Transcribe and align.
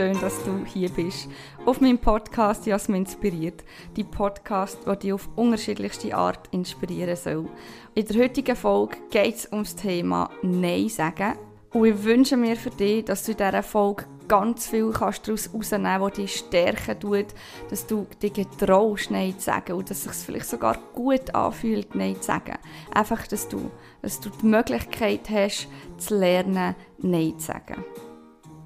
schön, 0.00 0.18
dass 0.18 0.42
du 0.44 0.64
hier 0.64 0.88
bist. 0.88 1.28
Auf 1.66 1.82
meinem 1.82 1.98
Podcast 1.98 2.64
Jasmin 2.64 3.02
inspiriert. 3.02 3.62
Die 3.96 4.04
Podcast, 4.04 4.78
der 4.86 4.96
dich 4.96 5.12
auf 5.12 5.28
unterschiedlichste 5.36 6.14
Art 6.14 6.48
inspirieren 6.52 7.16
soll. 7.16 7.50
In 7.94 8.06
der 8.06 8.22
heutigen 8.22 8.56
Folge 8.56 8.96
geht 9.10 9.34
es 9.34 9.46
um 9.46 9.62
das 9.62 9.76
Thema 9.76 10.30
Nein 10.40 10.88
sagen. 10.88 11.34
Und 11.74 11.84
ich 11.84 12.02
wünsche 12.02 12.38
mir 12.38 12.56
für 12.56 12.70
dich, 12.70 13.04
dass 13.04 13.24
du 13.24 13.32
in 13.32 13.36
dieser 13.36 13.62
Folge 13.62 14.06
ganz 14.26 14.68
viel 14.68 14.90
kannst 14.90 15.28
daraus 15.28 15.52
herausnehmen 15.52 16.00
kannst, 16.00 16.16
das 16.16 16.24
dich 16.24 16.36
stärken 16.36 17.00
tut, 17.00 17.26
dass 17.68 17.86
du 17.86 18.06
dich 18.22 18.32
getraust, 18.32 19.10
Nein 19.10 19.38
zu 19.38 19.44
sagen 19.44 19.74
und 19.74 19.90
dass 19.90 20.06
es 20.06 20.16
sich 20.16 20.26
vielleicht 20.26 20.48
sogar 20.48 20.78
gut 20.94 21.34
anfühlt, 21.34 21.94
Nein 21.94 22.16
zu 22.16 22.22
sagen. 22.22 22.56
Einfach, 22.90 23.26
dass 23.26 23.48
du, 23.48 23.70
dass 24.00 24.18
du 24.18 24.30
die 24.30 24.46
Möglichkeit 24.46 25.28
hast, 25.28 25.68
zu 25.98 26.16
lernen, 26.16 26.74
Nein 27.02 27.38
zu 27.38 27.48
sagen. 27.48 27.84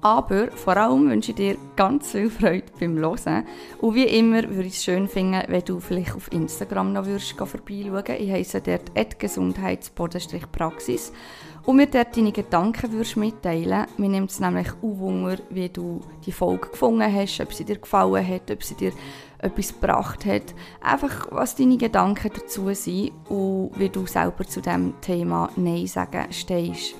Aber 0.05 0.51
vor 0.51 0.77
allem 0.77 1.09
wünsche 1.09 1.31
ich 1.31 1.37
dir 1.37 1.57
ganz 1.75 2.11
viel 2.11 2.29
Freude 2.29 2.67
beim 2.79 2.95
Hören. 2.95 3.43
Und 3.81 3.95
wie 3.95 4.03
immer 4.03 4.43
würde 4.51 4.67
ich 4.67 4.75
es 4.75 4.83
schön 4.83 5.07
finden, 5.07 5.41
wenn 5.47 5.65
du 5.65 5.79
vielleicht 5.79 6.13
auf 6.13 6.31
Instagram 6.31 6.93
noch 6.93 7.07
würdest 7.07 7.31
vorbeischauen 7.31 8.19
Ich 8.19 8.31
heiße 8.31 8.61
dort 8.61 9.19
gesundheits-praxis 9.19 11.11
und 11.65 11.77
mir 11.77 11.87
dort 11.87 12.15
deine 12.15 12.31
Gedanken 12.31 12.91
würdest 12.91 13.17
mitteilen. 13.17 13.87
Mir 13.97 14.09
nimmt 14.09 14.29
es 14.29 14.39
nämlich 14.39 14.67
auch 14.73 14.99
Wunder, 14.99 15.39
wie 15.49 15.69
du 15.69 16.01
die 16.23 16.31
Folge 16.31 16.69
gefunden 16.69 17.11
hast, 17.11 17.41
ob 17.41 17.51
sie 17.51 17.65
dir 17.65 17.79
gefallen 17.79 18.27
hat, 18.27 18.51
ob 18.51 18.63
sie 18.63 18.75
dir 18.75 18.91
etwas 19.39 19.73
gebracht 19.73 20.23
hat. 20.27 20.53
Einfach, 20.81 21.29
was 21.31 21.55
deine 21.55 21.77
Gedanken 21.77 22.29
dazu 22.31 22.71
sind 22.75 23.11
und 23.27 23.71
wie 23.75 23.89
du 23.89 24.05
selber 24.05 24.45
zu 24.45 24.61
dem 24.61 24.93
Thema 25.01 25.49
Nein 25.55 25.87
sagen 25.87 26.27
stehst. 26.29 26.95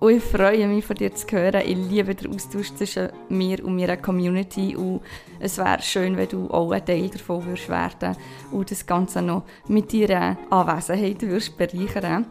Und 0.00 0.16
ich 0.16 0.22
freue 0.22 0.66
mich, 0.66 0.84
von 0.86 0.96
dir 0.96 1.14
zu 1.14 1.26
hören. 1.30 1.60
Ich 1.66 1.76
liebe 1.76 2.14
den 2.14 2.34
Austausch 2.34 2.74
zwischen 2.74 3.10
mir 3.28 3.62
und 3.62 3.76
meiner 3.76 3.98
Community. 3.98 4.74
Und 4.74 5.02
es 5.38 5.58
wäre 5.58 5.82
schön, 5.82 6.16
wenn 6.16 6.28
du 6.28 6.50
auch 6.50 6.70
ein 6.72 6.84
Teil 6.84 7.10
davon 7.10 7.44
würdest 7.44 7.68
werden 7.68 8.16
und 8.50 8.70
das 8.70 8.86
Ganze 8.86 9.20
noch 9.20 9.44
mit 9.68 9.92
deiner 9.92 10.38
Anwesenheit 10.48 11.20
würdest 11.20 11.58
bereichern 11.58 12.24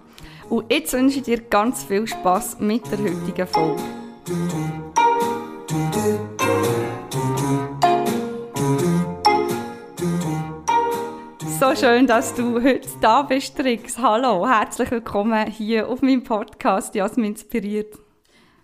Und 0.49 0.71
jetzt 0.71 0.93
wünsche 0.93 1.19
ich 1.19 1.23
dir 1.25 1.41
ganz 1.41 1.83
viel 1.83 2.07
Spaß 2.07 2.59
mit 2.59 2.91
der 2.91 2.97
heutigen 2.97 3.47
Folge. 3.47 3.83
So 11.59 11.75
schön, 11.75 12.07
dass 12.07 12.33
du 12.33 12.63
heute 12.63 12.87
da 13.01 13.21
bist, 13.21 13.57
Trix. 13.57 13.97
Hallo, 13.97 14.47
herzlich 14.47 14.89
willkommen 14.91 15.45
hier 15.51 15.89
auf 15.89 16.01
meinem 16.01 16.23
Podcast 16.23 16.95
Jasmin 16.95 17.31
inspiriert. 17.31 17.97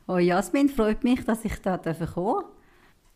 Oh 0.07 0.15
Jasmin, 0.15 0.69
freut 0.69 1.03
mich, 1.03 1.25
dass 1.25 1.43
ich 1.43 1.61
da 1.61 1.77
kommen 1.77 1.97
darf. 2.15 2.45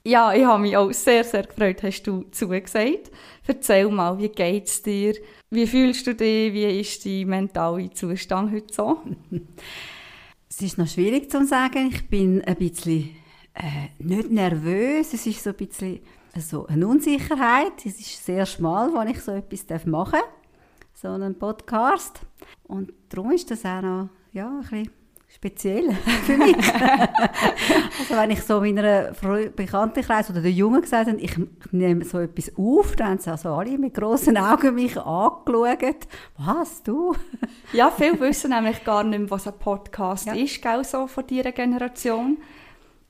Ja, 0.03 0.33
ich 0.33 0.43
habe 0.43 0.63
mich 0.63 0.75
auch 0.75 0.91
sehr, 0.91 1.23
sehr 1.23 1.43
gefreut, 1.43 1.81
hast 1.81 2.03
du 2.03 2.23
zugesagt. 2.23 3.09
Erzähl 3.47 3.87
mal, 3.87 4.17
wie 4.17 4.27
geht 4.27 4.67
es 4.67 4.81
dir? 4.81 5.13
Wie 5.49 5.65
fühlst 5.65 6.05
du 6.07 6.13
dich? 6.13 6.53
Wie 6.53 6.81
ist 6.81 7.05
dein 7.05 7.27
mentaler 7.27 7.89
Zustand 7.93 8.51
heute 8.51 8.73
so? 8.73 9.01
es 10.49 10.61
ist 10.61 10.77
noch 10.77 10.89
schwierig 10.89 11.31
zu 11.31 11.45
sagen. 11.45 11.87
Ich 11.93 12.09
bin 12.09 12.43
ein 12.43 12.57
bisschen 12.57 13.11
äh, 13.53 13.87
nicht 13.97 14.29
nervös. 14.29 15.13
Es 15.13 15.25
ist 15.25 15.41
so 15.41 15.51
ein 15.51 15.55
bisschen 15.55 16.01
so 16.41 16.67
eine 16.67 16.87
Unsicherheit. 16.87 17.85
Es 17.85 17.99
ist 17.99 18.25
sehr 18.25 18.45
schmal, 18.45 18.93
wenn 18.93 19.07
ich 19.07 19.21
so 19.21 19.31
etwas 19.31 19.85
machen 19.85 20.19
darf, 20.19 20.29
so 20.93 21.07
einen 21.09 21.37
Podcast. 21.37 22.21
Und 22.67 22.93
darum 23.09 23.31
ist 23.31 23.49
das 23.51 23.65
auch 23.65 23.81
noch 23.81 24.09
ja, 24.31 24.47
ein 24.47 24.59
bisschen 24.61 24.91
speziell 25.27 25.91
für 26.25 26.37
mich. 26.37 26.57
also 26.57 28.15
wenn 28.15 28.31
ich 28.31 28.41
so 28.43 28.59
meiner 28.59 29.11
Bekanntenkreis 29.55 30.29
oder 30.29 30.41
den 30.41 30.55
Jungen 30.55 30.81
gesagt 30.81 31.07
habe, 31.07 31.19
ich 31.19 31.37
nehme 31.71 32.03
so 32.03 32.19
etwas 32.19 32.51
auf, 32.57 32.95
dann 32.95 33.09
haben 33.09 33.19
sie 33.19 33.29
also 33.29 33.49
alle 33.49 33.77
mit 33.77 33.93
grossen 33.93 34.37
Augen 34.37 34.75
mich 34.75 34.97
angeschaut. 34.97 36.07
Was, 36.37 36.83
du? 36.83 37.15
ja, 37.73 37.91
viele 37.91 38.19
wissen 38.19 38.49
nämlich 38.49 38.83
gar 38.83 39.03
nicht 39.03 39.19
mehr, 39.19 39.29
was 39.29 39.47
ein 39.47 39.57
Podcast 39.59 40.25
ja. 40.25 40.33
ist, 40.33 40.61
gell, 40.61 40.83
so 40.83 41.07
von 41.07 41.25
dieser 41.27 41.51
Generation 41.51 42.37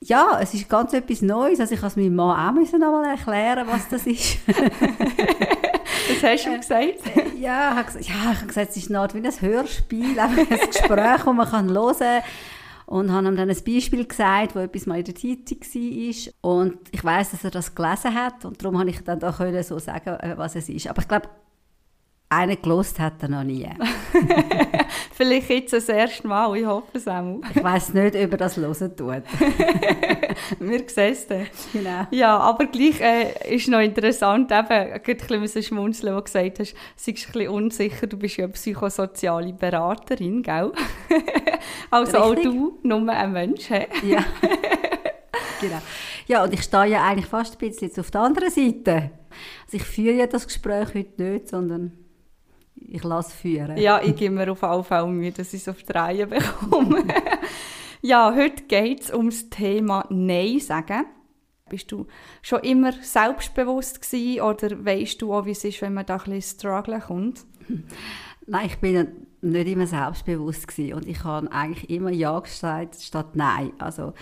ja, 0.01 0.39
es 0.41 0.53
ist 0.53 0.69
ganz 0.69 0.93
etwas 0.93 1.21
Neues. 1.21 1.59
Also 1.59 1.75
ich 1.75 1.81
musste 1.81 1.99
meinem 1.99 2.15
Mann 2.15 2.49
auch 2.49 2.53
müssen 2.53 2.79
noch 2.79 2.91
mal 2.91 3.09
erklären, 3.09 3.67
was 3.67 3.87
das 3.89 4.07
ist. 4.07 4.39
das 4.47 6.23
hast 6.23 6.45
du 6.45 6.49
ihm 6.51 6.59
gesagt? 6.59 6.99
ja, 7.39 7.71
ich 7.71 7.75
habe 7.75 7.85
gesagt, 7.85 8.05
ja, 8.05 8.31
ich 8.31 8.37
habe 8.37 8.47
gesagt, 8.47 8.69
es 8.71 8.77
ist 8.77 8.89
eine 8.89 8.99
Art 8.99 9.13
wie 9.13 9.19
ein 9.19 9.41
Hörspiel, 9.41 10.19
ein 10.19 10.35
Gespräch, 10.35 11.23
das 11.23 11.25
man 11.25 11.49
kann 11.49 11.69
hören 11.69 11.97
kann. 11.97 12.23
Und 12.85 13.11
habe 13.11 13.27
ihm 13.27 13.35
dann 13.35 13.49
ein 13.49 13.63
Beispiel 13.63 14.05
gesagt, 14.05 14.55
wo 14.55 14.59
etwas 14.59 14.87
mal 14.87 14.97
in 14.97 15.05
der 15.05 15.13
Zeitung 15.13 15.59
war. 15.61 16.51
Und 16.51 16.77
ich 16.91 17.03
weiß, 17.03 17.31
dass 17.31 17.43
er 17.43 17.51
das 17.51 17.75
gelesen 17.75 18.15
hat. 18.15 18.45
Und 18.45 18.63
darum 18.63 18.77
konnte 18.77 18.91
ich 18.91 19.03
dann 19.03 19.21
auch 19.21 19.37
so 19.63 19.77
sagen, 19.77 20.09
äh, 20.21 20.35
was 20.37 20.55
es 20.55 20.69
ist. 20.69 20.87
Aber 20.87 21.01
ich 21.01 21.07
glaube, 21.07 21.29
einen 22.31 22.61
gelost 22.61 22.99
hat 22.99 23.23
er 23.23 23.29
noch 23.29 23.43
nie. 23.43 23.67
Vielleicht 25.13 25.49
jetzt 25.49 25.73
das 25.73 25.89
erste 25.89 26.27
Mal, 26.27 26.55
ich 26.55 26.65
hoffe 26.65 26.91
es 26.93 27.07
auch. 27.07 27.41
ich 27.55 27.63
weiss 27.63 27.91
nicht, 27.93 28.15
ob 28.15 28.31
er 28.31 28.37
das 28.37 28.55
hören 28.55 28.95
tut. 28.95 29.23
Wir 30.59 30.83
sehen 30.87 31.11
es 31.11 31.27
dann. 31.27 31.47
Genau. 31.73 32.07
Ja, 32.11 32.37
aber 32.37 32.67
gleich 32.67 33.01
äh, 33.01 33.55
ist 33.55 33.67
noch 33.67 33.79
interessant, 33.79 34.51
eben, 34.51 34.69
ein 34.69 35.01
bisschen 35.01 35.63
schmunzeln, 35.63 36.13
wo 36.13 36.19
du 36.19 36.25
gesagt 36.25 36.59
hast, 36.59 36.73
du 36.73 36.77
bist 36.95 37.07
ein 37.07 37.31
bisschen 37.33 37.49
unsicher, 37.49 38.07
du 38.07 38.17
bist 38.17 38.37
ja 38.37 38.45
eine 38.45 38.53
psychosoziale 38.53 39.53
Beraterin, 39.53 40.43
gell? 40.43 40.71
also 41.89 42.17
Richtig. 42.17 42.47
auch 42.47 42.53
du, 42.53 42.79
nur 42.83 43.09
ein 43.09 43.31
Mensch. 43.31 43.65
He? 43.67 43.87
Ja. 44.07 44.23
genau. 45.59 45.81
Ja, 46.27 46.43
und 46.43 46.53
ich 46.53 46.61
stehe 46.61 46.85
ja 46.85 47.07
eigentlich 47.07 47.25
fast 47.25 47.55
ein 47.55 47.67
bisschen 47.67 47.91
auf 47.99 48.11
der 48.11 48.21
anderen 48.21 48.51
Seite. 48.51 49.11
Also 49.65 49.77
ich 49.77 49.83
führe 49.83 50.15
ja 50.15 50.27
das 50.27 50.45
Gespräch 50.45 50.93
heute 50.93 51.21
nicht, 51.21 51.49
sondern 51.49 51.91
ich 52.87 53.03
lasse 53.03 53.35
führen. 53.35 53.77
Ja, 53.77 54.01
ich 54.01 54.15
gebe 54.15 54.35
mir 54.35 54.51
auf 54.51 54.63
alle 54.63 54.83
Fälle 54.83 55.07
Mühe, 55.07 55.31
dass 55.31 55.53
ich 55.53 55.61
es 55.61 55.67
auf 55.67 55.83
die 55.83 55.91
Reihe 55.91 56.27
bekomme. 56.27 57.03
ja, 58.01 58.33
heute 58.35 58.63
geht 58.63 59.01
es 59.01 59.11
um 59.11 59.29
das 59.29 59.49
Thema 59.49 60.05
Nein 60.09 60.59
sagen. 60.59 61.05
Bist 61.69 61.91
du 61.91 62.07
schon 62.41 62.61
immer 62.61 62.91
selbstbewusst 62.93 64.01
gewesen, 64.01 64.41
oder 64.41 64.85
weißt 64.85 65.21
du 65.21 65.33
auch, 65.33 65.45
wie 65.45 65.51
es 65.51 65.63
ist, 65.63 65.81
wenn 65.81 65.93
man 65.93 66.05
da 66.05 66.17
ein 66.17 66.31
bisschen 66.31 66.59
strugglen 66.59 67.01
kommt? 67.01 67.45
Nein, 68.47 68.65
ich 68.65 68.77
bin 68.79 69.27
nicht 69.41 69.67
immer 69.67 69.85
selbstbewusst 69.85 70.67
gewesen 70.67 70.93
und 70.95 71.07
ich 71.07 71.23
habe 71.23 71.51
eigentlich 71.51 71.89
immer 71.89 72.09
Ja 72.09 72.39
gesagt 72.39 72.95
statt 72.95 73.35
Nein. 73.35 73.71
Also 73.77 74.13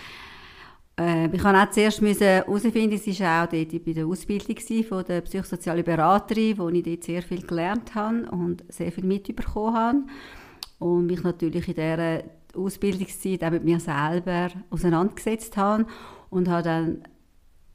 äh, 0.98 1.26
ich 1.26 1.32
musste 1.32 1.62
auch 1.62 1.70
zuerst 1.70 2.00
herausfinden, 2.02 2.94
es 2.94 3.20
war 3.20 3.44
auch 3.44 3.48
dort 3.48 3.84
bei 3.84 3.92
der 3.92 4.06
Ausbildung 4.06 4.84
von 4.84 5.04
der 5.04 5.20
psychosozialen 5.20 5.84
Beraterin, 5.84 6.58
wo 6.58 6.68
ich 6.68 6.82
dort 6.82 7.04
sehr 7.04 7.22
viel 7.22 7.42
gelernt 7.42 7.94
habe 7.94 8.28
und 8.30 8.64
sehr 8.68 8.90
viel 8.90 9.04
mitbekommen 9.04 9.74
habe. 9.76 9.98
Und 10.80 11.06
mich 11.06 11.22
natürlich 11.22 11.68
in 11.68 11.74
dieser 11.74 12.22
Ausbildungszeit 12.54 13.44
auch 13.44 13.50
mit 13.50 13.64
mir 13.64 13.80
selber 13.80 14.48
auseinandergesetzt 14.70 15.56
habe 15.56 15.86
und 16.30 16.48
habe 16.48 16.62
dann 16.62 17.02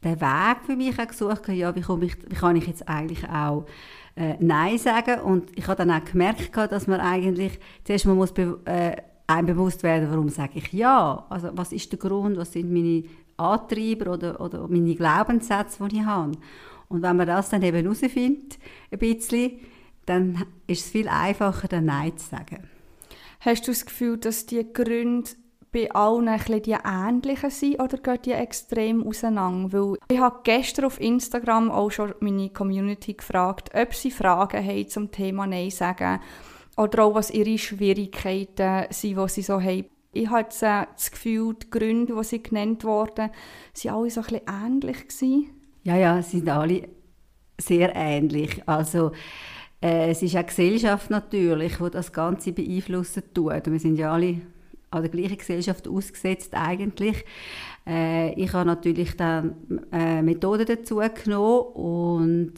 den 0.03 0.19
Weg 0.19 0.57
für 0.65 0.75
mich 0.75 0.99
auch 0.99 1.07
gesucht, 1.07 1.47
ja, 1.49 1.73
wie, 1.75 1.79
ich, 1.79 2.17
wie 2.29 2.35
kann 2.35 2.55
ich 2.55 2.67
jetzt 2.67 2.87
eigentlich 2.87 3.27
auch 3.29 3.65
äh, 4.15 4.35
Nein 4.39 4.77
sagen 4.77 5.21
und 5.21 5.57
ich 5.57 5.67
habe 5.67 5.77
dann 5.77 5.91
auch 5.91 6.03
gemerkt, 6.03 6.55
dass 6.55 6.87
man 6.87 6.99
eigentlich 6.99 7.59
zuerst 7.83 8.05
mal 8.05 8.15
muss 8.15 8.31
äh, 8.31 8.97
einem 9.27 9.47
bewusst 9.47 9.83
werden, 9.83 10.09
warum 10.09 10.29
sage 10.29 10.59
ich 10.59 10.73
ja. 10.73 11.25
Also 11.29 11.49
was 11.53 11.71
ist 11.71 11.91
der 11.91 11.99
Grund, 11.99 12.37
was 12.37 12.53
sind 12.53 12.71
meine 12.71 13.03
Antreiber 13.37 14.13
oder, 14.13 14.39
oder 14.39 14.67
meine 14.67 14.95
Glaubenssätze, 14.95 15.87
die 15.87 15.97
ich 15.97 16.05
habe. 16.05 16.33
Und 16.89 17.01
wenn 17.01 17.17
man 17.17 17.27
das 17.27 17.49
dann 17.49 17.63
eben 17.63 17.81
herausfindet, 17.81 18.59
ein 18.91 18.99
bisschen, 18.99 19.59
dann 20.05 20.45
ist 20.67 20.85
es 20.85 20.91
viel 20.91 21.07
einfacher, 21.07 21.67
dann 21.67 21.85
Nein 21.85 22.17
zu 22.17 22.29
sagen. 22.29 22.69
Hast 23.39 23.67
du 23.67 23.71
das 23.71 23.85
Gefühl, 23.85 24.17
dass 24.17 24.45
die 24.45 24.65
Gründe 24.71 25.31
bei 25.71 25.91
allen 25.91 26.27
ein 26.27 26.37
bisschen 26.37 26.61
die 26.61 26.77
ähnlichen 26.85 27.49
sind 27.49 27.81
oder 27.81 27.97
gehen 27.97 28.19
die 28.25 28.31
extrem 28.31 29.05
auseinander? 29.05 29.73
Weil 29.73 29.97
ich 30.09 30.19
habe 30.19 30.41
gestern 30.43 30.85
auf 30.85 31.01
Instagram 31.01 31.71
auch 31.71 31.89
schon 31.89 32.13
meine 32.19 32.49
Community 32.49 33.13
gefragt, 33.13 33.71
ob 33.73 33.93
sie 33.93 34.11
Fragen 34.11 34.63
haben 34.63 34.87
zum 34.87 35.11
Thema 35.11 35.47
Nein 35.47 35.71
sagen 35.71 36.19
oder 36.77 37.03
auch 37.03 37.15
was 37.15 37.31
ihre 37.31 37.57
Schwierigkeiten 37.57 38.85
sind, 38.89 39.17
die 39.17 39.29
sie 39.29 39.41
so 39.41 39.61
haben. 39.61 39.85
Ich 40.11 40.29
habe 40.29 40.47
äh, 40.61 40.85
das 40.93 41.11
Gefühl, 41.11 41.55
die 41.55 41.69
Gründe, 41.69 42.15
die 42.15 42.23
sie 42.23 42.43
genannt 42.43 42.83
wurden, 42.83 43.29
waren 43.83 43.95
alle 43.95 44.09
so 44.09 44.21
ein 44.21 44.41
ähnlich. 44.65 45.07
Gewesen. 45.07 45.49
Ja, 45.83 45.97
ja, 45.97 46.21
sie 46.21 46.37
sind 46.37 46.49
alle 46.49 46.87
sehr 47.59 47.95
ähnlich. 47.95 48.61
Also, 48.67 49.11
äh, 49.81 50.11
es 50.11 50.21
ist 50.21 50.35
auch 50.37 50.45
Gesellschaft 50.45 51.09
natürlich, 51.09 51.77
die 51.77 51.89
das 51.89 52.11
Ganze 52.11 52.53
beeinflussen 52.53 53.23
tut. 53.33 53.65
wir 53.65 53.79
sind 53.79 53.97
ja 53.97 54.13
alle 54.13 54.41
an 54.91 55.01
der 55.01 55.11
gleichen 55.11 55.37
Gesellschaft 55.37 55.87
ausgesetzt 55.87 56.53
eigentlich. 56.53 57.25
Äh, 57.85 58.33
ich 58.33 58.53
habe 58.53 58.67
natürlich 58.67 59.17
dann 59.17 59.55
äh, 59.91 60.21
Methoden 60.21 60.65
dazu 60.65 61.01
genommen 61.23 61.65
und 61.73 62.53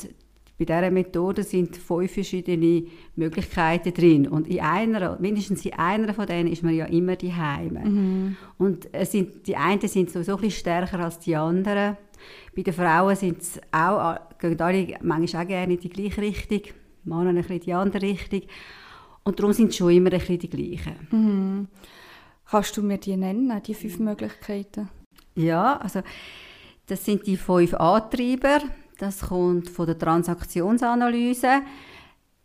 bei 0.57 0.63
dieser 0.63 0.89
Methode 0.89 1.43
sind 1.43 1.75
fünf 1.75 2.13
verschiedene 2.13 2.83
Möglichkeiten 3.15 3.93
drin. 3.93 4.27
Und 4.27 4.47
in 4.47 4.61
einer, 4.61 5.19
mindestens 5.19 5.65
in 5.65 5.73
einer 5.73 6.13
von 6.13 6.25
denen 6.25 6.49
ist 6.49 6.63
man 6.63 6.73
ja 6.73 6.85
immer 6.85 7.17
die 7.17 7.33
Heime. 7.33 7.85
Mhm. 7.85 8.37
Und 8.57 8.87
es 8.93 9.11
sind, 9.11 9.45
die 9.47 9.55
einen 9.57 9.81
sind 9.81 10.09
sowieso 10.09 10.35
ein 10.35 10.41
bisschen 10.41 10.59
stärker 10.59 10.99
als 10.99 11.19
die 11.19 11.35
anderen. 11.35 11.97
Bei 12.55 12.61
den 12.61 12.73
Frauen 12.73 13.15
sind 13.17 13.41
es 13.41 13.59
auch, 13.71 14.17
gehen 14.39 14.59
alle 14.61 14.97
manchmal 15.01 15.43
auch 15.43 15.47
gerne 15.47 15.73
in 15.73 15.79
die 15.79 15.89
gleiche 15.89 16.21
Richtung, 16.21 16.61
Männer 17.03 17.31
ein 17.31 17.35
bisschen 17.35 17.55
in 17.57 17.61
die 17.61 17.73
andere 17.73 18.01
Richtung. 18.01 18.41
Und 19.23 19.39
darum 19.39 19.51
sind 19.51 19.69
es 19.69 19.75
schon 19.75 19.91
immer 19.91 20.13
ein 20.13 20.19
bisschen 20.19 20.39
die 20.39 20.49
gleichen. 20.49 21.07
Mhm. 21.11 21.67
Kannst 22.49 22.77
du 22.77 22.81
mir 22.81 22.97
die 22.97 23.17
nennen, 23.17 23.61
die 23.65 23.73
fünf 23.73 23.99
Möglichkeiten? 23.99 24.87
Ja, 25.35 25.77
also 25.77 26.01
das 26.85 27.03
sind 27.03 27.27
die 27.27 27.35
fünf 27.35 27.73
Antreiber. 27.73 28.61
Das 28.97 29.21
kommt 29.21 29.69
von 29.69 29.87
der 29.87 29.97
Transaktionsanalyse. 29.97 31.61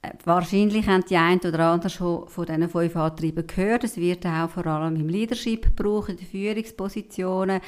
Äh, 0.02 0.11
wahrscheinlich 0.25 0.87
haben 0.87 1.05
die 1.08 1.17
einen 1.17 1.41
oder 1.41 1.70
anderen 1.70 1.91
schon 1.91 2.29
von 2.29 2.47
diesen 2.47 2.69
fünf 2.69 2.97
Antreibern 2.97 3.47
gehört. 3.47 3.85
Es 3.85 3.97
wird 3.97 4.26
auch 4.26 4.50
vor 4.50 4.67
allem 4.67 4.97
im 4.97 5.08
Leadership 5.08 5.76
gebraucht, 5.76 6.08
in 6.08 6.17
den 6.17 6.26
Führungspositionen 6.26 7.61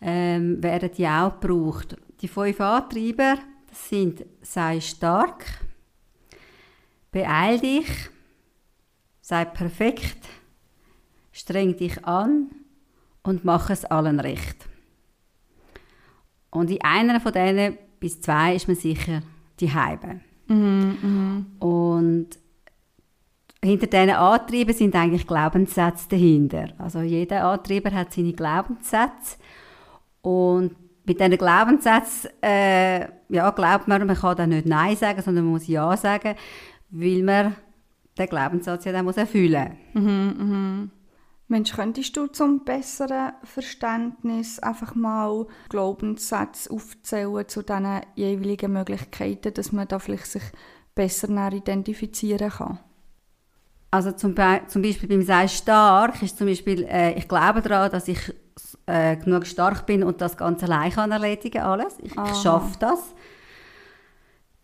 ähm, 0.00 0.62
werden 0.62 0.90
die 0.96 1.06
auch 1.06 1.38
gebraucht. 1.40 1.96
Die 2.20 2.28
fünf 2.28 2.60
Antreiber 2.60 3.38
sind 3.72 4.24
«Sei 4.40 4.80
stark», 4.80 5.44
«Beeil 7.10 7.58
dich», 7.58 7.88
«Sei 9.20 9.44
perfekt», 9.44 10.28
«Streng 11.32 11.76
dich 11.76 12.04
an» 12.04 12.50
und 13.22 13.44
«Mach 13.44 13.70
es 13.70 13.84
allen 13.84 14.20
recht». 14.20 14.68
Und 16.50 16.70
in 16.70 16.82
einer 16.82 17.20
von 17.20 17.32
diesen 17.32 17.78
bis 18.04 18.20
zwei 18.20 18.54
ist 18.54 18.68
man 18.68 18.76
sicher 18.76 19.22
die 19.60 19.72
Heibe. 19.72 20.20
Mhm, 20.48 20.98
mhm. 21.00 21.46
Und 21.58 22.28
hinter 23.64 23.86
diesen 23.86 24.10
Antrieben 24.10 24.74
sind 24.74 24.94
eigentlich 24.94 25.26
Glaubenssätze 25.26 26.06
dahinter. 26.10 26.68
Also 26.76 27.00
jeder 27.00 27.46
Antrieber 27.46 27.92
hat 27.92 28.12
seine 28.12 28.34
Glaubenssätze 28.34 29.38
und 30.20 30.76
mit 31.06 31.18
diesen 31.18 31.38
Glaubenssätzen 31.38 32.28
äh, 32.42 33.08
ja, 33.30 33.50
glaubt 33.52 33.88
man, 33.88 34.06
man 34.06 34.16
kann 34.16 34.36
dann 34.36 34.50
nicht 34.50 34.66
Nein 34.66 34.96
sagen, 34.96 35.22
sondern 35.22 35.44
man 35.44 35.54
muss 35.54 35.66
Ja 35.66 35.96
sagen, 35.96 36.34
weil 36.90 37.22
man 37.22 37.56
den 38.18 38.28
Glaubenssatz 38.28 38.84
ja 38.84 38.92
dann 38.92 39.06
muss 39.06 39.16
erfüllen 39.16 39.78
muss. 39.94 40.02
Mhm, 40.02 40.10
mhm. 40.10 40.90
Mensch, 41.48 41.72
könntest 41.72 42.16
du 42.16 42.26
zum 42.26 42.64
besseren 42.64 43.32
Verständnis 43.42 44.58
einfach 44.58 44.94
mal 44.94 45.46
Glaubenssätze 45.68 46.70
aufzählen 46.70 47.46
zu 47.46 47.62
diesen 47.62 48.00
jeweiligen 48.14 48.72
Möglichkeiten, 48.72 49.52
dass 49.52 49.70
man 49.70 49.86
da 49.86 49.98
vielleicht 49.98 50.26
sich 50.26 50.42
besser 50.94 51.52
identifizieren 51.52 52.50
kann? 52.50 52.78
Also 53.90 54.10
zum, 54.12 54.34
Be 54.34 54.62
zum 54.66 54.82
Beispiel 54.82 55.08
beim 55.08 55.22
«Sei 55.22 55.46
stark» 55.46 56.20
ist 56.22 56.38
zum 56.38 56.48
Beispiel, 56.48 56.84
äh, 56.84 57.12
ich 57.12 57.28
glaube 57.28 57.62
daran, 57.62 57.92
dass 57.92 58.08
ich 58.08 58.34
äh, 58.86 59.16
genug 59.16 59.46
stark 59.46 59.86
bin 59.86 60.02
und 60.02 60.20
das 60.20 60.36
Ganze 60.36 60.64
allein 60.64 60.90
kann 60.90 61.12
erledigen 61.12 61.62
alles. 61.62 61.94
Ich, 62.02 62.10
ich 62.10 62.42
schaffe 62.42 62.76
das. 62.80 63.14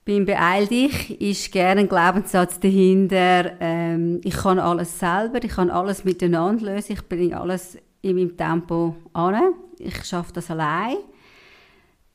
Beim 0.04 0.24
Beeil 0.24 0.66
dich 0.66 1.20
ist 1.20 1.52
gerne 1.52 1.82
ein 1.82 1.88
Glaubenssatz 1.88 2.58
dahinter, 2.58 3.52
ähm, 3.60 4.20
ich 4.24 4.34
kann 4.34 4.58
alles 4.58 4.98
selber, 4.98 5.44
ich 5.44 5.52
kann 5.52 5.70
alles 5.70 6.04
miteinander 6.04 6.74
lösen, 6.74 6.92
ich 6.92 7.08
bringe 7.08 7.38
alles 7.38 7.76
in 8.00 8.16
meinem 8.16 8.36
Tempo 8.36 8.96
an, 9.12 9.52
ich 9.78 10.04
schaffe 10.04 10.32
das 10.32 10.50
allein. 10.50 10.96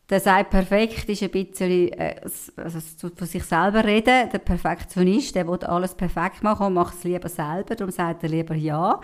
Der 0.09 0.19
sagt 0.19 0.51
perfekt 0.51 1.09
ist 1.09 1.23
ein 1.23 1.31
bisschen 1.31 1.91
äh, 1.93 2.21
also 2.57 2.79
von 3.15 3.27
sich 3.27 3.43
selber 3.43 3.83
reden. 3.83 4.29
Der 4.31 4.37
Perfektionist, 4.37 5.33
der 5.33 5.47
will 5.47 5.57
alles 5.63 5.95
perfekt 5.95 6.43
machen 6.43 6.67
und 6.67 6.75
macht 6.75 6.95
es 6.95 7.03
lieber 7.03 7.27
selber. 7.27 7.75
Darum 7.75 7.91
sagt 7.91 8.21
er 8.21 8.29
lieber 8.29 8.53
ja, 8.53 8.99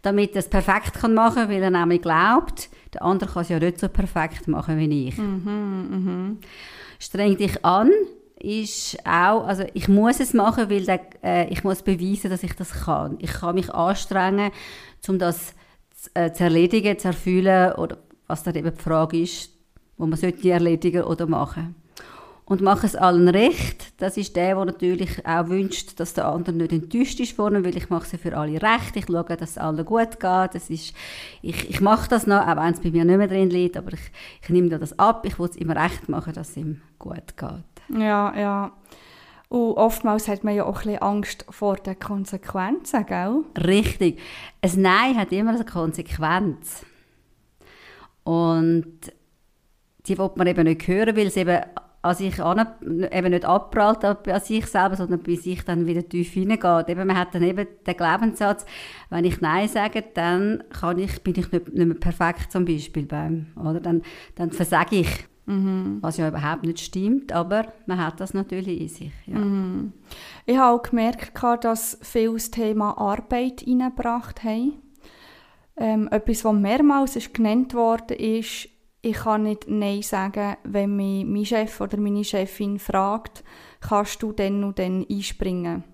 damit 0.00 0.32
er 0.32 0.38
es 0.38 0.48
perfekt 0.48 0.94
kann 0.94 1.12
machen, 1.12 1.50
weil 1.50 1.62
er 1.62 1.70
nämlich 1.70 2.00
glaubt, 2.00 2.70
der 2.94 3.02
andere 3.02 3.30
kann 3.30 3.42
es 3.42 3.50
ja 3.50 3.58
nicht 3.58 3.78
so 3.78 3.90
perfekt 3.90 4.48
machen 4.48 4.78
wie 4.78 5.08
ich. 5.08 5.18
Mhm, 5.18 5.88
mh. 5.90 6.46
Streng 6.98 7.36
dich 7.36 7.62
an 7.62 7.90
ist 8.40 8.98
auch, 9.04 9.46
also 9.46 9.64
ich 9.74 9.88
muss 9.88 10.20
es 10.20 10.34
machen, 10.34 10.70
weil 10.70 10.84
der, 10.84 11.00
äh, 11.22 11.48
ich 11.52 11.64
muss 11.64 11.82
beweisen, 11.82 12.30
dass 12.30 12.42
ich 12.42 12.54
das 12.54 12.84
kann. 12.84 13.16
Ich 13.20 13.32
kann 13.32 13.54
mich 13.54 13.72
anstrengen, 13.74 14.52
um 15.08 15.18
das 15.18 15.54
zu, 15.94 16.10
äh, 16.14 16.32
zu 16.32 16.44
erledigen, 16.44 16.98
zu 16.98 17.08
erfüllen 17.08 17.72
oder 17.72 17.98
was 18.26 18.42
dann 18.42 18.54
eben 18.54 18.74
die 18.74 18.82
Frage 18.82 19.20
ist, 19.20 19.50
wo 19.96 20.06
man 20.06 20.18
sollte 20.18 20.50
erledigen 20.50 21.02
oder 21.02 21.26
machen. 21.26 21.74
Und 22.44 22.62
mache 22.62 22.86
es 22.86 22.96
allen 22.96 23.28
recht. 23.28 23.92
Das 23.98 24.16
ist 24.16 24.34
der, 24.34 24.54
der 24.54 24.64
natürlich 24.64 25.26
auch 25.26 25.48
wünscht, 25.48 26.00
dass 26.00 26.14
der 26.14 26.28
andere 26.28 26.56
nicht 26.56 26.72
enttäuscht 26.72 27.20
ist 27.20 27.36
von 27.36 27.54
ihm, 27.54 27.62
weil 27.62 27.76
ich 27.76 27.90
mache 27.90 28.06
es 28.10 28.22
für 28.22 28.34
alle 28.34 28.62
recht. 28.62 28.96
Ich 28.96 29.04
schaue, 29.04 29.36
dass 29.36 29.50
es 29.50 29.58
allen 29.58 29.84
gut 29.84 30.12
geht. 30.18 30.54
Das 30.54 30.70
ist, 30.70 30.94
ich, 31.42 31.68
ich 31.68 31.80
mache 31.82 32.08
das 32.08 32.26
noch, 32.26 32.40
auch 32.46 32.56
wenn 32.56 32.72
es 32.72 32.80
bei 32.80 32.90
mir 32.90 33.04
nicht 33.04 33.18
mehr 33.18 33.28
drin 33.28 33.50
liegt, 33.50 33.76
aber 33.76 33.92
ich, 33.92 34.00
ich 34.42 34.48
nehme 34.48 34.70
das 34.70 34.98
ab. 34.98 35.26
Ich 35.26 35.38
will 35.38 35.50
es 35.50 35.56
immer 35.56 35.76
recht 35.76 36.08
machen, 36.08 36.32
dass 36.32 36.50
es 36.50 36.56
ihm 36.56 36.80
gut 36.98 37.36
geht. 37.36 37.77
Ja, 37.88 38.36
ja. 38.36 38.72
Und 39.48 39.72
oftmals 39.74 40.28
hat 40.28 40.44
man 40.44 40.54
ja 40.54 40.64
auch 40.64 40.80
ein 40.80 40.82
bisschen 40.82 41.02
Angst 41.02 41.46
vor 41.48 41.76
den 41.76 41.98
Konsequenzen, 41.98 43.06
gell? 43.06 43.44
Richtig. 43.56 44.20
Ein 44.60 44.82
Nein 44.82 45.16
hat 45.16 45.32
immer 45.32 45.54
eine 45.54 45.64
Konsequenz. 45.64 46.84
Und 48.24 48.98
die 50.06 50.18
will 50.18 50.30
man 50.34 50.46
eben 50.46 50.64
nicht 50.64 50.86
hören, 50.86 51.16
weil 51.16 51.28
es 51.28 51.36
eben 51.36 51.62
an 52.02 52.14
sich 52.14 52.40
an, 52.42 52.66
eben 53.10 53.30
nicht 53.30 53.44
abprallt 53.44 54.04
an 54.04 54.40
sich 54.40 54.66
selber, 54.66 54.96
sondern 54.96 55.22
bei 55.22 55.34
sich 55.34 55.64
dann 55.64 55.86
wieder 55.86 56.06
tief 56.06 56.32
hineingeht. 56.32 56.88
Eben, 56.88 57.06
man 57.06 57.16
hat 57.16 57.34
dann 57.34 57.42
eben 57.42 57.66
den 57.86 57.96
Glaubenssatz, 57.96 58.64
wenn 59.10 59.24
ich 59.24 59.40
Nein 59.40 59.68
sage, 59.68 60.04
dann 60.14 60.62
kann 60.70 60.98
ich, 60.98 61.22
bin 61.22 61.34
ich 61.36 61.50
nicht, 61.50 61.72
nicht 61.72 61.86
mehr 61.86 61.96
perfekt 61.96 62.52
zum 62.52 62.64
Beispiel 62.64 63.06
beim, 63.06 63.48
oder? 63.56 63.80
Dann, 63.80 64.02
dann 64.36 64.50
versage 64.52 64.96
ich. 64.96 65.26
Mhm. 65.48 65.98
Was 66.02 66.18
ja 66.18 66.28
überhaupt 66.28 66.62
nicht 66.62 66.78
stimmt, 66.78 67.32
aber 67.32 67.72
man 67.86 68.04
hat 68.04 68.20
das 68.20 68.34
natürlich 68.34 68.80
in 68.82 68.88
sich. 68.88 69.12
Ja. 69.26 69.38
Mhm. 69.38 69.94
Ich 70.44 70.58
habe 70.58 70.76
auch 70.76 70.82
gemerkt, 70.82 71.32
dass 71.62 71.98
viele 72.02 72.34
das 72.34 72.50
Thema 72.50 72.98
Arbeit 72.98 73.64
reingebracht 73.66 74.44
haben. 74.44 74.74
Ähm, 75.78 76.08
etwas, 76.10 76.44
was 76.44 76.54
mehrmals 76.54 77.16
ist 77.16 77.32
genannt 77.32 77.72
worden 77.72 78.18
ist, 78.18 78.68
ich 79.00 79.14
kann 79.14 79.44
nicht 79.44 79.68
Nein 79.68 80.02
sagen, 80.02 80.56
wenn 80.64 80.96
mich 80.96 81.24
mein 81.24 81.46
Chef 81.46 81.80
oder 81.80 81.96
meine 81.96 82.24
Chefin 82.24 82.78
fragt, 82.78 83.42
kannst 83.80 84.22
du 84.22 84.32
denn 84.32 84.64
und 84.64 84.78
dann 84.78 85.06
einspringen? 85.08 85.84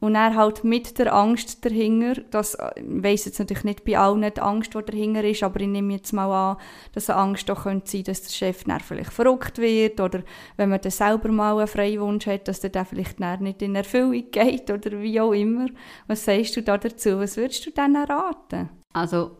Und 0.00 0.14
er 0.14 0.36
halt 0.36 0.62
mit 0.62 0.96
der 0.98 1.12
Angst 1.12 1.64
dahinter, 1.64 2.22
das 2.30 2.56
ich 2.76 2.84
weiss 2.86 3.24
jetzt 3.24 3.40
natürlich 3.40 3.64
nicht 3.64 3.84
bei 3.84 3.98
allen 3.98 4.22
die 4.22 4.40
Angst, 4.40 4.72
die 4.74 4.82
dahinter 4.84 5.24
ist, 5.24 5.42
aber 5.42 5.60
ich 5.60 5.66
nehme 5.66 5.94
jetzt 5.94 6.12
mal 6.12 6.30
an, 6.30 6.56
dass 6.92 7.10
eine 7.10 7.18
Angst 7.18 7.50
auch 7.50 7.64
könnte 7.64 7.90
sein, 7.90 8.04
dass 8.04 8.22
der 8.22 8.30
Chef 8.30 8.62
dann 8.62 8.78
vielleicht 8.78 9.12
verrückt 9.12 9.58
wird 9.58 10.00
oder 10.00 10.22
wenn 10.56 10.68
man 10.68 10.80
dann 10.80 10.92
selber 10.92 11.32
mal 11.32 11.58
einen 11.58 11.66
Freiwunsch 11.66 12.26
hat, 12.26 12.46
dass 12.46 12.60
der 12.60 12.70
dann 12.70 12.86
vielleicht 12.86 13.20
dann 13.20 13.42
nicht 13.42 13.60
in 13.60 13.74
Erfüllung 13.74 14.12
geht 14.30 14.70
oder 14.70 15.00
wie 15.00 15.20
auch 15.20 15.32
immer. 15.32 15.66
Was 16.06 16.24
sagst 16.24 16.56
du 16.56 16.62
da 16.62 16.78
dazu? 16.78 17.18
Was 17.18 17.36
würdest 17.36 17.66
du 17.66 17.72
dann 17.72 17.96
raten? 17.96 18.68
Also, 18.92 19.32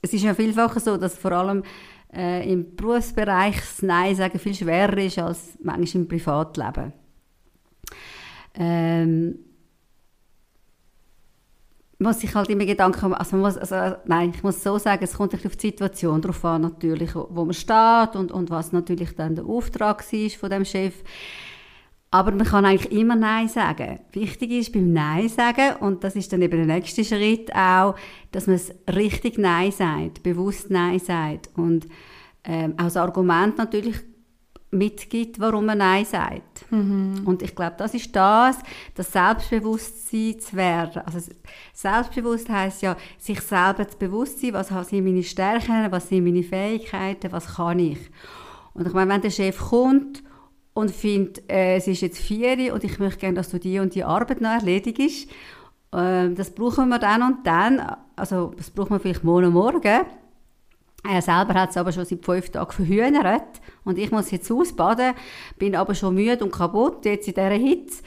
es 0.00 0.12
ist 0.12 0.24
ja 0.24 0.32
vielfach 0.32 0.78
so, 0.78 0.96
dass 0.96 1.18
vor 1.18 1.32
allem 1.32 1.62
äh, 2.14 2.50
im 2.50 2.74
Berufsbereich 2.74 3.56
das 3.56 3.82
Nein 3.82 4.14
sagen 4.14 4.38
viel 4.38 4.54
schwerer 4.54 4.98
ist 4.98 5.18
als 5.18 5.58
manchmal 5.62 6.02
im 6.02 6.08
Privatleben. 6.08 6.92
Ähm, 8.54 9.38
muss 12.06 12.20
sich 12.20 12.34
halt 12.34 12.48
immer 12.48 12.64
Gedanken 12.64 13.12
also, 13.12 13.36
muss, 13.36 13.58
also 13.58 13.96
nein, 14.06 14.32
ich 14.34 14.42
muss 14.42 14.62
so 14.62 14.78
sagen, 14.78 15.02
es 15.02 15.14
kommt 15.14 15.34
auf 15.34 15.56
die 15.56 15.66
Situation 15.66 16.22
drauf 16.22 16.44
an, 16.44 16.62
natürlich, 16.62 17.14
wo 17.14 17.44
man 17.44 17.52
steht 17.52 18.14
und, 18.14 18.30
und 18.30 18.48
was 18.48 18.72
natürlich 18.72 19.14
dann 19.14 19.34
der 19.34 19.44
Auftrag 19.44 20.04
ist 20.12 20.36
von 20.36 20.48
dem 20.48 20.64
Chef. 20.64 20.94
Aber 22.12 22.30
man 22.30 22.46
kann 22.46 22.64
eigentlich 22.64 22.92
immer 22.92 23.16
Nein 23.16 23.48
sagen. 23.48 23.98
Wichtig 24.12 24.52
ist 24.52 24.72
beim 24.72 24.92
Nein 24.92 25.28
sagen, 25.28 25.76
und 25.80 26.04
das 26.04 26.14
ist 26.14 26.32
dann 26.32 26.40
eben 26.42 26.56
der 26.56 26.76
nächste 26.76 27.04
Schritt 27.04 27.54
auch, 27.54 27.96
dass 28.30 28.46
man 28.46 28.56
es 28.56 28.72
richtig 28.94 29.36
Nein 29.36 29.72
sagt, 29.72 30.22
bewusst 30.22 30.70
Nein 30.70 31.00
sagt 31.00 31.50
und 31.56 31.86
ähm, 32.44 32.74
auch 32.78 32.84
das 32.84 32.96
Argument 32.96 33.58
natürlich 33.58 33.96
mitgibt, 34.70 35.40
warum 35.40 35.66
man 35.66 35.78
Nein 35.78 36.04
sagt. 36.04 36.55
Mhm. 36.70 37.22
Und 37.24 37.42
ich 37.42 37.54
glaube, 37.54 37.74
das 37.78 37.94
ist 37.94 38.14
das, 38.14 38.58
das 38.94 39.12
Selbstbewusstsein 39.12 40.38
zu 40.40 40.56
werden. 40.56 41.02
Also 41.04 41.30
selbstbewusst 41.72 42.48
heißt 42.48 42.82
ja, 42.82 42.96
sich 43.18 43.40
selber 43.40 43.86
zu 43.88 43.98
bewusst 43.98 44.40
sein, 44.40 44.54
was 44.54 44.68
sind 44.88 45.04
meine 45.04 45.22
Stärken, 45.22 45.90
was 45.90 46.08
sind 46.08 46.24
meine 46.24 46.42
Fähigkeiten, 46.42 47.32
was 47.32 47.54
kann 47.54 47.78
ich. 47.78 47.98
Und 48.74 48.86
ich 48.86 48.92
meine, 48.92 49.12
wenn 49.12 49.22
der 49.22 49.30
Chef 49.30 49.58
kommt 49.58 50.22
und 50.74 50.90
findet, 50.90 51.50
äh, 51.50 51.76
es 51.76 51.86
ist 51.86 52.02
jetzt 52.02 52.18
vier 52.18 52.74
und 52.74 52.84
ich 52.84 52.98
möchte 52.98 53.20
gerne, 53.20 53.36
dass 53.36 53.50
du 53.50 53.58
die 53.58 53.78
und 53.78 53.94
die 53.94 54.04
Arbeit 54.04 54.40
noch 54.40 54.50
erledigst, 54.50 55.30
äh, 55.92 56.30
das 56.30 56.54
brauchen 56.54 56.88
wir 56.88 56.98
dann 56.98 57.22
und 57.22 57.46
dann, 57.46 57.96
also 58.16 58.52
das 58.56 58.70
brauchen 58.70 58.90
wir 58.90 59.00
vielleicht 59.00 59.24
morgen 59.24 59.52
morgen, 59.52 60.00
Er 61.04 61.22
selber 61.22 61.54
hat 61.54 61.70
es 61.70 61.76
aber 61.76 61.92
schon 61.92 62.04
seit 62.04 62.24
fünf 62.24 62.50
Tagen 62.50 62.72
verhühnert 62.72 63.60
und 63.84 63.98
ich 63.98 64.10
muss 64.10 64.30
jetzt 64.30 64.50
ausbaden, 64.50 65.14
bin 65.58 65.76
aber 65.76 65.94
schon 65.94 66.14
müde 66.14 66.42
und 66.44 66.52
kaputt, 66.52 67.04
jetzt 67.04 67.28
in 67.28 67.34
dieser 67.34 67.50
Hitze. 67.50 68.02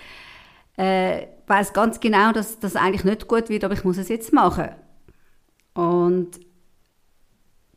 Äh, 0.76 1.28
weiß 1.48 1.74
ganz 1.74 2.00
genau, 2.00 2.32
dass 2.32 2.60
das 2.60 2.76
eigentlich 2.76 3.04
nicht 3.04 3.28
gut 3.28 3.50
wird, 3.50 3.64
aber 3.64 3.74
ich 3.74 3.84
muss 3.84 3.98
es 3.98 4.10
jetzt 4.10 4.34
machen. 4.34 4.70
Und 5.74 6.40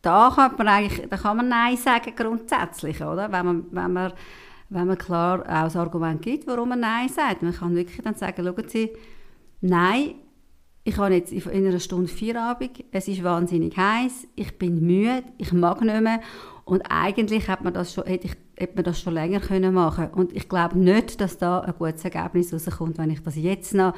da 0.03 0.33
kann 0.35 0.57
man 0.57 0.69
eigentlich, 0.69 1.09
da 1.09 1.17
kann 1.17 1.37
man 1.37 1.49
Nein 1.49 1.77
sagen 1.77 2.13
grundsätzlich, 2.17 3.01
oder? 3.01 3.31
Wenn 3.31 3.47
man, 3.47 3.67
wenn 3.71 3.93
man, 3.93 4.13
wenn 4.69 4.87
man 4.87 4.99
klar 4.99 5.41
auch 5.41 5.65
das 5.65 5.77
Argument 5.77 6.21
gibt, 6.21 6.47
warum 6.47 6.71
man 6.71 6.81
Nein 6.81 7.09
sagt. 7.09 7.43
Man 7.43 7.55
kann 7.55 7.75
wirklich 7.75 8.03
dann 8.03 8.17
sagen, 8.17 8.45
schauen 8.45 8.69
Sie, 8.69 8.91
Nein, 9.65 10.15
ich 10.85 10.97
habe 10.99 11.15
jetzt 11.15 11.33
in 11.33 11.67
einer 11.67 11.79
Stunde 11.79 12.09
Feierabend, 12.09 12.85
es 12.91 13.09
ist 13.09 13.23
wahnsinnig 13.23 13.77
heiß, 13.77 14.27
ich 14.35 14.59
bin 14.59 14.85
müde, 14.85 15.23
ich 15.39 15.53
mag 15.53 15.81
nicht 15.81 16.01
mehr 16.01 16.21
und 16.65 16.83
eigentlich 16.91 17.49
hätte 17.49 17.65
man 17.65 17.73
das 17.73 17.95
schon, 17.95 18.05
hätte 18.05 18.27
ich, 18.27 18.35
hätte 18.57 18.75
man 18.75 18.85
das 18.85 19.01
schon 19.01 19.15
länger 19.15 19.41
können 19.41 19.75
machen 19.75 20.09
und 20.09 20.35
ich 20.35 20.49
glaube 20.49 20.79
nicht, 20.79 21.21
dass 21.21 21.39
da 21.39 21.61
ein 21.61 21.75
gutes 21.79 22.05
Ergebnis 22.05 22.53
rauskommt, 22.53 22.99
wenn 22.99 23.11
ich 23.11 23.23
das 23.23 23.37
jetzt 23.37 23.75
noch 23.75 23.95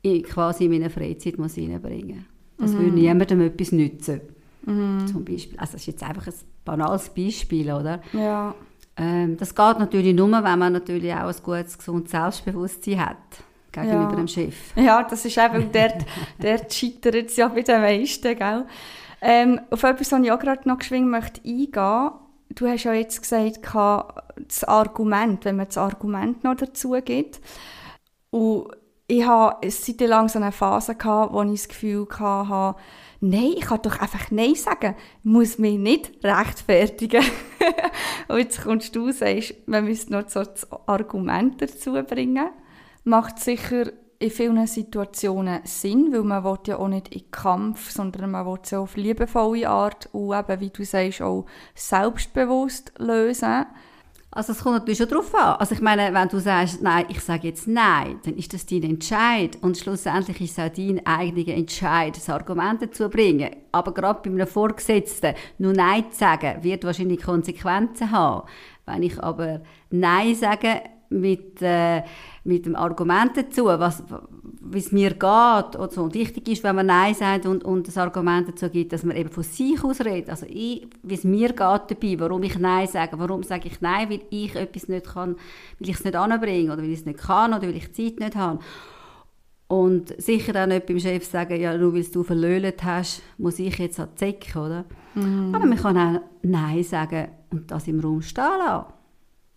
in, 0.00 0.22
quasi 0.22 0.64
in 0.64 0.70
meine 0.70 0.90
Freizeit 0.90 1.38
muss 1.38 1.58
reinbringen 1.58 2.26
muss. 2.58 2.70
Das 2.70 2.72
mhm. 2.72 2.78
würde 2.78 2.94
niemandem 2.94 3.40
etwas 3.42 3.72
nützen. 3.72 4.20
Mhm. 4.64 5.06
Zum 5.06 5.24
Beispiel. 5.24 5.58
Also 5.58 5.72
das 5.72 5.82
ist 5.82 5.86
jetzt 5.86 6.02
einfach 6.02 6.26
ein 6.26 6.34
banales 6.64 7.08
Beispiel, 7.10 7.72
oder? 7.72 8.00
Ja. 8.12 8.54
Ähm, 8.96 9.36
das 9.36 9.54
geht 9.54 9.78
natürlich 9.78 10.14
nur, 10.14 10.30
wenn 10.30 10.58
man 10.58 10.72
natürlich 10.72 11.12
auch 11.12 11.28
ein 11.28 11.42
gutes, 11.42 11.76
gesundes 11.76 12.12
Selbstbewusstsein 12.12 13.00
hat 13.04 13.16
gegenüber 13.72 14.10
ja. 14.10 14.16
dem 14.16 14.28
Chef. 14.28 14.76
Ja, 14.76 15.02
das 15.02 15.24
ist 15.24 15.38
eben, 15.38 15.70
dort, 15.72 16.04
dort 16.38 16.72
scheitert 16.72 17.30
es 17.30 17.36
ja 17.36 17.48
bei 17.48 17.62
den 17.62 17.80
meisten, 17.80 18.36
gell? 18.36 18.66
Ähm, 19.20 19.60
auf 19.70 19.82
etwas, 19.84 20.12
was 20.12 20.20
ich 20.20 20.32
auch 20.32 20.38
gerade 20.38 20.68
noch 20.68 20.78
geschwind 20.78 21.08
möchte 21.08 21.40
eingehen 21.44 22.10
Du 22.54 22.66
hast 22.66 22.84
ja 22.84 22.92
jetzt 22.92 23.22
gesagt, 23.22 23.60
das 23.64 24.64
Argument, 24.64 25.44
wenn 25.44 25.56
man 25.56 25.66
das 25.66 25.78
Argument 25.78 26.44
noch 26.44 26.54
dazu 26.54 26.90
gibt. 27.04 27.40
Und 28.30 28.68
ich 29.06 29.26
eine 29.26 29.70
Zeit 29.70 30.00
lang 30.00 30.28
so 30.28 30.38
eine 30.38 30.52
Phase, 30.52 30.94
gehabt, 30.94 31.32
wo 31.32 31.42
ich 31.42 31.52
das 31.52 31.68
Gefühl 31.68 32.06
hatte, 32.10 32.78
nein, 33.20 33.52
ich 33.56 33.64
kann 33.64 33.82
doch 33.82 34.00
einfach 34.00 34.30
Nein 34.30 34.54
sagen. 34.54 34.96
Ich 35.20 35.24
muss 35.24 35.58
mich 35.58 35.78
nicht 35.78 36.12
rechtfertigen. 36.22 37.24
und 38.28 38.38
jetzt 38.38 38.62
kommst 38.62 38.94
du 38.96 39.06
und 39.06 39.14
sagst, 39.14 39.54
man 39.66 39.84
müsste 39.84 40.12
noch 40.12 40.28
so 40.28 40.42
das 40.44 40.70
Argument 40.86 41.60
dazu 41.60 41.92
bringen 41.92 42.50
macht 43.04 43.38
sicher 43.38 43.92
in 44.18 44.30
vielen 44.30 44.66
Situationen 44.66 45.60
Sinn, 45.64 46.12
weil 46.12 46.22
man 46.22 46.44
will 46.44 46.58
ja 46.66 46.78
auch 46.78 46.88
nicht 46.88 47.08
in 47.08 47.28
Kampf, 47.32 47.90
sondern 47.90 48.30
man 48.30 48.46
will 48.46 48.58
es 48.62 48.70
ja 48.70 48.78
auf 48.78 48.96
liebevolle 48.96 49.68
Art 49.68 50.08
und 50.12 50.32
eben, 50.32 50.60
wie 50.60 50.70
du 50.70 50.84
sagst, 50.84 51.22
auch 51.22 51.46
selbstbewusst 51.74 52.92
lösen. 52.98 53.66
Also 54.34 54.52
es 54.52 54.60
kommt 54.60 54.76
natürlich 54.76 54.98
schon 54.98 55.08
darauf 55.08 55.34
an. 55.34 55.56
Also 55.56 55.74
ich 55.74 55.82
meine, 55.82 56.14
wenn 56.14 56.28
du 56.28 56.38
sagst, 56.38 56.80
nein, 56.82 57.04
ich 57.08 57.20
sage 57.20 57.48
jetzt 57.48 57.68
nein, 57.68 58.18
dann 58.24 58.34
ist 58.36 58.54
das 58.54 58.64
dein 58.64 58.82
Entscheid 58.84 59.58
und 59.60 59.76
schlussendlich 59.76 60.40
ist 60.40 60.56
es 60.56 60.64
auch 60.64 60.72
dein 60.72 61.04
eigener 61.04 61.54
Entscheid, 61.54 62.16
das 62.16 62.30
Argument 62.30 62.80
dazu 62.80 63.04
zu 63.04 63.08
bringen. 63.10 63.50
Aber 63.72 63.92
gerade 63.92 64.20
bei 64.22 64.30
einem 64.30 64.46
Vorgesetzten 64.46 65.34
nur 65.58 65.74
Nein 65.74 66.04
zu 66.12 66.20
sagen, 66.20 66.62
wird 66.62 66.84
wahrscheinlich 66.84 67.20
Konsequenzen 67.20 68.10
haben. 68.10 68.48
Wenn 68.86 69.02
ich 69.02 69.22
aber 69.22 69.60
Nein 69.90 70.34
sage, 70.34 70.80
mit, 71.10 71.60
äh, 71.60 72.02
mit 72.44 72.66
dem 72.66 72.74
Argument 72.74 73.36
dazu, 73.36 73.66
was, 73.66 74.02
wie 74.60 74.78
es 74.78 74.90
mir 74.90 75.10
geht. 75.10 75.76
Und, 75.76 75.92
so. 75.92 76.02
und 76.02 76.14
wichtig 76.14 76.48
ist, 76.48 76.64
wenn 76.64 76.76
man 76.76 76.86
Nein 76.86 77.14
sagt 77.14 77.46
und, 77.46 77.62
und 77.64 77.86
das 77.86 77.96
Argument 77.96 78.48
dazu 78.48 78.68
gibt, 78.68 78.92
dass 78.92 79.04
man 79.04 79.16
eben 79.16 79.30
von 79.30 79.44
sich 79.44 79.82
aus 79.84 80.00
redet. 80.00 80.30
Also 80.30 80.46
ich, 80.48 80.88
wie 81.02 81.14
es 81.14 81.24
mir 81.24 81.48
geht 81.48 81.58
dabei, 81.58 82.16
warum 82.18 82.42
ich 82.42 82.58
Nein 82.58 82.88
sage. 82.88 83.18
Warum 83.18 83.42
sage 83.42 83.68
ich 83.68 83.80
Nein? 83.80 84.10
Weil 84.10 84.22
ich 84.30 84.56
etwas 84.56 84.88
nicht 84.88 85.06
kann, 85.06 85.36
weil 85.78 85.88
ich 85.88 85.96
es 85.96 86.04
nicht 86.04 86.16
anbringe 86.16 86.72
oder 86.72 86.82
weil 86.82 86.90
ich 86.90 87.00
es 87.00 87.06
nicht 87.06 87.20
kann 87.20 87.54
oder 87.54 87.62
weil 87.62 87.76
ich 87.76 87.92
Zeit 87.92 88.18
nicht 88.18 88.34
habe. 88.34 88.58
Und 89.68 90.20
sicher 90.20 90.62
auch 90.62 90.66
nicht 90.66 90.86
beim 90.86 90.98
Chef 90.98 91.24
sagen, 91.24 91.58
ja, 91.58 91.76
nur 91.78 91.94
weil 91.94 92.04
du 92.04 92.22
verlöhlt 92.22 92.84
hast, 92.84 93.22
muss 93.38 93.58
ich 93.58 93.78
jetzt 93.78 93.98
an 94.00 94.08
die 94.12 94.16
Zecke, 94.16 94.58
oder? 94.58 94.84
Mhm. 95.14 95.54
Aber 95.54 95.64
man 95.64 95.78
kann 95.78 95.96
auch 95.96 96.20
Nein 96.42 96.82
sagen 96.82 97.28
und 97.50 97.70
das 97.70 97.88
im 97.88 98.00
Raum 98.00 98.20
stehen 98.20 98.44
lassen. 98.58 98.92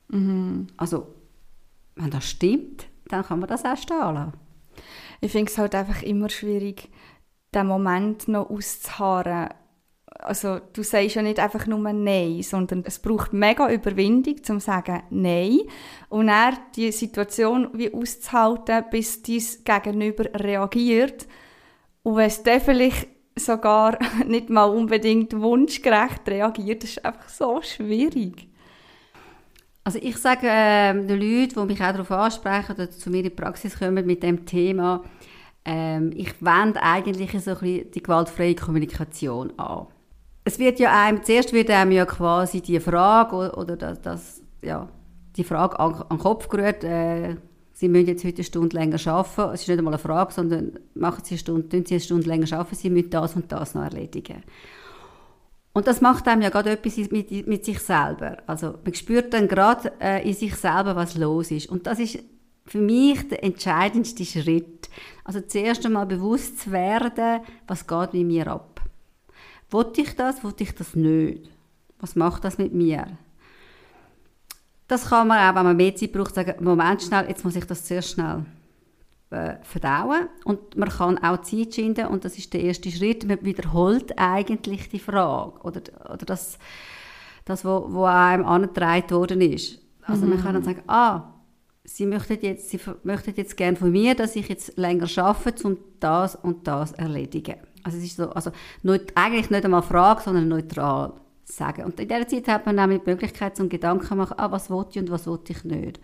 Mhm. 0.10 0.68
Also 0.78 1.15
wenn 1.96 2.12
das 2.12 2.30
stimmt, 2.30 2.88
dann 3.08 3.24
kann 3.24 3.40
man 3.40 3.50
das 3.50 3.66
auch 3.66 3.78
stehen 3.78 3.98
lassen. 3.98 4.34
Ich 5.22 5.32
finde 5.32 5.52
es 5.52 5.58
halt 5.58 5.76
einfach 5.76 6.04
immer 6.04 6.30
schwierig, 6.30 6.90
den 7.54 7.68
Moment 7.68 8.28
noch 8.28 8.50
auszuharren. 8.50 9.50
Also 10.20 10.60
du 10.74 10.84
sagst 10.84 11.16
ja 11.16 11.22
nicht 11.22 11.40
einfach 11.40 11.68
nur 11.68 11.80
Nein, 11.92 12.42
sondern 12.42 12.84
es 12.86 13.00
braucht 13.00 13.34
mega 13.34 13.70
Überwindung, 13.70 14.36
um 14.36 14.44
zu 14.44 14.60
sagen 14.60 15.04
Nein 15.10 15.62
und 16.10 16.28
dann 16.28 16.58
die 16.76 16.92
Situation 16.92 17.70
wie 17.74 17.94
auszuhalten, 17.94 18.86
bis 18.92 19.22
dein 19.24 19.42
Gegenüber 19.64 20.26
reagiert. 20.34 21.28
Und 22.04 22.18
wenn 22.18 22.28
es 22.28 22.44
dann 22.44 22.62
vielleicht 22.62 23.08
sogar 23.38 23.98
nicht 24.26 24.50
mal 24.50 24.66
unbedingt 24.66 25.38
wunschgerecht 25.40 26.28
reagiert, 26.28 26.84
das 26.84 26.92
ist 26.92 27.06
einfach 27.06 27.30
so 27.30 27.62
schwierig. 27.62 28.48
Also 29.86 30.00
ich 30.02 30.18
sage 30.18 30.48
äh, 30.48 30.94
den 30.94 31.10
Leuten, 31.10 31.62
die 31.62 31.74
mich 31.74 31.82
auch 31.82 31.92
darauf 31.92 32.12
ansprechen 32.12 32.74
oder 32.74 32.90
zu 32.90 33.12
mir 33.12 33.18
in 33.18 33.26
die 33.26 33.30
Praxis 33.30 33.78
kommen 33.78 34.04
mit 34.04 34.24
dem 34.24 34.44
Thema, 34.44 35.04
ähm, 35.64 36.12
ich 36.16 36.34
wende 36.42 36.82
eigentlich 36.82 37.32
so 37.44 37.52
ein 37.52 37.58
bisschen 37.60 37.92
die 37.92 38.02
gewaltfreie 38.02 38.56
Kommunikation 38.56 39.54
an. 39.60 39.86
Es 40.44 40.58
wird 40.58 40.80
ja 40.80 40.92
einem, 40.92 41.24
zuerst 41.24 41.54
wird 41.54 41.70
einem 41.70 41.92
ja 41.92 42.06
quasi 42.06 42.62
die 42.62 42.80
Frage 42.80 43.56
oder 43.56 43.78
das, 43.78 44.02
das 44.02 44.42
ja, 44.64 44.90
die 45.36 45.44
Frage 45.44 45.80
an, 45.80 45.94
an 45.94 46.18
den 46.18 46.20
Kopf 46.20 46.50
gerührt, 46.50 46.84
äh, 46.84 47.36
Sie 47.74 47.90
müssen 47.90 48.08
jetzt 48.08 48.24
heute 48.24 48.38
eine 48.38 48.44
Stunde 48.46 48.78
länger 48.78 49.06
arbeiten. 49.06 49.54
Es 49.54 49.62
ist 49.62 49.68
nicht 49.68 49.78
einmal 49.78 49.94
eine 49.94 50.02
Frage, 50.02 50.32
sondern 50.32 50.80
machen 50.96 51.26
Sie 51.26 51.34
eine 51.34 51.40
Stunde, 51.40 51.70
tun 51.70 51.86
Sie 51.86 51.96
eine 51.96 52.02
Stunde 52.02 52.28
länger 52.28 52.52
arbeiten, 52.54 52.76
Sie 52.76 52.90
müssen 52.90 53.10
das 53.12 53.36
und 53.36 53.52
das 53.52 53.76
noch 53.76 53.84
erledigen. 53.84 54.44
Und 55.76 55.88
das 55.88 56.00
macht 56.00 56.26
einem 56.30 56.42
ja 56.42 56.50
gerade 56.50 56.70
etwas 56.70 56.96
mit, 57.12 57.48
mit 57.48 57.66
sich 57.66 57.80
selber. 57.80 58.38
Also 58.48 58.76
man 58.82 58.94
spürt 58.94 59.34
dann 59.34 59.50
gerade 59.50 59.92
äh, 60.00 60.26
in 60.26 60.34
sich 60.34 60.56
selber, 60.56 60.96
was 60.96 61.18
los 61.18 61.52
ist. 61.52 61.68
Und 61.68 61.86
das 61.86 62.00
ist 62.00 62.20
für 62.66 62.78
mich 62.78 63.28
der 63.28 63.44
entscheidendste 63.44 64.24
Schritt. 64.24 64.90
Also 65.26 65.42
zuerst 65.42 65.86
einmal 65.86 66.06
bewusst 66.06 66.62
zu 66.62 66.72
werden, 66.72 67.42
was 67.68 67.86
geht 67.86 68.14
mit 68.14 68.26
mir 68.26 68.48
ab. 68.48 68.80
Wollte 69.70 70.00
ich 70.00 70.16
das, 70.16 70.46
wollte 70.46 70.64
ich 70.64 70.74
das 70.74 70.96
nicht? 70.96 71.50
Was 72.00 72.16
macht 72.16 72.46
das 72.46 72.58
mit 72.58 72.74
mir? 72.74 73.06
Das 74.88 75.10
kann 75.10 75.28
man 75.28 75.40
auch, 75.40 75.58
wenn 75.58 75.66
man 75.66 75.76
mehr 75.76 75.94
Zeit 75.94 76.14
braucht, 76.14 76.36
sagen, 76.36 76.64
Moment 76.64 77.04
schnell, 77.04 77.28
jetzt 77.28 77.44
muss 77.44 77.58
ich 77.58 77.66
das 77.66 77.84
zuerst 77.84 78.12
schnell 78.12 78.46
äh, 79.36 79.58
verdauen 79.64 80.28
und 80.46 80.78
man 80.78 80.90
kann 80.90 81.18
auch 81.18 81.42
Zeit 81.42 81.76
schinden 81.76 82.08
und 82.08 82.26
das 82.26 82.38
ist 82.38 82.54
der 82.54 82.62
erste 82.62 82.90
Schritt. 82.90 83.28
Man 83.28 83.44
wiederholt 83.44 84.18
eigentlich 84.18 84.90
die 84.90 85.00
Frage 85.00 85.60
oder, 85.62 85.82
oder 86.06 86.26
das, 86.26 86.58
das 87.44 87.66
wo, 87.66 87.88
wo 87.90 88.06
einem 88.06 88.46
angetragen 88.46 89.10
worden 89.12 89.42
ist. 89.42 89.80
Also 90.04 90.26
mhm. 90.26 90.32
man 90.32 90.42
kann 90.42 90.54
dann 90.54 90.64
sagen, 90.64 90.84
ah, 90.88 91.32
Sie 91.88 92.08
möchten 92.08 92.40
jetzt, 92.42 92.70
Sie 92.70 92.80
möchten 93.04 93.34
jetzt 93.36 93.58
gerne 93.58 93.78
von 93.78 93.92
mir, 93.92 94.16
dass 94.16 94.36
ich 94.36 94.48
jetzt 94.50 94.76
länger 94.76 95.08
arbeite, 95.18 95.68
um 95.68 95.78
das 96.00 96.36
und 96.36 96.68
das 96.68 96.94
erledigen. 96.94 97.58
Also 97.84 98.00
es 98.00 98.06
ist 98.06 98.18
so, 98.18 98.30
also 98.32 98.52
nicht, 98.82 99.16
eigentlich 99.16 99.52
nicht 99.52 99.64
einmal 99.64 99.84
Frage, 99.84 100.24
sondern 100.24 100.48
neutral 100.48 101.14
sagen. 101.44 101.84
Und 101.84 102.00
in 102.00 102.08
dieser 102.08 102.28
Zeit 102.28 102.48
hat 102.48 102.66
man 102.66 102.76
nämlich 102.76 103.02
die 103.04 103.12
Möglichkeit 103.12 103.56
zum 103.56 103.70
Gedanken 103.70 104.06
zu 104.06 104.16
machen, 104.16 104.36
ah, 104.38 104.52
was 104.52 104.72
will 104.72 104.86
ich 104.90 104.98
und 104.98 105.12
was 105.12 105.28
will 105.28 105.40
ich 105.48 105.64
nicht. 105.64 106.00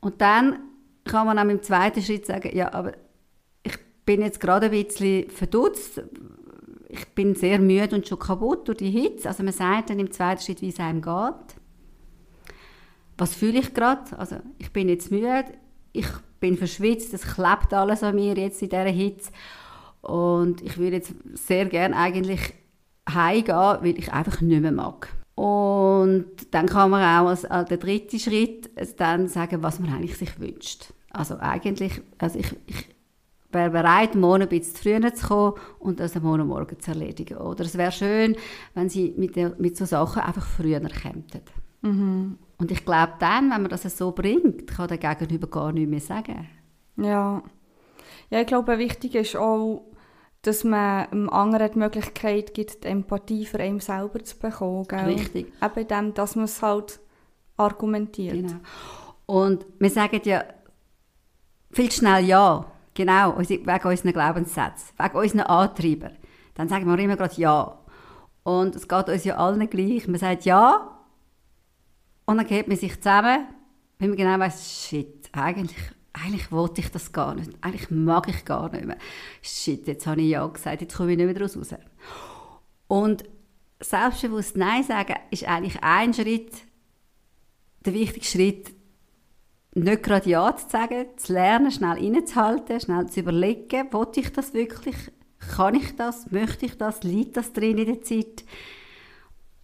Und 0.00 0.20
dann 0.20 0.58
kann 1.06 1.26
man 1.26 1.38
auch 1.38 1.50
im 1.50 1.62
zweiten 1.62 2.02
Schritt 2.02 2.26
sagen, 2.26 2.54
ja, 2.54 2.72
aber 2.72 2.92
ich 3.62 3.78
bin 4.04 4.22
jetzt 4.22 4.40
gerade 4.40 4.66
ein 4.66 4.72
bisschen 4.72 5.30
verdutzt, 5.30 6.02
ich 6.88 7.08
bin 7.08 7.34
sehr 7.34 7.58
müde 7.58 7.96
und 7.96 8.06
schon 8.06 8.18
kaputt 8.18 8.68
durch 8.68 8.78
die 8.78 8.90
Hitze. 8.90 9.28
Also 9.28 9.42
man 9.42 9.52
sagt 9.52 9.90
dann 9.90 9.98
im 9.98 10.10
zweiten 10.10 10.40
Schritt, 10.40 10.62
wie 10.62 10.68
es 10.68 10.78
einem 10.78 11.02
geht. 11.02 11.56
Was 13.18 13.34
fühle 13.34 13.58
ich 13.58 13.74
gerade? 13.74 14.18
Also 14.18 14.36
ich 14.58 14.72
bin 14.72 14.88
jetzt 14.88 15.10
müde, 15.10 15.46
ich 15.92 16.06
bin 16.40 16.56
verschwitzt, 16.56 17.14
es 17.14 17.22
klebt 17.22 17.72
alles 17.72 18.02
an 18.02 18.14
mir 18.14 18.34
jetzt 18.36 18.62
in 18.62 18.68
dieser 18.68 18.84
Hitze. 18.84 19.32
Und 20.02 20.62
ich 20.62 20.78
würde 20.78 20.96
jetzt 20.96 21.14
sehr 21.34 21.66
gerne 21.66 21.96
eigentlich 21.96 22.54
heimgehen, 23.08 23.78
weil 23.80 23.98
ich 23.98 24.12
einfach 24.12 24.40
nicht 24.40 24.60
mehr 24.60 24.72
mag. 24.72 25.08
Und 25.36 26.26
dann 26.50 26.66
kann 26.66 26.90
man 26.90 27.02
auch 27.02 27.28
als, 27.28 27.44
als 27.44 27.68
der 27.68 27.76
dritte 27.76 28.18
Schritt 28.18 28.70
dann 28.98 29.28
sagen, 29.28 29.62
was 29.62 29.78
man 29.78 29.92
eigentlich 29.92 30.16
sich 30.16 30.40
wünscht. 30.40 30.92
Also 31.10 31.36
eigentlich, 31.38 32.00
also 32.18 32.38
ich, 32.38 32.56
ich 32.66 32.88
wäre 33.52 33.70
bereit, 33.70 34.14
morgen 34.14 34.42
ein 34.42 34.48
bisschen 34.48 34.76
früher 34.76 35.14
zu 35.14 35.26
kommen 35.26 35.54
und 35.78 36.00
das 36.00 36.16
am 36.16 36.22
Morgen 36.22 36.80
zu 36.80 36.90
erledigen. 36.90 37.36
Oder 37.36 37.64
es 37.64 37.76
wäre 37.76 37.92
schön, 37.92 38.34
wenn 38.74 38.88
sie 38.88 39.14
mit, 39.16 39.36
der, 39.36 39.54
mit 39.58 39.76
so 39.76 39.84
Sachen 39.84 40.22
einfach 40.22 40.46
früher 40.46 40.80
kämen. 40.80 41.24
Mhm. 41.82 42.38
Und 42.58 42.70
ich 42.70 42.84
glaube 42.84 43.12
dann, 43.18 43.50
wenn 43.50 43.62
man 43.62 43.68
das 43.68 43.82
so 43.82 44.12
bringt, 44.12 44.66
kann 44.66 44.88
der 44.88 44.98
Gegenüber 44.98 45.48
gar 45.48 45.72
nichts 45.72 45.90
mehr 45.90 46.00
sagen. 46.00 46.48
Ja. 46.96 47.42
Ja, 48.30 48.40
ich 48.40 48.46
glaube, 48.46 48.78
wichtig 48.78 49.14
ist 49.14 49.36
auch, 49.36 49.84
dass 50.46 50.64
man 50.64 51.10
dem 51.10 51.30
anderen 51.30 51.72
die 51.72 51.78
Möglichkeit 51.78 52.54
gibt, 52.54 52.84
die 52.84 52.88
Empathie 52.88 53.46
für 53.46 53.58
einen 53.58 53.80
selber 53.80 54.22
zu 54.22 54.38
bekommen. 54.38 54.86
Gell? 54.86 55.06
Richtig. 55.06 55.52
Eben 55.62 55.88
dem, 55.88 56.14
dass 56.14 56.36
man 56.36 56.44
es 56.44 56.62
halt 56.62 57.00
argumentiert. 57.56 58.34
Genau. 58.34 58.60
Und 59.26 59.66
wir 59.78 59.90
sagen 59.90 60.20
ja 60.24 60.44
viel 61.70 61.90
schnell 61.90 62.24
Ja, 62.24 62.64
genau, 62.94 63.36
wegen 63.38 63.88
unseren 63.88 64.12
Glaubenssätzen, 64.12 64.94
wegen 64.98 65.16
unseren 65.16 65.40
Antreiber. 65.40 66.12
Dann 66.54 66.68
sagen 66.68 66.86
wir 66.86 66.98
immer 66.98 67.16
gerade 67.16 67.34
Ja. 67.40 67.78
Und 68.44 68.76
es 68.76 68.86
geht 68.86 69.08
uns 69.08 69.24
ja 69.24 69.36
allen 69.36 69.68
gleich. 69.68 70.06
Man 70.06 70.20
sagt 70.20 70.44
Ja 70.44 70.96
und 72.26 72.36
dann 72.36 72.46
geht 72.46 72.68
man 72.68 72.76
sich 72.76 72.96
zusammen, 72.96 73.46
weil 73.98 74.08
man 74.08 74.16
genau 74.16 74.38
weiss, 74.38 74.86
shit, 74.88 75.28
eigentlich, 75.32 75.76
eigentlich 76.24 76.50
wollte 76.50 76.80
ich 76.80 76.90
das 76.90 77.12
gar 77.12 77.34
nicht. 77.34 77.50
Eigentlich 77.60 77.90
mag 77.90 78.28
ich 78.28 78.44
gar 78.44 78.70
nicht 78.70 78.84
mehr. 78.84 78.96
Shit, 79.42 79.86
jetzt 79.86 80.06
habe 80.06 80.22
ich 80.22 80.30
Ja 80.30 80.46
gesagt, 80.46 80.80
jetzt 80.80 80.96
komme 80.96 81.12
ich 81.12 81.16
nicht 81.16 81.26
mehr 81.26 81.34
daraus 81.34 81.56
raus. 81.56 81.74
Und 82.88 83.24
selbstbewusst 83.80 84.56
Nein 84.56 84.82
sagen 84.82 85.16
ist 85.30 85.44
eigentlich 85.44 85.82
ein 85.82 86.14
Schritt, 86.14 86.52
der 87.84 87.94
wichtigste 87.94 88.38
Schritt, 88.38 88.72
nicht 89.74 90.02
gerade 90.02 90.30
Ja 90.30 90.56
zu 90.56 90.68
sagen, 90.68 91.06
zu 91.16 91.34
lernen, 91.34 91.70
schnell 91.70 91.98
innezuhalten, 91.98 92.80
schnell 92.80 93.06
zu 93.06 93.20
überlegen, 93.20 93.92
wollte 93.92 94.20
ich 94.20 94.32
das 94.32 94.54
wirklich, 94.54 94.96
kann 95.54 95.74
ich 95.74 95.96
das, 95.96 96.30
möchte 96.30 96.64
ich 96.64 96.78
das, 96.78 97.02
liegt 97.02 97.36
das 97.36 97.52
drin 97.52 97.76
in 97.76 97.86
der 97.86 98.02
Zeit? 98.02 98.44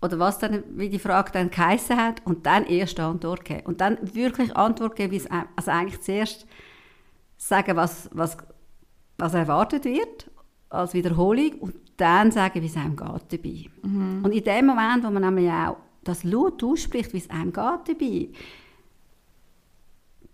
Oder 0.02 0.18
was 0.18 0.38
dann, 0.38 0.64
wie 0.76 0.88
die 0.88 0.98
Frage 0.98 1.30
dann 1.32 1.50
geheissen 1.50 1.96
hat, 1.96 2.20
und 2.26 2.44
dann 2.44 2.66
erst 2.66 2.98
Antwort 2.98 3.44
geben. 3.44 3.66
Und 3.66 3.80
dann 3.80 3.98
wirklich 4.14 4.56
Antwort 4.56 4.96
geben, 4.96 5.12
wie 5.12 5.16
es, 5.16 5.28
also 5.30 5.70
eigentlich 5.70 6.00
zuerst 6.00 6.46
sagen, 7.36 7.76
was, 7.76 8.10
was, 8.12 8.36
was 9.16 9.34
erwartet 9.34 9.84
wird, 9.84 10.30
als 10.68 10.92
Wiederholung, 10.92 11.52
und 11.60 11.74
dann 11.96 12.32
sagen, 12.32 12.60
wie 12.62 12.66
es 12.66 12.76
einem 12.76 12.96
geht 12.96 13.32
dabei. 13.32 13.66
Mhm. 13.82 14.24
Und 14.24 14.32
in 14.32 14.42
dem 14.42 14.66
Moment, 14.66 15.04
wo 15.04 15.10
man 15.10 15.22
nämlich 15.22 15.50
auch 15.50 15.76
das 16.02 16.24
laut 16.24 16.62
ausspricht, 16.64 17.12
wie 17.12 17.18
es 17.18 17.30
einem 17.30 17.52
geht 17.52 17.54
dabei, 17.54 18.28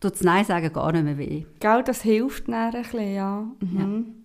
tut 0.00 0.12
das 0.12 0.22
Nein 0.22 0.44
sagen 0.44 0.72
gar 0.72 0.92
nicht 0.92 1.04
mehr 1.04 1.18
weh. 1.18 1.44
Gell, 1.60 1.82
das 1.82 2.02
hilft 2.02 2.48
dann 2.48 2.54
ein 2.54 2.82
bisschen, 2.82 3.14
ja. 3.14 3.46
Mhm. 3.60 3.78
ja. 3.78 4.17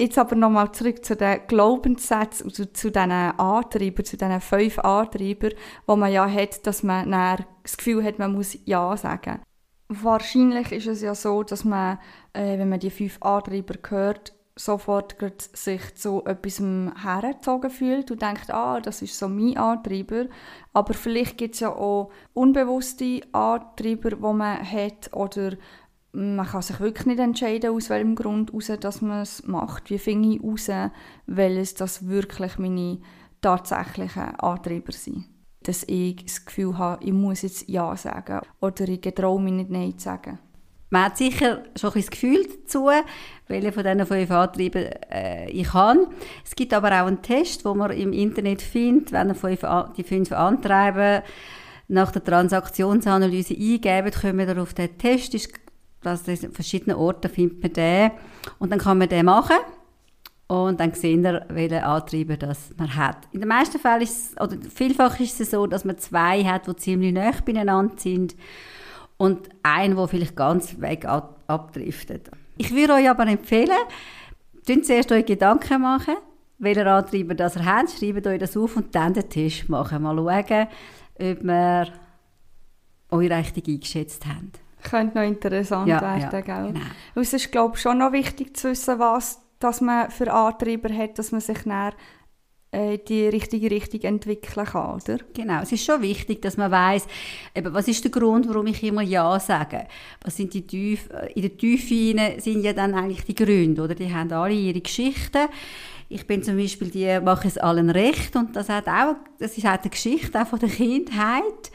Jetzt 0.00 0.16
aber 0.16 0.34
nochmal 0.34 0.72
zurück 0.72 1.04
zu 1.04 1.14
den 1.14 1.42
Glaubenssätzen, 1.46 2.46
also 2.46 2.64
zu 2.64 2.90
diesen 2.90 3.12
Antreibern, 3.12 4.04
zu 4.06 4.16
diesen 4.16 4.40
fünf 4.40 4.78
Antreibern, 4.78 5.52
wo 5.86 5.94
man 5.94 6.10
ja 6.10 6.26
hat, 6.26 6.66
dass 6.66 6.82
man 6.82 7.10
das 7.10 7.76
Gefühl 7.76 8.02
hat, 8.02 8.18
man 8.18 8.32
muss 8.32 8.56
Ja 8.64 8.96
sagen. 8.96 9.42
Wahrscheinlich 9.88 10.72
ist 10.72 10.86
es 10.86 11.02
ja 11.02 11.14
so, 11.14 11.42
dass 11.42 11.66
man, 11.66 11.98
äh, 12.32 12.58
wenn 12.58 12.70
man 12.70 12.80
die 12.80 12.88
fünf 12.88 13.18
Antreiber 13.20 13.74
hört, 13.90 14.32
sofort 14.56 15.16
sich 15.52 15.94
zu 15.96 16.24
etwas 16.24 16.60
hergezogen 16.60 17.70
fühlt 17.70 18.10
und 18.10 18.22
denkt, 18.22 18.50
ah, 18.50 18.80
das 18.80 19.02
ist 19.02 19.18
so 19.18 19.28
mein 19.28 19.58
Antreiber. 19.58 20.28
Aber 20.72 20.94
vielleicht 20.94 21.36
gibt 21.36 21.56
es 21.56 21.60
ja 21.60 21.74
auch 21.74 22.10
unbewusste 22.32 23.20
Antreiber, 23.32 24.10
die 24.10 24.16
man 24.16 24.58
hat 24.58 25.12
oder 25.12 25.58
man 26.12 26.46
kann 26.46 26.62
sich 26.62 26.80
wirklich 26.80 27.06
nicht 27.06 27.20
entscheiden, 27.20 27.74
aus 27.74 27.90
welchem 27.90 28.14
Grund 28.14 28.52
raus, 28.52 28.72
dass 28.80 29.00
man 29.00 29.22
es 29.22 29.46
macht. 29.46 29.90
Wie 29.90 29.98
finde 29.98 30.30
ich 30.30 30.42
heraus, 30.42 30.90
welches 31.26 31.74
das 31.74 32.08
wirklich 32.08 32.58
meine 32.58 32.98
tatsächlichen 33.40 34.34
Antreiber 34.36 34.92
sind. 34.92 35.24
Dass 35.62 35.84
ich 35.84 36.24
das 36.24 36.44
Gefühl 36.44 36.78
habe, 36.78 37.04
ich 37.04 37.12
muss 37.12 37.42
jetzt 37.42 37.68
Ja 37.68 37.96
sagen 37.96 38.40
oder 38.60 38.88
ich 38.88 39.00
traue 39.00 39.40
mich 39.40 39.52
nicht 39.52 39.70
Nein 39.70 39.98
zu 39.98 40.04
sagen. 40.04 40.38
Man 40.92 41.04
hat 41.04 41.18
sicher 41.18 41.62
schon 41.78 41.94
ein 41.94 42.04
Gefühl 42.04 42.46
dazu, 42.46 42.90
welche 43.46 43.70
von 43.70 43.84
diesen 43.84 44.06
fünf 44.06 44.30
Antreiben 44.32 44.86
äh, 45.08 45.48
ich 45.50 45.72
habe. 45.72 46.08
Es 46.44 46.56
gibt 46.56 46.74
aber 46.74 46.88
auch 46.88 47.06
einen 47.06 47.22
Test, 47.22 47.64
den 47.64 47.76
man 47.76 47.92
im 47.92 48.12
Internet 48.12 48.60
findet, 48.60 49.12
wenn 49.12 49.28
ihr 49.28 49.92
die 49.96 50.02
fünf 50.02 50.32
Antreiben 50.32 51.22
nach 51.86 52.10
der 52.12 52.24
Transaktionsanalyse 52.24 53.54
eingeben, 53.54 54.10
kommen 54.12 54.48
wir 54.48 54.62
auf 54.62 54.74
den 54.74 54.96
Test. 54.96 55.34
Ist, 55.34 55.59
dass 56.02 56.28
an 56.28 56.52
verschiedenen 56.52 56.96
Orten 56.96 57.30
findet 57.30 57.62
man 57.62 57.72
den. 57.72 58.10
Und 58.58 58.70
dann 58.70 58.78
kann 58.78 58.98
man 58.98 59.08
den 59.08 59.26
machen. 59.26 59.56
Und 60.48 60.80
dann 60.80 60.92
sehen 60.94 61.22
wir, 61.22 61.46
welche 61.48 61.84
Antreiber 61.84 62.36
das 62.36 62.70
man 62.76 62.96
hat. 62.96 63.28
In 63.30 63.40
den 63.40 63.48
meisten 63.48 63.78
Fällen 63.78 64.02
ist 64.02 64.32
es, 64.32 64.40
oder 64.40 64.56
vielfach 64.74 65.20
ist 65.20 65.40
es 65.40 65.52
so, 65.52 65.66
dass 65.68 65.84
man 65.84 65.96
zwei 65.98 66.42
hat, 66.42 66.66
die 66.66 66.74
ziemlich 66.74 67.12
nah 67.12 67.30
beieinander 67.44 67.94
sind 67.96 68.34
und 69.16 69.48
einen, 69.62 69.94
der 69.94 70.08
vielleicht 70.08 70.34
ganz 70.34 70.80
weg 70.80 71.06
abdriftet. 71.06 72.30
Ich 72.56 72.74
würde 72.74 72.94
euch 72.94 73.08
aber 73.08 73.28
empfehlen, 73.28 73.78
zuerst 74.64 75.12
euch 75.12 75.24
Gedanken 75.24 75.82
machen, 75.82 76.16
welcher 76.58 76.86
Antreiber 76.86 77.34
das 77.34 77.54
ihr 77.54 77.64
habt, 77.64 77.90
schreibt 77.90 78.26
euch 78.26 78.40
das 78.40 78.56
auf 78.56 78.76
und 78.76 78.92
dann 78.94 79.14
den 79.14 79.28
Test 79.28 79.68
machen. 79.68 80.02
Mal 80.02 80.16
schauen, 80.16 80.66
ob 81.14 81.44
wir 81.44 81.92
euch 83.10 83.30
richtig 83.30 83.68
eingeschätzt 83.68 84.26
haben. 84.26 84.50
Könnte 84.88 85.18
noch 85.18 85.24
interessant 85.24 85.88
ja, 85.88 86.00
werden, 86.00 86.30
ja, 86.32 86.40
gell? 86.40 86.72
Genau. 86.72 86.80
es 87.14 87.32
ist, 87.32 87.52
glaube 87.52 87.76
ich, 87.76 87.82
schon 87.82 87.98
noch 87.98 88.12
wichtig 88.12 88.56
zu 88.56 88.70
wissen, 88.70 88.98
was 88.98 89.40
dass 89.60 89.80
man 89.82 90.10
für 90.10 90.32
Antreiber 90.32 90.92
hat, 90.92 91.18
dass 91.18 91.32
man 91.32 91.40
sich 91.40 91.58
dann 91.64 91.92
äh, 92.72 92.98
die 92.98 93.26
richtige 93.26 93.70
Richtung 93.70 94.00
entwickeln 94.02 94.66
kann, 94.66 94.94
oder? 94.94 95.18
Genau, 95.34 95.60
es 95.62 95.72
ist 95.72 95.84
schon 95.84 96.02
wichtig, 96.02 96.40
dass 96.40 96.56
man 96.56 96.70
weiß, 96.70 97.06
was 97.64 97.88
ist 97.88 98.04
der 98.04 98.10
Grund, 98.10 98.48
warum 98.48 98.66
ich 98.68 98.82
immer 98.82 99.02
Ja 99.02 99.38
sage. 99.38 99.86
Was 100.22 100.36
sind 100.36 100.54
die 100.54 100.66
Tiefe, 100.66 101.12
äh, 101.12 101.32
in 101.34 101.42
der 101.42 101.56
Tiefe 101.56 102.40
sind 102.40 102.62
ja 102.62 102.72
dann 102.72 102.94
eigentlich 102.94 103.24
die 103.24 103.34
Gründe, 103.34 103.82
oder? 103.82 103.94
Die 103.94 104.12
haben 104.12 104.32
alle 104.32 104.54
ihre 104.54 104.80
Geschichten. 104.80 105.48
Ich 106.08 106.26
bin 106.26 106.42
zum 106.42 106.56
Beispiel 106.56 106.90
die, 106.90 107.20
mache 107.20 107.46
es 107.46 107.58
allen 107.58 107.90
recht 107.90 108.34
und 108.34 108.56
das 108.56 108.68
hat 108.68 108.88
auch, 108.88 109.16
das 109.38 109.58
ist 109.58 109.66
auch 109.66 109.76
die 109.76 109.90
Geschichte 109.90 110.40
auch 110.40 110.46
von 110.46 110.58
der 110.58 110.70
Kindheit 110.70 111.70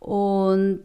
und 0.00 0.82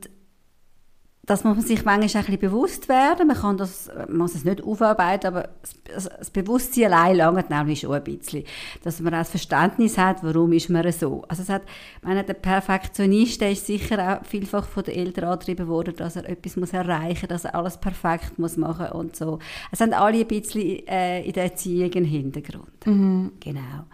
das 1.25 1.43
muss 1.43 1.57
man 1.57 1.65
sich 1.65 1.83
manchmal 1.85 2.01
ein 2.01 2.25
bisschen 2.25 2.39
bewusst 2.39 2.87
werden. 2.87 3.27
Man 3.27 3.37
kann 3.37 3.57
das, 3.57 3.89
man 4.07 4.17
muss 4.17 4.35
es 4.35 4.45
nicht 4.45 4.63
aufarbeiten, 4.63 5.27
aber 5.27 5.49
das, 5.85 6.29
Bewusstsein 6.29 6.93
allein 6.93 7.17
langt 7.17 7.49
nämlich 7.49 7.79
schon 7.79 7.93
ein 7.93 8.03
bisschen. 8.03 8.43
Dass 8.83 8.99
man 8.99 9.13
auch 9.13 9.19
das 9.19 9.31
Verständnis 9.31 9.97
hat, 9.97 10.23
warum 10.23 10.53
ist 10.53 10.69
man 10.69 10.91
so. 10.91 11.23
Also 11.27 11.41
es 11.41 11.49
hat, 11.49 11.63
meine, 12.03 12.23
der 12.23 12.35
Perfektionist, 12.35 13.41
der 13.41 13.51
ist 13.51 13.65
sicher 13.65 14.19
auch 14.21 14.25
vielfach 14.25 14.67
von 14.67 14.83
den 14.83 14.95
Eltern 14.95 15.25
angetrieben 15.25 15.67
worden, 15.67 15.95
dass 15.95 16.15
er 16.15 16.29
etwas 16.29 16.57
muss 16.57 16.73
erreichen 16.73 17.21
muss, 17.21 17.29
dass 17.29 17.45
er 17.45 17.55
alles 17.55 17.77
perfekt 17.77 18.37
muss 18.37 18.57
machen 18.57 18.87
und 18.89 19.15
so. 19.15 19.39
Es 19.71 19.81
haben 19.81 19.93
alle 19.93 20.19
ein 20.19 20.27
bisschen 20.27 20.87
äh, 20.87 21.23
in 21.23 21.33
der 21.33 21.45
Erziehung 21.45 21.91
einen 21.93 22.05
Hintergrund. 22.05 22.85
Mhm. 22.85 23.31
Genau. 23.39 23.85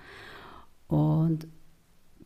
Und 0.87 1.47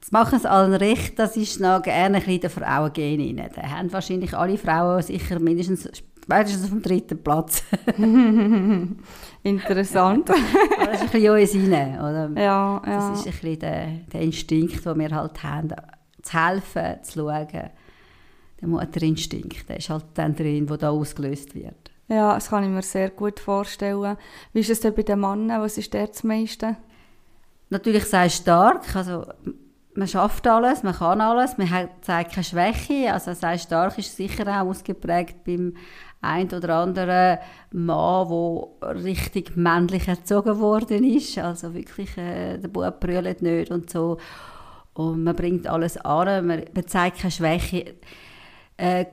das 0.06 0.12
machen 0.12 0.38
es 0.38 0.46
allen 0.46 0.76
recht, 0.76 1.18
das 1.18 1.36
ist 1.36 1.60
noch 1.60 1.82
gerne 1.82 2.18
ein 2.18 2.24
bisschen 2.24 2.42
der 2.42 2.50
Frauengen 2.52 3.40
rein. 3.40 3.50
Da 3.56 3.62
haben 3.64 3.92
wahrscheinlich 3.92 4.38
alle 4.38 4.56
Frauen 4.56 5.02
sicher 5.02 5.40
mindestens 5.40 5.90
spätestens 6.24 6.66
auf 6.66 6.70
dem 6.70 6.84
dritten 6.84 7.24
Platz. 7.24 7.64
Interessant. 9.44 10.30
Das 10.30 10.38
ist 10.38 11.02
ein 11.02 11.10
bisschen 11.10 11.66
uns 11.66 11.74
rein, 11.74 11.96
oder? 11.96 12.30
Ja, 12.36 12.84
ja. 12.86 13.10
Das 13.10 13.20
ist 13.20 13.26
ein 13.26 13.32
bisschen 13.32 13.60
der, 13.60 13.88
der 14.14 14.22
Instinkt, 14.22 14.86
den 14.86 15.00
wir 15.00 15.10
halt 15.10 15.42
haben, 15.42 15.74
zu 16.22 16.34
helfen, 16.34 17.02
zu 17.02 17.20
schauen. 17.22 17.48
Der 18.62 18.68
Mutterinstinkt, 18.68 19.68
der 19.68 19.78
ist 19.78 19.90
halt 19.90 20.06
dann 20.14 20.36
drin, 20.36 20.68
der 20.68 20.78
da 20.78 20.92
ausgelöst 20.92 21.56
wird. 21.56 21.92
Ja, 22.10 22.36
das 22.36 22.50
kann 22.50 22.64
ich 22.64 22.70
mir 22.70 22.84
sehr 22.84 23.10
gut 23.10 23.40
vorstellen. 23.40 24.18
Wie 24.54 24.60
ist 24.60 24.70
es 24.70 24.82
denn 24.82 24.94
bei 24.94 25.02
den 25.02 25.20
Männern? 25.20 25.64
Was 25.64 25.80
ist 25.80 25.92
der 25.96 26.06
das 26.06 26.24
meiste? 26.24 26.78
Natürlich 27.72 28.06
sehr 28.06 28.30
stark. 28.30 28.96
Also 28.96 29.26
man 29.96 30.08
schafft 30.08 30.46
alles, 30.48 30.84
man 30.84 30.94
kann 30.94 31.22
alles, 31.22 31.58
man 31.58 31.70
hat, 31.70 31.90
zeigt 32.02 32.34
keine 32.34 32.44
Schwäche. 32.44 33.14
Also 33.14 33.34
sehr 33.34 33.58
stark 33.58 33.98
ist 33.98 34.16
sicher 34.16 34.48
auch 34.48 34.68
ausgeprägt 34.68 35.44
beim 35.46 35.74
ein 36.22 36.52
oder 36.52 36.76
anderen 36.76 37.40
Mann, 37.72 38.68
der 38.82 39.04
richtig 39.04 39.56
männlich 39.56 40.08
erzogen 40.08 40.60
worden 40.60 41.04
ist. 41.04 41.38
Also 41.38 41.74
wirklich, 41.74 42.18
äh, 42.18 42.58
der 42.58 42.68
Bub 42.68 43.00
brüllt 43.00 43.42
nicht 43.42 43.72
und 43.72 43.90
so. 43.90 44.18
Und 44.94 45.24
man 45.24 45.36
bringt 45.36 45.68
alles 45.68 45.98
an, 45.98 46.48
man, 46.48 46.64
man 46.74 46.88
zeigt 46.88 47.20
keine 47.20 47.32
Schwäche. 47.32 47.96
Äh, 48.78 49.06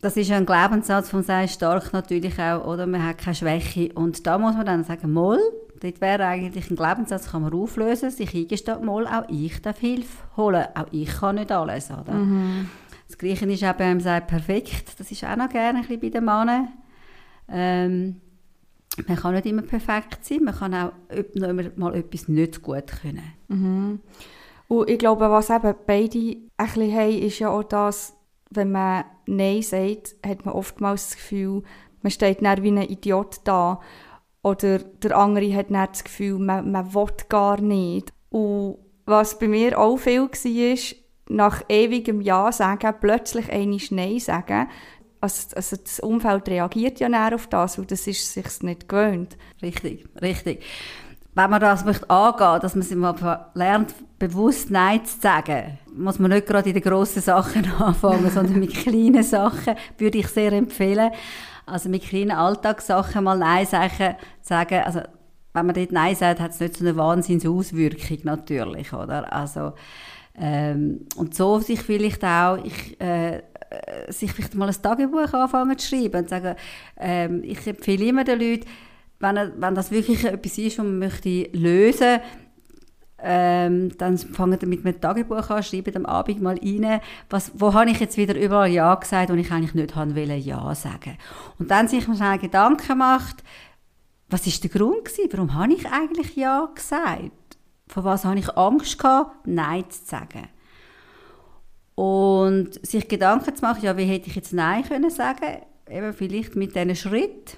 das 0.00 0.16
ist 0.16 0.30
ein 0.30 0.46
Glaubenssatz 0.46 1.10
von 1.10 1.22
sehr 1.22 1.48
stark 1.48 1.92
natürlich 1.92 2.38
auch, 2.38 2.66
oder? 2.66 2.86
Man 2.86 3.04
hat 3.04 3.18
keine 3.18 3.34
Schwäche. 3.34 3.92
Und 3.94 4.26
da 4.26 4.38
muss 4.38 4.54
man 4.54 4.66
dann 4.66 4.84
sagen, 4.84 5.12
Moll, 5.12 5.40
Dort 5.80 6.00
wäre 6.00 6.26
eigentlich 6.26 6.70
ein 6.70 6.76
Glaubenssatz, 6.76 7.30
kann 7.30 7.42
man 7.42 7.52
auflösen, 7.52 8.10
sich 8.10 8.34
eingestehen, 8.34 8.84
mal, 8.84 9.06
auch 9.06 9.28
ich 9.28 9.60
darf 9.62 9.78
Hilfe 9.78 10.24
holen, 10.36 10.66
auch 10.74 10.86
ich 10.90 11.08
kann 11.08 11.36
nicht 11.36 11.52
alles. 11.52 11.90
Oder? 11.90 12.12
Mhm. 12.12 12.68
Das 13.06 13.16
Gleiche 13.16 13.46
ist 13.46 13.64
auch 13.64 13.74
beim 13.74 14.00
Sagen 14.00 14.26
perfekt, 14.26 14.98
das 14.98 15.10
ist 15.10 15.24
auch 15.24 15.36
noch 15.36 15.48
gerne 15.48 15.78
ein 15.78 15.86
bisschen 15.86 16.00
bei 16.00 16.10
den 16.10 16.24
Männern. 16.24 16.68
Ähm, 17.48 18.20
man 19.06 19.16
kann 19.16 19.34
nicht 19.34 19.46
immer 19.46 19.62
perfekt 19.62 20.24
sein, 20.24 20.42
man 20.44 20.54
kann 20.54 20.74
auch 20.74 20.92
noch 21.34 21.76
mal 21.76 21.94
etwas 21.94 22.28
nicht 22.28 22.62
gut 22.62 22.86
können. 23.00 23.32
Mhm. 23.46 24.00
Und 24.66 24.90
ich 24.90 24.98
glaube, 24.98 25.30
was 25.30 25.48
eben 25.48 25.74
beide 25.86 26.18
ein 26.18 26.50
bisschen 26.56 26.92
haben, 26.92 27.18
ist 27.18 27.38
ja 27.38 27.48
auch 27.50 27.62
das, 27.62 28.14
wenn 28.50 28.72
man 28.72 29.04
Nein 29.26 29.62
sagt, 29.62 30.16
hat 30.26 30.44
man 30.44 30.54
oftmals 30.54 31.10
das 31.10 31.16
Gefühl, 31.16 31.62
man 32.02 32.10
steht 32.10 32.42
dann 32.42 32.62
wie 32.62 32.70
ein 32.70 32.82
Idiot 32.82 33.40
da 33.44 33.80
oder 34.42 34.78
der 34.78 35.16
andere 35.16 35.54
hat 35.54 35.70
nicht 35.70 35.90
das 35.90 36.04
Gefühl, 36.04 36.38
man, 36.38 36.70
man 36.70 36.94
will 36.94 37.06
gar 37.28 37.60
nicht. 37.60 38.12
Und 38.30 38.78
was 39.04 39.38
bei 39.38 39.48
mir 39.48 39.78
auch 39.78 39.96
viel 39.96 40.22
war, 40.22 40.96
nach 41.30 41.62
ewigem 41.68 42.20
Ja 42.20 42.52
sagen, 42.52 42.94
plötzlich 43.00 43.50
einmal 43.50 43.80
Nein 43.90 44.18
sagen. 44.18 44.68
Also, 45.20 45.56
also 45.56 45.76
das 45.76 46.00
Umfeld 46.00 46.48
reagiert 46.48 47.00
ja 47.00 47.08
näher 47.08 47.34
auf 47.34 47.48
das, 47.48 47.78
weil 47.78 47.86
das 47.86 48.06
ist 48.06 48.32
sich 48.32 48.62
nicht 48.62 48.88
gewöhnt. 48.88 49.36
Richtig, 49.60 50.06
richtig. 50.22 50.64
Wenn 51.38 51.50
man 51.50 51.60
das 51.60 51.84
möchte 51.84 52.10
angehen, 52.10 52.58
dass 52.60 52.74
man 52.74 52.82
sich 52.82 52.96
mal 52.96 53.46
lernt, 53.54 53.94
bewusst 54.18 54.72
Nein 54.72 55.04
zu 55.04 55.20
sagen, 55.20 55.78
muss 55.94 56.18
man 56.18 56.32
nicht 56.32 56.48
gerade 56.48 56.68
in 56.68 56.74
den 56.74 56.82
grossen 56.82 57.22
Sachen 57.22 57.64
anfangen, 57.78 58.28
sondern 58.28 58.58
mit 58.58 58.74
kleinen 58.74 59.22
Sachen 59.22 59.76
würde 59.98 60.18
ich 60.18 60.26
sehr 60.26 60.50
empfehlen. 60.50 61.12
Also 61.64 61.90
mit 61.90 62.02
kleinen 62.02 62.32
Alltagssachen 62.32 63.22
mal 63.22 63.38
Nein 63.38 63.66
sagen, 63.66 64.16
sagen 64.40 64.82
also 64.82 65.02
wenn 65.52 65.66
man 65.66 65.76
dort 65.76 65.92
Nein 65.92 66.16
sagt, 66.16 66.40
hat 66.40 66.50
es 66.50 66.58
nicht 66.58 66.76
so 66.76 66.84
eine 66.84 66.96
Wahnsinnsauswirkung 66.96 68.18
natürlich, 68.24 68.92
oder? 68.92 69.32
Also, 69.32 69.74
ähm, 70.34 71.06
und 71.14 71.36
so 71.36 71.60
sich 71.60 71.82
vielleicht 71.82 72.24
auch, 72.24 72.56
ich, 72.64 73.00
äh, 73.00 73.42
sich 74.08 74.32
vielleicht 74.32 74.56
mal 74.56 74.68
ein 74.68 74.82
Tagebuch 74.82 75.32
anfangen 75.32 75.78
zu 75.78 75.86
schreiben 75.86 76.22
und 76.22 76.30
sagen, 76.30 76.56
ähm, 76.96 77.42
ich 77.44 77.64
empfehle 77.64 78.06
immer 78.06 78.24
den 78.24 78.40
Leuten, 78.40 78.66
wenn, 79.20 79.36
wenn 79.60 79.74
das 79.74 79.90
wirklich 79.90 80.24
etwas 80.24 80.58
ist, 80.58 80.78
was 80.78 80.84
man 80.84 80.98
möchte 80.98 81.48
lösen 81.52 82.20
ähm, 83.20 83.96
dann 83.98 84.16
fangen 84.16 84.60
wir 84.60 84.68
mit 84.68 84.86
einem 84.86 85.00
Tagebuch 85.00 85.50
an, 85.50 85.62
schreiben 85.62 85.96
am 85.96 86.06
Abend 86.06 86.40
mal 86.40 86.56
rein, 86.56 87.00
was, 87.28 87.50
wo 87.56 87.74
habe 87.74 87.90
ich 87.90 87.98
jetzt 87.98 88.16
wieder 88.16 88.38
überall 88.38 88.70
Ja 88.70 88.94
gesagt, 88.94 89.30
und 89.30 89.38
ich 89.38 89.50
eigentlich 89.50 89.74
nicht 89.74 89.96
haben 89.96 90.14
wollen 90.14 90.40
Ja 90.40 90.72
sagen. 90.74 91.18
Und 91.58 91.70
dann 91.70 91.88
sich 91.88 92.06
mal 92.06 92.38
Gedanken 92.38 92.98
macht, 92.98 93.42
was 94.30 94.46
ist 94.46 94.62
der 94.62 94.70
Grund 94.70 95.06
gewesen? 95.06 95.28
Warum 95.32 95.54
habe 95.54 95.72
ich 95.72 95.90
eigentlich 95.90 96.36
Ja 96.36 96.70
gesagt? 96.72 97.32
Von 97.88 98.04
was 98.04 98.24
habe 98.24 98.38
ich 98.38 98.56
Angst 98.56 98.98
gehabt, 98.98 99.46
Nein 99.46 99.90
zu 99.90 100.04
sagen? 100.04 100.48
Und 101.96 102.74
sich 102.86 103.08
Gedanken 103.08 103.56
zu 103.56 103.62
machen, 103.62 103.82
ja, 103.82 103.96
wie 103.96 104.04
hätte 104.04 104.28
ich 104.28 104.36
jetzt 104.36 104.52
Nein 104.52 104.84
können 104.84 105.10
sagen? 105.10 105.62
Eben 105.90 106.12
vielleicht 106.12 106.54
mit 106.54 106.76
diesen 106.76 106.94
Schritt, 106.94 107.56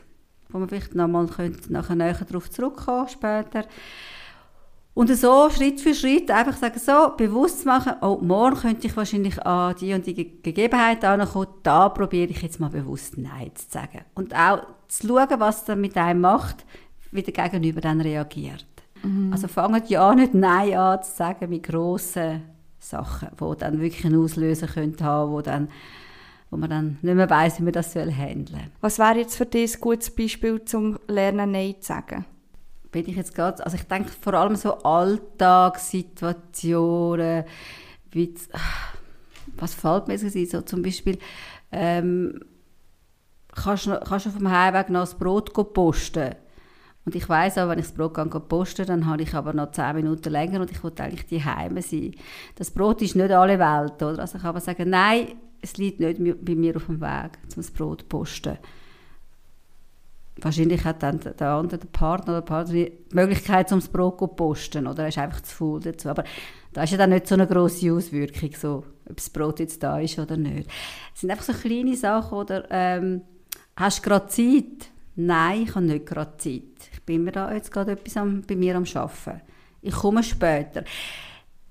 wo 0.53 0.59
man 0.59 0.69
vielleicht 0.69 0.95
nochmal 0.95 1.29
nachher 1.69 1.97
näher 1.97 2.15
darauf 2.15 2.51
zurückkommen 2.51 3.09
später. 3.09 3.65
Und 4.93 5.15
so 5.15 5.49
Schritt 5.51 5.81
für 5.81 5.95
Schritt 5.95 6.31
einfach 6.31 6.57
sagen, 6.57 6.79
so 6.79 7.15
bewusst 7.17 7.65
machen, 7.65 7.95
oh, 8.03 8.19
morgen 8.21 8.57
könnte 8.57 8.87
ich 8.87 8.97
wahrscheinlich 8.97 9.41
an 9.47 9.75
die 9.81 9.95
und 9.95 10.05
die 10.05 10.43
Gegebenheit 10.43 11.05
ankommen, 11.05 11.47
da 11.63 11.89
probiere 11.89 12.31
ich 12.31 12.43
jetzt 12.43 12.61
mal 12.61 12.71
bewusst 12.71 13.17
Nein 13.17 13.53
zu 13.55 13.67
sagen. 13.71 14.01
Und 14.15 14.35
auch 14.35 14.67
zu 14.89 15.07
schauen, 15.07 15.41
was 15.41 15.65
das 15.65 15.77
mit 15.77 15.97
einem 15.97 16.21
macht, 16.21 16.67
wie 17.13 17.23
der 17.23 17.33
Gegenüber 17.33 17.81
dann 17.81 18.01
reagiert. 18.01 18.67
Mhm. 19.03 19.33
Also 19.33 19.49
fangen 19.49 19.83
ja 19.87 20.15
nicht 20.15 20.35
Nein 20.35 20.75
an 20.75 21.03
zu 21.03 21.13
sagen 21.13 21.49
mit 21.49 21.63
grossen 21.63 22.43
Sachen, 22.79 23.29
die 23.41 23.59
dann 23.59 23.81
wirklich 23.81 24.05
einen 24.05 24.23
Auslöser 24.23 24.67
können 24.67 24.97
haben, 25.01 25.33
wo 25.33 25.41
dann 25.41 25.69
wo 26.51 26.57
man 26.57 26.71
dann 26.71 26.99
nicht 27.03 27.15
mehr 27.15 27.31
weiss, 27.31 27.59
wie 27.59 27.65
man 27.65 27.73
das 27.73 27.95
handeln 27.95 28.47
soll. 28.47 28.61
Was 28.81 28.99
wäre 28.99 29.19
jetzt 29.19 29.37
für 29.37 29.47
dich 29.47 29.75
ein 29.75 29.81
gutes 29.81 30.15
Beispiel 30.15 30.65
zum 30.65 30.99
Lernen 31.07 31.53
Nein 31.53 31.77
zu 31.81 31.89
sagen? 31.89 32.25
bin 32.91 33.09
ich 33.09 33.17
jetzt 33.17 33.35
gerade, 33.35 33.65
also 33.65 33.77
ich 33.77 33.85
denke 33.85 34.11
vor 34.21 34.35
allem 34.35 34.57
so 34.57 34.75
Alltagssituationen, 34.79 37.45
wie, 38.11 38.35
was 39.57 39.73
fällt 39.75 40.09
mir 40.09 40.17
jetzt 40.17 40.51
so 40.51 40.61
zum 40.63 40.83
Beispiel, 40.83 41.19
ähm, 41.73 42.41
kannst 43.55 43.87
du 43.87 44.01
auf 44.01 44.37
dem 44.37 44.51
Heimweg 44.51 44.91
noch 44.91 45.01
das 45.01 45.17
Brot 45.17 45.53
posten 45.73 46.35
und 47.05 47.15
ich 47.15 47.29
weiß 47.29 47.59
auch, 47.59 47.69
wenn 47.69 47.79
ich 47.79 47.87
das 47.87 47.95
Brot 47.95 48.15
posten 48.49 48.87
dann 48.87 49.07
habe 49.07 49.23
ich 49.23 49.35
aber 49.35 49.53
noch 49.53 49.71
zehn 49.73 49.97
Minuten 49.97 50.31
länger 50.31 50.61
und 50.61 50.71
ich 50.71 50.83
wollte 50.83 51.03
eigentlich 51.03 51.27
die 51.27 51.45
Heime 51.45 51.83
sein. 51.83 52.15
Das 52.57 52.71
Brot 52.71 53.03
ist 53.03 53.17
nicht 53.17 53.31
alle 53.31 53.59
Welt, 53.59 54.03
oder? 54.03 54.21
Also 54.21 54.37
ich 54.37 54.43
kann 54.43 54.51
aber 54.51 54.61
sagen, 54.61 54.89
nein, 54.91 55.29
es 55.61 55.77
liegt 55.77 56.01
nicht 56.01 56.45
bei 56.45 56.55
mir 56.55 56.77
auf 56.77 56.87
dem 56.87 57.01
Weg, 57.01 57.39
zum 57.49 57.63
das 57.63 57.71
Brot 57.71 58.09
posten 58.09 58.59
wahrscheinlich 60.45 60.85
hat 60.85 61.03
dann 61.03 61.21
der 61.21 61.49
andere 61.49 61.79
der 61.79 61.89
Partner 61.89 62.35
oder 62.35 62.43
Partnerin 62.43 62.93
die 63.11 63.15
Möglichkeit, 63.15 63.71
um 63.73 63.81
das 63.81 63.89
Brot 63.89 64.19
zu 64.19 64.29
posten, 64.29 64.87
oder 64.87 65.05
er 65.05 65.09
ist 65.09 65.19
einfach 65.19 65.41
zu 65.41 65.55
faul 65.55 65.81
dazu. 65.81 66.09
Aber 66.09 66.25
da 66.73 66.83
ist 66.83 66.91
ja 66.91 66.99
dann 66.99 67.11
nicht 67.11 67.27
so 67.27 67.35
eine 67.35 67.47
grosse 67.47 67.93
Auswirkung, 67.93 68.51
so, 68.59 68.85
ob 69.09 69.17
das 69.17 69.31
Brot 69.31 69.61
jetzt 69.61 69.83
da 69.83 69.99
ist 70.01 70.19
oder 70.19 70.37
nicht. 70.37 70.71
Es 71.15 71.21
sind 71.21 71.31
einfach 71.31 71.45
so 71.45 71.53
kleine 71.53 71.97
Sachen, 71.97 72.39
oder 72.39 72.67
ähm, 72.71 73.23
hast 73.77 73.99
du 73.99 74.09
gerade 74.09 74.27
Zeit? 74.29 74.91
Nein, 75.17 75.63
ich 75.63 75.75
habe 75.75 75.85
nicht 75.85 76.07
gerade 76.07 76.37
Zeit. 76.39 76.63
Ich 76.93 77.03
bin 77.05 77.25
mir 77.25 77.33
da 77.33 77.53
jetzt 77.53 77.73
gerade 77.73 77.93
etwas 77.93 78.17
am, 78.17 78.43
bei 78.43 78.57
mir 78.57 78.77
am 78.77 78.85
Arbeiten. 78.95 79.43
Ich 79.83 79.95
komme 79.95 80.23
später. 80.23 80.85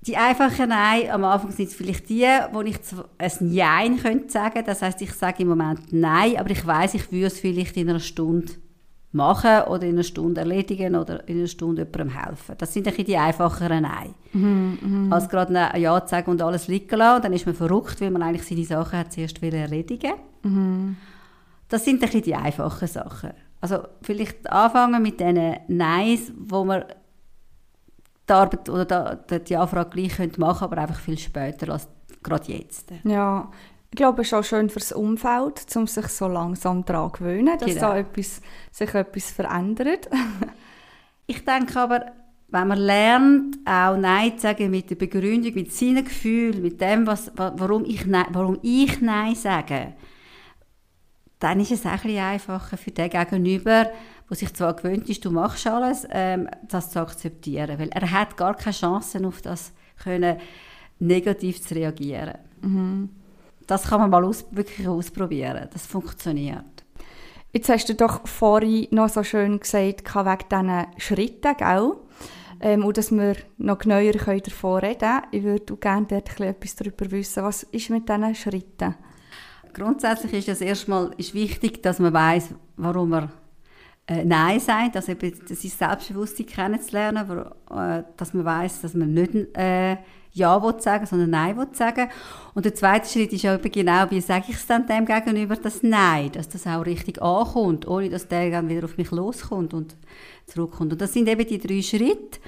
Die 0.06 0.16
einfachen 0.16 0.70
Nein 0.70 1.10
am 1.10 1.24
Anfang 1.24 1.50
sind 1.50 1.68
es 1.68 1.74
vielleicht 1.74 2.08
die, 2.08 2.26
wo 2.52 2.62
ich 2.62 2.78
ein 3.18 3.32
Nein 3.40 3.98
könnte 3.98 4.30
sagen. 4.30 4.62
Das 4.64 4.80
heißt, 4.80 5.02
ich 5.02 5.12
sage 5.12 5.42
im 5.42 5.48
Moment 5.48 5.92
Nein, 5.92 6.36
aber 6.38 6.50
ich 6.50 6.66
weiß, 6.66 6.94
ich 6.94 7.12
würde 7.12 7.26
es 7.26 7.38
vielleicht 7.38 7.76
in 7.76 7.90
einer 7.90 8.00
Stunde 8.00 8.52
machen 9.12 9.64
oder 9.68 9.82
in 9.82 9.96
einer 9.96 10.02
Stunde 10.02 10.40
erledigen 10.40 10.94
oder 10.94 11.28
in 11.28 11.38
einer 11.38 11.48
Stunde 11.48 11.82
jemandem 11.82 12.18
helfen. 12.18 12.54
Das 12.56 12.72
sind 12.72 12.86
die 12.86 13.16
einfacheren 13.16 13.82
Nein. 13.82 14.14
Mhm, 14.32 14.78
mh. 15.08 15.14
Als 15.14 15.28
gerade 15.28 15.58
ein 15.58 15.80
Ja 15.80 16.00
zu 16.04 16.10
sagen 16.10 16.30
und 16.30 16.40
alles 16.40 16.68
liegen 16.68 16.96
lassen, 16.96 17.22
dann 17.22 17.32
ist 17.32 17.44
man 17.44 17.54
verrückt, 17.54 18.00
weil 18.00 18.10
man 18.10 18.22
eigentlich 18.22 18.46
seine 18.46 18.64
Sachen 18.64 18.98
hat 18.98 19.12
zuerst 19.12 19.42
erledigen 19.42 20.12
mhm. 20.42 20.96
Das 21.68 21.84
sind 21.84 22.02
die 22.02 22.34
einfachen 22.34 22.88
Sachen. 22.88 23.30
Also 23.60 23.80
vielleicht 24.02 24.50
anfangen 24.50 25.02
mit 25.02 25.20
diesen 25.20 25.56
Neins, 25.68 26.32
wo 26.36 26.64
man 26.64 26.84
die 28.30 28.34
Arbeit 28.34 28.68
oder 28.68 29.16
die 29.16 29.56
Anfrage 29.56 29.90
gleich 29.90 30.18
machen 30.18 30.38
könnte, 30.38 30.62
aber 30.62 30.78
einfach 30.78 31.00
viel 31.00 31.18
später 31.18 31.72
als 31.72 31.88
gerade 32.22 32.52
jetzt. 32.52 32.90
Ja, 33.04 33.50
ich 33.90 33.96
glaube, 33.96 34.22
es 34.22 34.28
ist 34.28 34.34
auch 34.34 34.44
schön 34.44 34.70
für 34.70 34.78
das 34.78 34.92
Umfeld, 34.92 35.64
um 35.74 35.86
sich 35.86 36.06
so 36.08 36.28
langsam 36.28 36.84
daran 36.84 37.10
zu 37.10 37.18
gewöhnen, 37.18 37.58
dass 37.58 37.74
genau. 37.74 37.80
da 37.80 37.98
etwas, 37.98 38.40
sich 38.70 38.94
etwas 38.94 39.30
verändert. 39.32 40.08
ich 41.26 41.44
denke 41.44 41.80
aber, 41.80 42.06
wenn 42.48 42.68
man 42.68 42.78
lernt, 42.78 43.58
auch 43.64 43.96
Nein 43.96 44.36
zu 44.36 44.42
sagen 44.42 44.70
mit 44.70 44.90
der 44.90 44.96
Begründung, 44.96 45.54
mit 45.54 45.72
seinen 45.72 46.04
Gefühlen, 46.04 46.62
mit 46.62 46.80
dem, 46.80 47.06
was, 47.06 47.32
warum, 47.34 47.84
ich 47.84 48.06
Nein, 48.06 48.26
warum 48.30 48.58
ich 48.62 49.00
Nein 49.00 49.34
sage, 49.34 49.94
dann 51.40 51.58
ist 51.58 51.72
es 51.72 51.86
auch 51.86 51.90
ein 51.90 52.00
bisschen 52.00 52.18
einfacher 52.18 52.76
für 52.76 52.90
den 52.90 53.10
Gegenüber, 53.10 53.90
der 54.30 54.36
sich 54.36 54.54
zwar 54.54 54.74
gewöhnt 54.74 55.08
ist, 55.08 55.24
du 55.24 55.30
machst 55.30 55.66
alles, 55.66 56.06
ähm, 56.10 56.48
das 56.68 56.90
zu 56.90 57.00
akzeptieren. 57.00 57.78
Weil 57.78 57.88
er 57.88 58.10
hat 58.10 58.36
gar 58.36 58.54
keine 58.54 58.74
Chance, 58.74 59.26
auf 59.26 59.42
das 59.42 59.72
können, 60.02 60.38
negativ 61.00 61.60
zu 61.60 61.74
reagieren. 61.74 62.38
Mhm. 62.62 63.10
Das 63.66 63.88
kann 63.88 64.00
man 64.00 64.10
mal 64.10 64.24
aus, 64.24 64.46
wirklich 64.52 64.86
ausprobieren. 64.86 65.68
Das 65.72 65.86
funktioniert. 65.86 66.64
Jetzt 67.52 67.68
hast 67.68 67.88
du 67.88 67.94
doch 67.94 68.26
vorhin 68.28 68.86
noch 68.92 69.08
so 69.08 69.24
schön 69.24 69.58
gesagt, 69.58 70.14
wegen 70.14 70.48
diesen 70.48 70.86
Schritten, 70.98 71.56
gell? 71.56 71.92
Ähm, 72.60 72.84
und 72.84 72.98
dass 72.98 73.10
wir 73.10 73.36
noch 73.58 73.78
genauer 73.78 74.12
davon 74.12 74.78
reden 74.78 74.98
können. 74.98 75.22
Ich 75.32 75.42
würde 75.42 75.76
gerne 75.76 76.06
dort 76.06 76.40
etwas 76.40 76.76
darüber 76.76 77.10
wissen. 77.10 77.42
Was 77.42 77.64
ist 77.64 77.90
mit 77.90 78.08
diesen 78.08 78.34
Schritten? 78.34 78.94
Grundsätzlich 79.72 80.32
ist 80.34 80.48
es 80.48 80.60
erstmal 80.60 81.10
ist 81.16 81.34
wichtig, 81.34 81.82
dass 81.82 81.98
man 81.98 82.12
weiß, 82.12 82.50
warum 82.76 83.10
man 83.10 83.32
äh, 84.10 84.24
Nein 84.24 84.58
sagt, 84.58 84.96
also 84.96 85.12
eben 85.12 85.32
das 85.48 85.64
ist 85.64 85.78
Selbstbewusstsein 85.78 86.46
kennenzulernen, 86.46 87.28
wo, 87.28 87.74
äh, 87.74 88.02
dass 88.16 88.34
man 88.34 88.44
weiß, 88.44 88.80
dass 88.80 88.94
man 88.94 89.14
nicht 89.14 89.56
äh, 89.56 89.98
Ja 90.32 90.60
will 90.60 90.80
sagen, 90.80 91.06
sondern 91.06 91.30
Nein 91.30 91.56
will 91.56 91.68
sagen. 91.72 92.08
Und 92.54 92.64
der 92.64 92.74
zweite 92.74 93.08
Schritt 93.08 93.32
ist 93.32 93.44
eben 93.44 93.70
genau, 93.70 94.10
wie 94.10 94.20
sage 94.20 94.46
ich 94.48 94.56
es 94.56 94.66
dann 94.66 94.84
dem 94.88 95.06
gegenüber, 95.06 95.54
das 95.54 95.84
Nein, 95.84 96.32
dass 96.32 96.48
das 96.48 96.66
auch 96.66 96.84
richtig 96.84 97.22
ankommt, 97.22 97.86
ohne 97.86 98.10
dass 98.10 98.26
der 98.26 98.50
dann 98.50 98.68
wieder 98.68 98.84
auf 98.84 98.96
mich 98.96 99.12
loskommt 99.12 99.74
und 99.74 99.94
zurückkommt. 100.46 100.92
Und 100.92 101.00
das 101.00 101.12
sind 101.12 101.28
eben 101.28 101.46
die 101.46 101.58
drei 101.58 101.80
Schritte, 101.80 102.40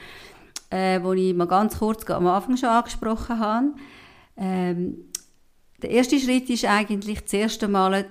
äh, 0.71 0.99
die 0.99 1.31
ich 1.31 1.37
mal 1.37 1.47
ganz 1.47 1.79
kurz 1.79 2.05
am 2.11 2.27
Anfang 2.27 2.57
schon 2.57 2.71
angesprochen 2.71 3.39
habe. 3.39 3.67
Ähm, 4.37 4.97
der 5.81 5.91
erste 5.91 6.19
Schritt 6.19 6.51
ist 6.51 6.65
eigentlich 6.65 7.23
das 7.23 7.33
erste 7.33 7.69
Mal 7.69 8.07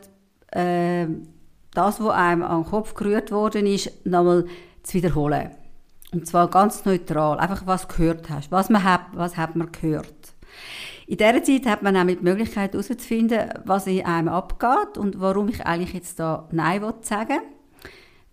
äh, 0.54 1.08
das, 1.74 2.00
was 2.00 2.14
einem 2.14 2.44
an 2.44 2.64
den 2.64 2.70
Kopf 2.70 2.94
gerührt 2.94 3.32
worden 3.32 3.66
ist, 3.66 4.06
nochmal 4.06 4.46
zu 4.84 4.96
wiederholen. 4.96 5.52
Und 6.14 6.28
zwar 6.28 6.50
ganz 6.50 6.84
neutral, 6.84 7.40
einfach 7.40 7.66
was 7.66 7.88
gehört 7.88 8.30
hast, 8.30 8.52
was, 8.52 8.70
man 8.70 8.84
hat, 8.84 9.02
was 9.14 9.38
hat 9.38 9.56
man 9.56 9.72
gehört. 9.72 10.34
In 11.08 11.18
dieser 11.18 11.44
Zeit 11.44 11.66
hat 11.66 11.84
man 11.84 11.96
auch 11.98 12.06
die 12.06 12.18
Möglichkeit 12.22 12.74
herauszufinden, 12.74 13.50
was 13.66 13.88
in 13.88 14.06
einem 14.06 14.28
abgeht 14.28 14.98
und 14.98 15.20
warum 15.20 15.50
ich 15.50 15.66
eigentlich 15.66 15.94
jetzt 15.94 16.20
da 16.20 16.48
Nein 16.52 16.82
sagen. 17.02 17.40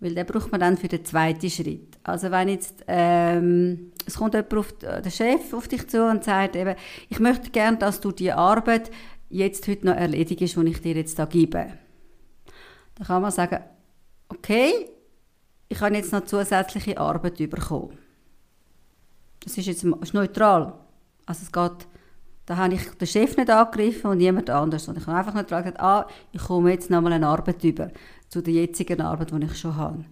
Weil 0.00 0.14
den 0.14 0.26
braucht 0.26 0.52
man 0.52 0.60
dann 0.60 0.76
für 0.76 0.86
den 0.86 1.04
zweiten 1.04 1.50
Schritt. 1.50 1.98
Also 2.04 2.30
wenn 2.30 2.48
jetzt, 2.48 2.84
ähm, 2.86 3.92
es 4.06 4.16
kommt 4.16 4.34
jemand 4.34 4.54
auf, 4.54 4.72
der 4.78 5.10
Chef 5.10 5.52
auf 5.52 5.66
dich 5.66 5.88
zu 5.88 6.04
und 6.04 6.22
sagt 6.22 6.54
eben, 6.54 6.76
ich 7.08 7.18
möchte 7.18 7.50
gerne, 7.50 7.78
dass 7.78 8.00
du 8.00 8.12
die 8.12 8.32
Arbeit 8.32 8.90
jetzt 9.28 9.66
heute 9.66 9.86
noch 9.86 9.96
erledigst, 9.96 10.56
die 10.56 10.68
ich 10.68 10.80
dir 10.80 10.94
jetzt 10.94 11.18
da 11.18 11.24
gebe. 11.24 11.72
Dann 12.98 13.06
kann 13.06 13.22
man 13.22 13.30
sagen, 13.30 13.62
okay, 14.28 14.90
ich 15.68 15.80
habe 15.80 15.94
jetzt 15.94 16.12
noch 16.12 16.24
zusätzliche 16.24 16.98
Arbeit 16.98 17.38
bekommen. 17.38 17.96
Das 19.40 19.56
ist 19.56 19.66
jetzt 19.66 19.84
ist 19.84 20.14
neutral. 20.14 20.74
Also 21.26 21.42
es 21.42 21.52
geht, 21.52 21.86
da 22.46 22.56
habe 22.56 22.74
ich 22.74 22.84
den 22.90 23.06
Chef 23.06 23.36
nicht 23.36 23.50
angegriffen 23.50 24.10
und 24.10 24.18
niemand 24.18 24.50
anders. 24.50 24.88
Und 24.88 24.98
ich 24.98 25.06
habe 25.06 25.18
einfach 25.18 25.34
nicht 25.34 25.48
gesagt, 25.48 25.78
ah, 25.80 26.06
ich 26.32 26.42
komme 26.42 26.72
jetzt 26.72 26.90
nochmal 26.90 27.12
eine 27.12 27.28
Arbeit 27.28 27.62
über, 27.62 27.90
zu 28.28 28.42
der 28.42 28.54
jetzigen 28.54 29.00
Arbeit, 29.00 29.30
die 29.30 29.44
ich 29.44 29.58
schon 29.58 29.76
habe. 29.76 30.04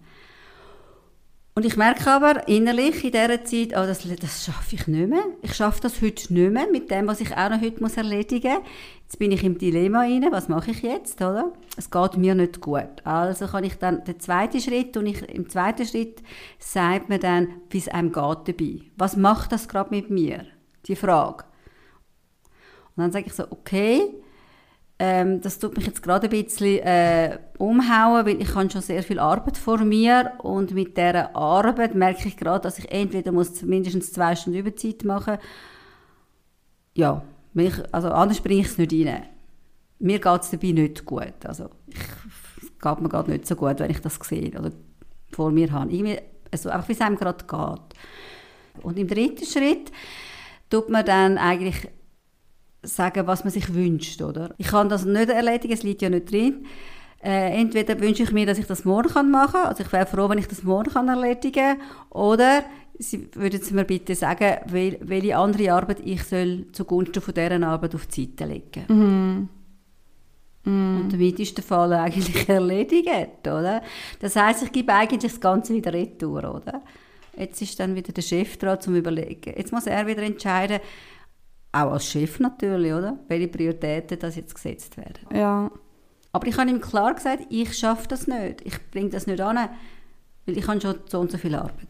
Und 1.57 1.65
ich 1.65 1.75
merke 1.75 2.11
aber 2.11 2.47
innerlich 2.47 3.03
in 3.03 3.13
dieser 3.13 3.43
Zeit, 3.43 3.69
oh, 3.69 3.87
das, 3.87 4.07
das 4.19 4.45
schaffe 4.45 4.75
ich 4.75 4.85
nicht 4.85 5.09
mehr. 5.09 5.23
Ich 5.41 5.55
schaffe 5.55 5.81
das 5.81 6.03
heute 6.03 6.31
nicht 6.31 6.51
mehr 6.51 6.67
mit 6.71 6.91
dem, 6.91 7.07
was 7.07 7.19
ich 7.19 7.35
auch 7.35 7.49
noch 7.49 7.59
heute 7.59 7.81
muss 7.81 7.97
erledigen 7.97 8.59
muss. 8.59 8.69
Jetzt 9.01 9.17
bin 9.17 9.31
ich 9.31 9.43
im 9.43 9.57
Dilemma 9.57 10.01
rein, 10.01 10.27
was 10.29 10.49
mache 10.49 10.69
ich 10.69 10.83
jetzt, 10.83 11.19
oder? 11.19 11.51
Es 11.75 11.89
geht 11.89 12.15
mir 12.15 12.35
nicht 12.35 12.61
gut. 12.61 13.03
Also 13.05 13.47
kann 13.47 13.63
ich 13.63 13.73
dann, 13.73 14.03
den 14.03 14.19
zweiten 14.19 14.61
Schritt, 14.61 14.97
und 14.97 15.07
ich, 15.07 15.27
im 15.29 15.49
zweiten 15.49 15.87
Schritt 15.87 16.21
sagt 16.59 17.09
mir 17.09 17.17
dann, 17.17 17.47
wie 17.71 17.79
es 17.79 17.87
einem 17.87 18.11
geht 18.11 18.47
dabei. 18.47 18.81
Was 18.95 19.17
macht 19.17 19.51
das 19.51 19.67
gerade 19.67 19.89
mit 19.89 20.11
mir? 20.11 20.45
Die 20.85 20.95
Frage. 20.95 21.43
Und 22.95 23.01
dann 23.01 23.11
sage 23.11 23.25
ich 23.25 23.33
so, 23.33 23.45
okay, 23.49 24.13
ähm, 24.99 25.41
das 25.41 25.59
tut 25.59 25.77
mich 25.77 25.85
jetzt 25.85 26.01
gerade 26.01 26.27
ein 26.27 26.43
bisschen 26.43 26.79
äh, 26.79 27.37
umhauen, 27.57 28.25
weil 28.25 28.41
ich 28.41 28.55
habe 28.55 28.69
schon 28.69 28.81
sehr 28.81 29.03
viel 29.03 29.19
Arbeit 29.19 29.57
vor 29.57 29.77
mir 29.79 30.33
und 30.39 30.73
mit 30.73 30.97
dieser 30.97 31.35
Arbeit 31.35 31.93
merke 31.93 32.27
ich 32.27 32.37
gerade, 32.37 32.63
dass 32.63 32.79
ich 32.79 32.91
entweder 32.91 33.31
muss 33.31 33.61
mindestens 33.61 34.11
zwei 34.11 34.35
Stunden 34.35 34.59
Überzeit 34.59 35.03
machen 35.03 35.37
ja, 36.97 37.21
mich, 37.53 37.73
also 37.91 38.09
anders 38.09 38.41
bringe 38.41 38.61
ich 38.61 38.67
es 38.67 38.77
nicht 38.77 38.91
rein. 38.91 39.23
Mir 39.99 40.19
geht 40.19 40.41
es 40.41 40.49
dabei 40.49 40.71
nicht 40.71 41.05
gut. 41.05 41.45
Also 41.45 41.69
ich, 41.87 41.97
es 41.97 42.79
geht 42.79 43.01
mir 43.01 43.09
gerade 43.09 43.31
nicht 43.31 43.47
so 43.47 43.55
gut, 43.55 43.79
wenn 43.79 43.91
ich 43.91 44.01
das 44.01 44.15
sehe 44.15 44.49
oder 44.59 44.71
vor 45.31 45.51
mir 45.51 45.71
habe. 45.71 45.91
Irgendwie, 45.91 46.17
also 46.51 46.69
einfach 46.69 46.89
wie 46.89 46.93
es 46.93 47.01
einem 47.01 47.15
gerade 47.15 47.45
geht. 47.45 48.83
Und 48.83 48.97
im 48.97 49.07
dritten 49.07 49.45
Schritt 49.45 49.91
tut 50.69 50.89
man 50.89 51.05
dann 51.05 51.37
eigentlich 51.37 51.87
sagen, 52.83 53.27
was 53.27 53.43
man 53.43 53.51
sich 53.51 53.73
wünscht, 53.73 54.21
oder? 54.21 54.53
Ich 54.57 54.67
kann 54.67 54.89
das 54.89 55.05
nicht 55.05 55.29
erledigen, 55.29 55.73
es 55.73 55.83
liegt 55.83 56.01
ja 56.01 56.09
nicht 56.09 56.31
drin. 56.31 56.65
Äh, 57.23 57.59
entweder 57.59 57.99
wünsche 57.99 58.23
ich 58.23 58.31
mir, 58.31 58.45
dass 58.45 58.59
ich 58.59 58.67
das 58.67 58.85
morgen 58.85 59.31
machen 59.31 59.53
kann, 59.53 59.65
also 59.65 59.83
ich 59.83 59.91
wäre 59.91 60.05
froh, 60.05 60.29
wenn 60.29 60.37
ich 60.37 60.47
das 60.47 60.63
morgen 60.63 60.91
kann 60.91 61.07
erledigen 61.09 61.77
kann, 61.77 61.81
oder 62.09 62.63
Sie 62.99 63.29
würden 63.35 63.61
Sie 63.61 63.75
mir 63.75 63.85
bitte 63.85 64.15
sagen, 64.15 64.57
welche 64.65 65.37
andere 65.37 65.71
Arbeit 65.71 65.99
ich 66.03 66.23
soll 66.23 66.65
zugunsten 66.71 67.21
von 67.21 67.33
dieser 67.33 67.61
Arbeit 67.67 67.93
auf 67.93 68.07
die 68.07 68.25
Seite 68.25 68.45
legen 68.45 68.85
mhm. 68.87 69.49
Mm. 70.67 71.01
Und 71.01 71.13
damit 71.13 71.39
ist 71.39 71.55
der 71.55 71.63
Fall 71.63 71.93
eigentlich 71.93 72.49
erledigt, 72.49 73.47
oder? 73.47 73.81
Das 74.19 74.35
heißt, 74.35 74.63
ich 74.63 74.71
gebe 74.71 74.93
eigentlich 74.93 75.31
das 75.31 75.39
Ganze 75.39 75.73
wieder 75.73 75.93
retour, 75.93 76.39
oder? 76.39 76.81
Jetzt 77.37 77.61
ist 77.61 77.79
dann 77.79 77.95
wieder 77.95 78.11
der 78.11 78.21
Chef 78.21 78.57
dran 78.57 78.81
zum 78.81 78.95
Überlegen. 78.95 79.53
Jetzt 79.55 79.71
muss 79.71 79.87
er 79.87 80.05
wieder 80.07 80.23
entscheiden, 80.23 80.79
auch 81.71 81.91
als 81.91 82.05
Chef 82.05 82.39
natürlich, 82.39 82.93
oder? 82.93 83.17
Welche 83.27 83.47
Prioritäten 83.47 84.19
das 84.19 84.35
jetzt 84.35 84.55
gesetzt 84.55 84.97
werden. 84.97 85.25
Ja. 85.33 85.71
Aber 86.31 86.47
ich 86.47 86.57
habe 86.57 86.69
ihm 86.69 86.81
klar 86.81 87.13
gesagt, 87.13 87.47
ich 87.49 87.77
schaffe 87.77 88.07
das 88.07 88.27
nicht. 88.27 88.61
Ich 88.63 88.91
bringe 88.91 89.09
das 89.09 89.27
nicht 89.27 89.41
an, 89.41 89.69
weil 90.45 90.57
ich 90.57 90.67
habe 90.67 90.79
schon 90.81 90.95
so 91.07 91.19
und 91.19 91.31
so 91.31 91.37
viel 91.37 91.55
Arbeit. 91.55 91.87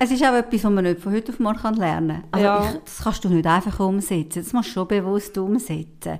Es 0.00 0.10
ist 0.10 0.24
auch 0.24 0.34
etwas, 0.34 0.64
was 0.64 0.70
man 0.70 0.84
nicht 0.84 1.00
von 1.00 1.12
heute 1.12 1.32
auf 1.32 1.40
morgen 1.40 1.74
lernen 1.74 2.22
kann. 2.22 2.28
Also 2.30 2.46
ja. 2.46 2.70
ich, 2.70 2.80
das 2.84 2.98
kannst 3.02 3.24
du 3.24 3.28
nicht 3.28 3.46
einfach 3.46 3.80
umsetzen. 3.80 4.42
Das 4.44 4.52
musst 4.52 4.68
du 4.68 4.72
schon 4.72 4.88
bewusst 4.88 5.36
umsetzen. 5.36 6.18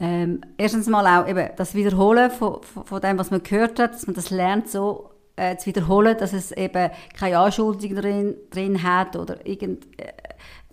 Ähm, 0.00 0.40
erstens 0.58 0.88
mal 0.88 1.06
auch 1.06 1.28
eben 1.28 1.48
das 1.56 1.74
Wiederholen 1.74 2.30
von, 2.30 2.60
von, 2.62 2.84
von, 2.84 3.00
dem, 3.00 3.16
was 3.16 3.30
man 3.30 3.42
gehört 3.42 3.78
hat, 3.78 3.94
dass 3.94 4.06
man 4.06 4.14
das 4.14 4.30
lernt, 4.30 4.68
so 4.68 5.10
äh, 5.36 5.56
zu 5.56 5.66
wiederholen, 5.66 6.16
dass 6.18 6.32
es 6.32 6.50
eben 6.52 6.90
keine 7.16 7.38
Anschuldigung 7.38 8.00
drin, 8.00 8.34
drin 8.50 8.82
hat 8.82 9.14
oder 9.14 9.46
irgend, 9.46 9.86
äh, 10.00 10.12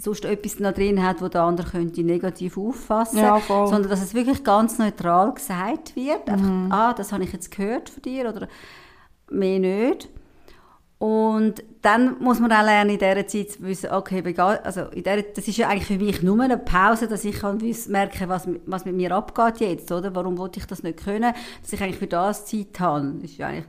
sonst 0.02 0.26
etwas 0.26 0.60
noch 0.60 0.74
drin 0.74 1.04
hat, 1.04 1.22
wo 1.22 1.28
der 1.28 1.44
andere 1.44 1.70
könnte 1.70 2.04
negativ 2.04 2.58
auffassen 2.58 3.20
ja, 3.20 3.40
sondern 3.48 3.90
dass 3.90 4.02
es 4.02 4.14
wirklich 4.14 4.44
ganz 4.44 4.80
neutral 4.80 5.34
gesagt 5.34 5.96
wird. 5.96 6.28
Mhm. 6.28 6.34
Einfach, 6.34 6.78
ah, 6.78 6.94
das 6.94 7.12
habe 7.12 7.24
ich 7.24 7.34
jetzt 7.34 7.52
gehört 7.52 7.90
von 7.90 8.02
dir 8.02 8.30
oder 8.30 8.48
mehr 9.30 9.60
nicht. 9.60 10.10
Und 10.98 11.64
dann 11.82 12.20
muss 12.20 12.40
man 12.40 12.52
auch 12.52 12.64
lernen, 12.64 12.92
in 12.92 13.00
dieser 13.00 13.26
Zeit 13.26 13.50
zu 13.50 13.64
wissen, 13.64 13.92
okay, 13.92 14.24
also 14.38 14.82
in 14.92 15.02
dieser, 15.02 15.24
das 15.24 15.48
ist 15.48 15.58
ja 15.58 15.68
eigentlich 15.68 15.88
für 15.88 15.98
mich 15.98 16.22
nur 16.22 16.40
eine 16.40 16.60
Pause, 16.60 17.08
dass 17.08 17.26
ich 17.26 17.40
kann 17.40 17.60
merken 17.88 18.30
was, 18.30 18.48
was 18.68 18.86
mit 18.86 18.96
mir 18.96 19.12
abgeht 19.12 19.62
jetzt, 19.62 19.92
oder? 19.92 20.14
Warum 20.14 20.38
wollte 20.38 20.60
ich 20.60 20.68
das 20.68 20.84
nicht 20.84 21.04
können? 21.04 21.34
Dass 21.64 21.74
ich 21.74 21.82
eigentlich 21.82 21.98
für 21.98 22.06
das 22.06 22.46
Zeit 22.46 22.80
habe. 22.80 23.14
Das 23.20 23.32
ist 23.32 23.38
ja 23.38 23.48
eigentlich 23.48 23.66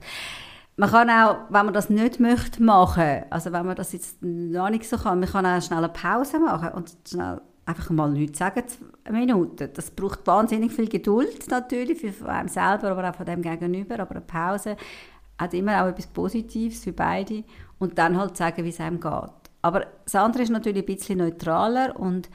man 0.76 0.90
kann 0.90 1.10
auch, 1.10 1.36
wenn 1.50 1.66
man 1.66 1.74
das 1.74 1.90
nicht 1.90 2.18
möchte 2.18 2.62
machen, 2.62 3.24
also 3.30 3.52
wenn 3.52 3.66
man 3.66 3.76
das 3.76 3.92
jetzt 3.92 4.22
noch 4.22 4.70
nicht 4.70 4.88
so 4.88 4.96
kann, 4.96 5.20
man 5.20 5.28
kann 5.28 5.46
auch 5.46 5.60
schnell 5.60 5.78
eine 5.78 5.88
Pause 5.90 6.38
machen 6.38 6.70
und 6.70 6.92
schnell 7.06 7.40
einfach 7.66 7.90
mal 7.90 8.10
nichts 8.10 8.38
sagen, 8.38 8.64
eine 9.04 9.18
Minute. 9.18 9.68
Das 9.68 9.90
braucht 9.90 10.26
wahnsinnig 10.26 10.72
viel 10.72 10.88
Geduld 10.88 11.48
natürlich, 11.50 12.00
für 12.00 12.28
einem 12.28 12.48
selber, 12.48 12.90
aber 12.90 13.10
auch 13.10 13.14
von 13.14 13.26
dem 13.26 13.42
Gegenüber, 13.42 14.00
aber 14.00 14.12
eine 14.12 14.20
Pause 14.22 14.76
hat 15.38 15.54
immer 15.54 15.82
auch 15.82 15.88
etwas 15.88 16.06
Positives 16.06 16.84
für 16.84 16.92
beide 16.92 17.44
und 17.78 17.98
dann 17.98 18.16
halt 18.16 18.36
sagen, 18.36 18.64
wie 18.64 18.70
es 18.70 18.80
einem 18.80 19.00
geht. 19.00 19.30
Aber 19.60 19.86
das 20.04 20.14
andere 20.14 20.42
ist 20.42 20.50
natürlich 20.50 20.82
ein 20.82 20.94
bisschen 20.94 21.18
neutraler 21.18 21.98
und 21.98 22.28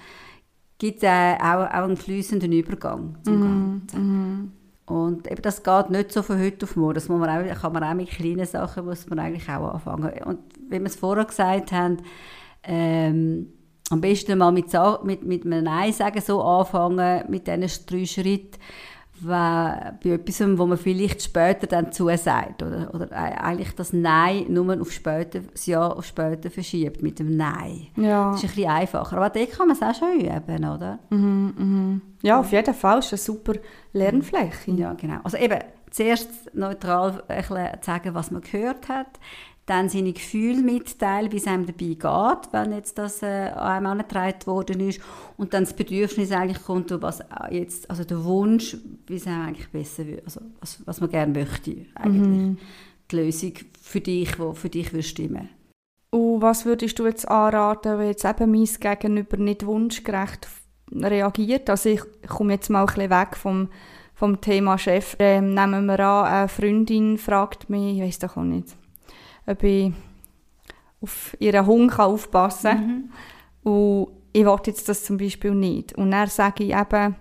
gibt 0.78 1.04
äh, 1.04 1.36
auch, 1.40 1.66
auch 1.66 1.84
einen 1.84 1.98
fließenden 1.98 2.52
Übergang 2.52 3.18
zum 3.24 3.40
mm, 3.40 3.42
Ganzen. 3.42 4.02
Mm. 4.02 4.52
Und 4.88 5.30
eben 5.30 5.42
das 5.42 5.64
geht 5.64 5.90
nicht 5.90 6.14
so 6.14 6.24
von 6.24 6.40
heute 6.40 6.66
auf 6.66 6.78
morgen. 6.78 6.96
Das 6.96 7.10
muss 7.10 7.20
man 7.20 7.30
auch, 7.30 7.62
kann 7.62 7.74
man 7.74 7.84
auch 7.84 7.94
mit 7.94 8.10
kleinen 8.10 8.46
Sachen 8.46 8.86
muss 8.86 9.08
man 9.10 9.20
eigentlich 9.20 9.50
auch 9.50 9.74
anfangen. 9.74 10.24
Und 10.24 10.40
wie 10.70 10.80
wir 10.80 10.86
es 10.86 10.96
vorher 10.96 11.26
gesagt 11.26 11.74
haben, 11.74 11.98
ähm, 12.64 13.52
am 13.90 14.02
besten 14.02 14.38
mal 14.38 14.52
mit, 14.52 14.74
mit, 15.04 15.26
mit 15.26 15.46
einem 15.46 15.66
Nein 15.66 15.92
sagen 15.92 16.22
so 16.22 16.42
anfangen, 16.42 17.24
mit 17.30 17.48
diesen 17.48 17.86
drei 17.86 18.06
Schritten 18.06 18.60
bei 19.22 19.94
etwas, 20.04 20.42
wo 20.58 20.66
man 20.66 20.78
vielleicht 20.78 21.22
später 21.24 21.68
dann 21.68 21.92
zusagt 21.92 22.62
oder, 22.62 22.94
oder 22.94 23.12
eigentlich 23.12 23.74
das 23.76 23.94
Nein 23.94 24.46
nur 24.50 24.80
auf 24.80 24.92
später, 24.92 25.40
das 25.40 25.66
Ja 25.66 25.88
auf 25.88 26.06
später 26.06 26.50
verschiebt 26.50 27.02
mit 27.02 27.20
dem 27.20 27.36
Nein. 27.36 27.88
Ja. 27.96 28.32
Das 28.32 28.44
ist 28.44 28.50
ein 28.50 28.56
bisschen 28.56 28.70
einfacher. 28.70 29.18
Aber 29.18 29.30
da 29.30 29.46
kann 29.46 29.68
man 29.68 29.78
es 29.78 29.82
auch 29.82 29.96
schon 29.96 30.20
üben, 30.20 30.66
oder? 30.66 31.00
Mhm, 31.10 31.54
mhm. 31.58 32.02
Ja, 32.22 32.40
auf 32.40 32.52
jeden 32.52 32.74
Fall 32.74 33.00
ist 33.00 33.12
eine 33.12 33.18
super 33.18 33.54
Lernfläche. 33.94 34.72
Ja, 34.72 34.94
genau. 34.94 35.20
Also 35.24 35.38
eben, 35.38 35.60
zuerst 35.90 36.54
neutral 36.54 37.24
sagen, 37.82 38.14
was 38.14 38.32
man 38.32 38.42
gehört 38.42 38.88
hat, 38.90 39.20
dann 39.68 39.90
seine 39.90 40.14
Gefühle 40.14 40.62
mitteilen, 40.62 41.32
wie 41.32 41.38
es 41.38 41.46
einem 41.46 41.66
dabei 41.66 41.94
geht, 41.94 42.54
wenn 42.54 42.72
jetzt 42.72 42.98
das 42.98 43.22
äh, 43.22 43.50
an 43.50 43.60
einem 43.60 43.86
angetragen 43.88 44.46
worden 44.46 44.80
ist 44.80 45.02
und 45.36 45.54
dann 45.54 45.66
das 45.66 45.74
Bedürfnis 45.74 46.32
eigentlich 46.32 46.64
kommt, 46.64 46.90
was 47.02 47.20
jetzt, 47.52 47.90
also 47.90 48.06
der 48.06 48.24
Wunsch, 48.24 48.78
wie 49.08 49.16
es 49.16 49.28
einem 49.28 49.48
eigentlich 49.48 49.70
besser 49.70 50.08
wird, 50.08 50.24
also 50.24 50.40
was, 50.62 50.82
was 50.86 51.02
man 51.02 51.10
gerne 51.10 51.34
möchte 51.34 51.86
eigentlich. 51.96 52.28
Mhm. 52.28 52.58
Die 53.12 53.16
Lösung 53.18 53.54
für 53.82 54.00
dich, 54.00 54.32
die 54.32 54.56
für 54.56 54.70
dich 54.70 54.94
würde 54.94 55.04
stimmen. 55.04 55.50
Und 56.12 56.42
was 56.42 56.66
würdest 56.66 56.98
du 56.98 57.06
jetzt 57.06 57.28
anraten, 57.28 58.00
wenn 58.00 58.08
jetzt 58.08 58.24
eben 58.24 58.52
mein 58.52 58.66
Gegenüber 58.80 59.36
nicht 59.36 59.66
wunschgerecht 59.66 60.48
reagiert? 60.94 61.70
Also 61.70 61.90
ich 61.90 62.02
komme 62.26 62.54
jetzt 62.54 62.70
mal 62.70 62.82
ein 62.82 62.86
bisschen 62.86 63.10
weg 63.10 63.36
vom, 63.36 63.68
vom 64.14 64.40
Thema 64.40 64.78
Chef. 64.78 65.18
Ähm, 65.20 65.54
nehmen 65.54 65.88
wir 65.88 66.00
an, 66.00 66.26
eine 66.26 66.48
Freundin 66.48 67.18
fragt 67.18 67.70
mich, 67.70 67.98
ich 67.98 68.02
weiß 68.02 68.20
doch 68.20 68.38
auch 68.38 68.44
nicht, 68.44 68.78
ob 69.48 69.64
ich 69.64 69.92
auf 71.02 71.36
ihren 71.40 71.66
Hund 71.66 72.00
aufpassen 72.00 72.72
kann. 72.72 73.12
Mhm. 73.64 73.72
Und 73.72 74.08
ich 74.34 74.46
will 74.46 74.58
jetzt 74.66 74.88
das 74.88 75.04
zum 75.04 75.18
Beispiel 75.18 75.56
nicht. 75.56 75.94
Und 75.98 76.12
dann 76.12 76.28
sage 76.28 76.66
ich 76.66 76.76
eben, 76.76 77.16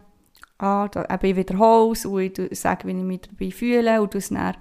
ah, 0.58 0.88
da, 0.88 1.04
eben 1.04 1.26
ich 1.26 1.36
wiederhole 1.36 1.92
es 1.92 2.04
und 2.04 2.38
ich 2.38 2.60
sage, 2.60 2.86
wie 2.86 2.92
ich 2.92 3.04
mich 3.04 3.22
dabei 3.22 3.50
fühle 3.50 4.02
und 4.02 4.14
es 4.14 4.28
dann 4.28 4.56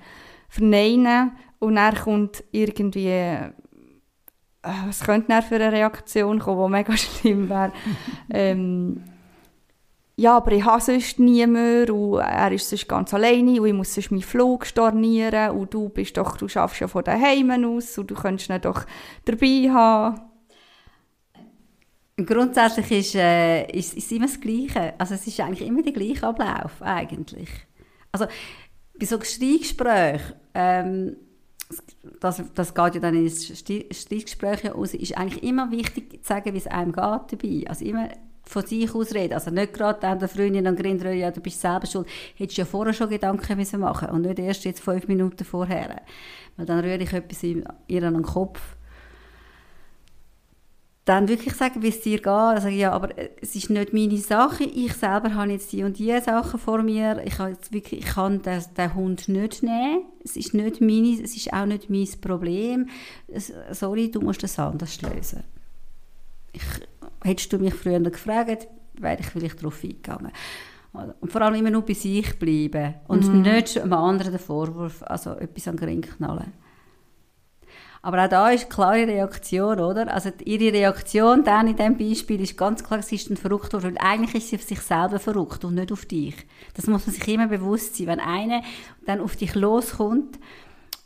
verneinen. 0.47 1.32
Und 1.60 1.75
dann 1.75 1.95
kommt 1.95 2.43
irgendwie, 2.51 3.08
äh, 3.08 3.51
was 4.62 5.01
könnte 5.01 5.30
dann 5.30 5.43
für 5.43 5.56
eine 5.56 5.71
Reaktion 5.71 6.39
kommen, 6.39 6.65
die 6.65 6.78
mega 6.78 6.97
schlimm 6.97 7.49
wäre. 7.49 7.71
ähm, 8.30 9.04
ja, 10.17 10.38
aber 10.38 10.54
ich 10.54 10.63
habe 10.63 10.82
sonst 10.82 11.19
niemanden 11.19 11.91
und 11.91 12.19
er 12.19 12.51
ist 12.51 12.69
sonst 12.69 12.88
ganz 12.88 13.13
alleine 13.13 13.62
und 13.62 13.67
ich 13.67 13.73
muss 13.73 13.93
sonst 13.93 14.12
meinen 14.12 14.21
Flug 14.21 14.65
stornieren 14.65 15.51
und 15.51 15.73
du 15.73 15.89
bist 15.89 16.15
doch, 16.15 16.38
du 16.38 16.47
schaffst 16.47 16.80
ja 16.80 16.88
von 16.88 17.04
daheim 17.04 17.51
aus 17.65 17.97
und 17.97 18.12
du 18.12 18.15
könntest 18.15 18.49
ihn 18.49 18.62
doch 18.62 18.86
dabei 19.25 19.69
haben. 19.73 20.21
Grundsätzlich 22.17 22.91
ist, 22.91 23.15
äh, 23.15 23.63
immer 23.65 24.28
das 24.28 24.39
Gleiche. 24.39 24.93
Also 24.97 25.15
es 25.15 25.28
ist 25.28 25.39
eigentlich 25.41 25.67
immer 25.67 25.82
der 25.82 25.91
gleiche 25.91 26.25
Ablauf, 26.25 26.82
eigentlich. 26.82 27.49
Also 28.13 28.28
bei 28.97 29.06
so 29.06 29.19
Streitgesprächen, 29.19 30.34
ähm, 30.54 31.17
das, 32.21 32.41
das 32.54 32.73
geht 32.73 32.95
ja 32.95 33.01
dann 33.01 33.15
ins 33.15 33.45
Streitgespräch 33.47 34.71
aus, 34.73 34.93
ist 34.93 35.17
eigentlich 35.17 35.43
immer 35.43 35.71
wichtig 35.71 36.23
zu 36.23 36.30
sagen, 36.30 36.54
wie 36.54 36.58
es 36.58 36.67
einem 36.67 36.93
geht 36.93 37.04
dabei. 37.04 37.67
Also 37.67 37.84
immer 37.84 38.08
von 38.45 38.65
sich 38.65 38.93
aus 38.93 39.13
reden. 39.13 39.34
Also 39.34 39.51
nicht 39.51 39.73
gerade 39.73 40.08
an 40.08 40.19
der 40.19 40.29
Freundin 40.29 40.67
und 40.67 40.79
Grindröhr, 40.79 41.13
ja, 41.13 41.31
du 41.31 41.41
bist 41.41 41.62
selber 41.62 41.88
schuld. 41.88 42.08
Hättest 42.36 42.58
du 42.58 42.62
ja 42.62 42.65
vorher 42.65 42.93
schon 42.93 43.10
Gedanken 43.10 43.58
müssen 43.58 43.79
machen 43.79 44.10
und 44.10 44.21
nicht 44.21 44.39
erst 44.39 44.65
jetzt 44.65 44.81
fünf 44.81 45.08
Minuten 45.08 45.43
vorher. 45.43 46.01
Weil 46.58 46.65
dann 46.65 46.79
rühre 46.79 47.03
ich 47.03 47.13
etwas 47.13 47.43
in 47.43 47.65
ihr 47.88 48.03
an 48.03 48.13
den 48.13 48.23
Kopf. 48.23 48.62
Dann 51.05 51.27
wirklich 51.27 51.53
sagen, 51.53 51.84
wie 51.84 51.89
es 51.89 52.01
dir 52.01 52.17
geht. 52.17 52.27
Also, 52.27 52.67
ja, 52.67 52.91
aber 52.91 53.15
äh, 53.15 53.29
es 53.39 53.55
ist 53.55 53.69
nicht 53.69 53.93
meine 53.93 54.17
Sache. 54.17 54.63
Ich 54.63 54.93
selber 54.93 55.36
habe 55.36 55.51
jetzt 55.51 55.71
die 55.71 55.84
und 55.84 55.99
die 55.99 56.19
Sachen 56.19 56.60
vor 56.60 56.81
mir. 56.81 57.21
Ich, 57.23 57.38
habe 57.38 57.51
jetzt 57.51 57.71
wirklich, 57.71 58.01
ich 58.01 58.08
kann 58.08 58.41
den, 58.41 58.63
den 58.75 58.95
Hund 58.95 59.27
nicht 59.27 59.62
nehmen. 59.62 60.05
Es 60.23 60.36
ist 60.36 60.55
nicht 60.55 60.81
meine, 60.81 61.21
es 61.21 61.36
ist 61.36 61.53
auch 61.53 61.67
nicht 61.67 61.91
mein 61.91 62.10
Problem. 62.21 62.89
Sorry, 63.69 64.10
du 64.10 64.19
musst 64.19 64.41
das 64.41 64.58
anders 64.58 64.99
lösen. 65.03 65.43
Hättest 67.25 67.51
du 67.51 67.57
mich 67.57 67.73
früher 67.73 67.99
gefragt, 67.99 68.67
wäre 68.93 69.17
ich 69.19 69.25
vielleicht 69.27 69.59
darauf 69.59 69.83
eingegangen. 69.83 70.31
Und 70.93 71.31
vor 71.31 71.41
allem 71.41 71.55
immer 71.55 71.71
nur 71.71 71.81
bei 71.81 71.93
sich 71.93 72.39
bleiben 72.39 72.95
und 73.07 73.27
mhm. 73.27 73.41
nicht 73.41 73.77
einem 73.77 73.93
anderen 73.93 74.31
den 74.31 74.39
Vorwurf, 74.39 75.03
also 75.03 75.31
etwas 75.31 75.67
an 75.67 75.77
den 75.77 75.89
Ring 75.89 76.01
knallen. 76.01 76.53
Aber 78.01 78.23
auch 78.23 78.29
da 78.29 78.49
ist 78.51 78.65
eine 78.65 78.69
klare 78.69 79.07
Reaktion, 79.07 79.79
oder? 79.79 80.13
Also 80.13 80.29
ihre 80.45 80.71
Reaktion 80.71 81.43
dann 81.43 81.67
in 81.67 81.75
diesem 81.75 81.97
Beispiel 81.97 82.39
ist 82.39 82.55
ganz 82.55 82.83
klar, 82.83 83.01
sie 83.01 83.15
ist 83.15 83.31
dann 83.31 83.35
verrückt 83.35 83.73
worden. 83.73 83.97
eigentlich 83.97 84.35
ist 84.35 84.49
sie 84.49 84.55
auf 84.57 84.61
sich 84.61 84.79
selber 84.79 85.17
verrückt 85.17 85.65
und 85.65 85.73
nicht 85.73 85.91
auf 85.91 86.05
dich. 86.05 86.35
Das 86.75 86.85
muss 86.85 87.07
man 87.07 87.15
sich 87.15 87.27
immer 87.27 87.47
bewusst 87.47 87.95
sein. 87.95 88.05
Wenn 88.05 88.19
einer 88.19 88.61
dann 89.07 89.21
auf 89.21 89.35
dich 89.35 89.55
loskommt 89.55 90.38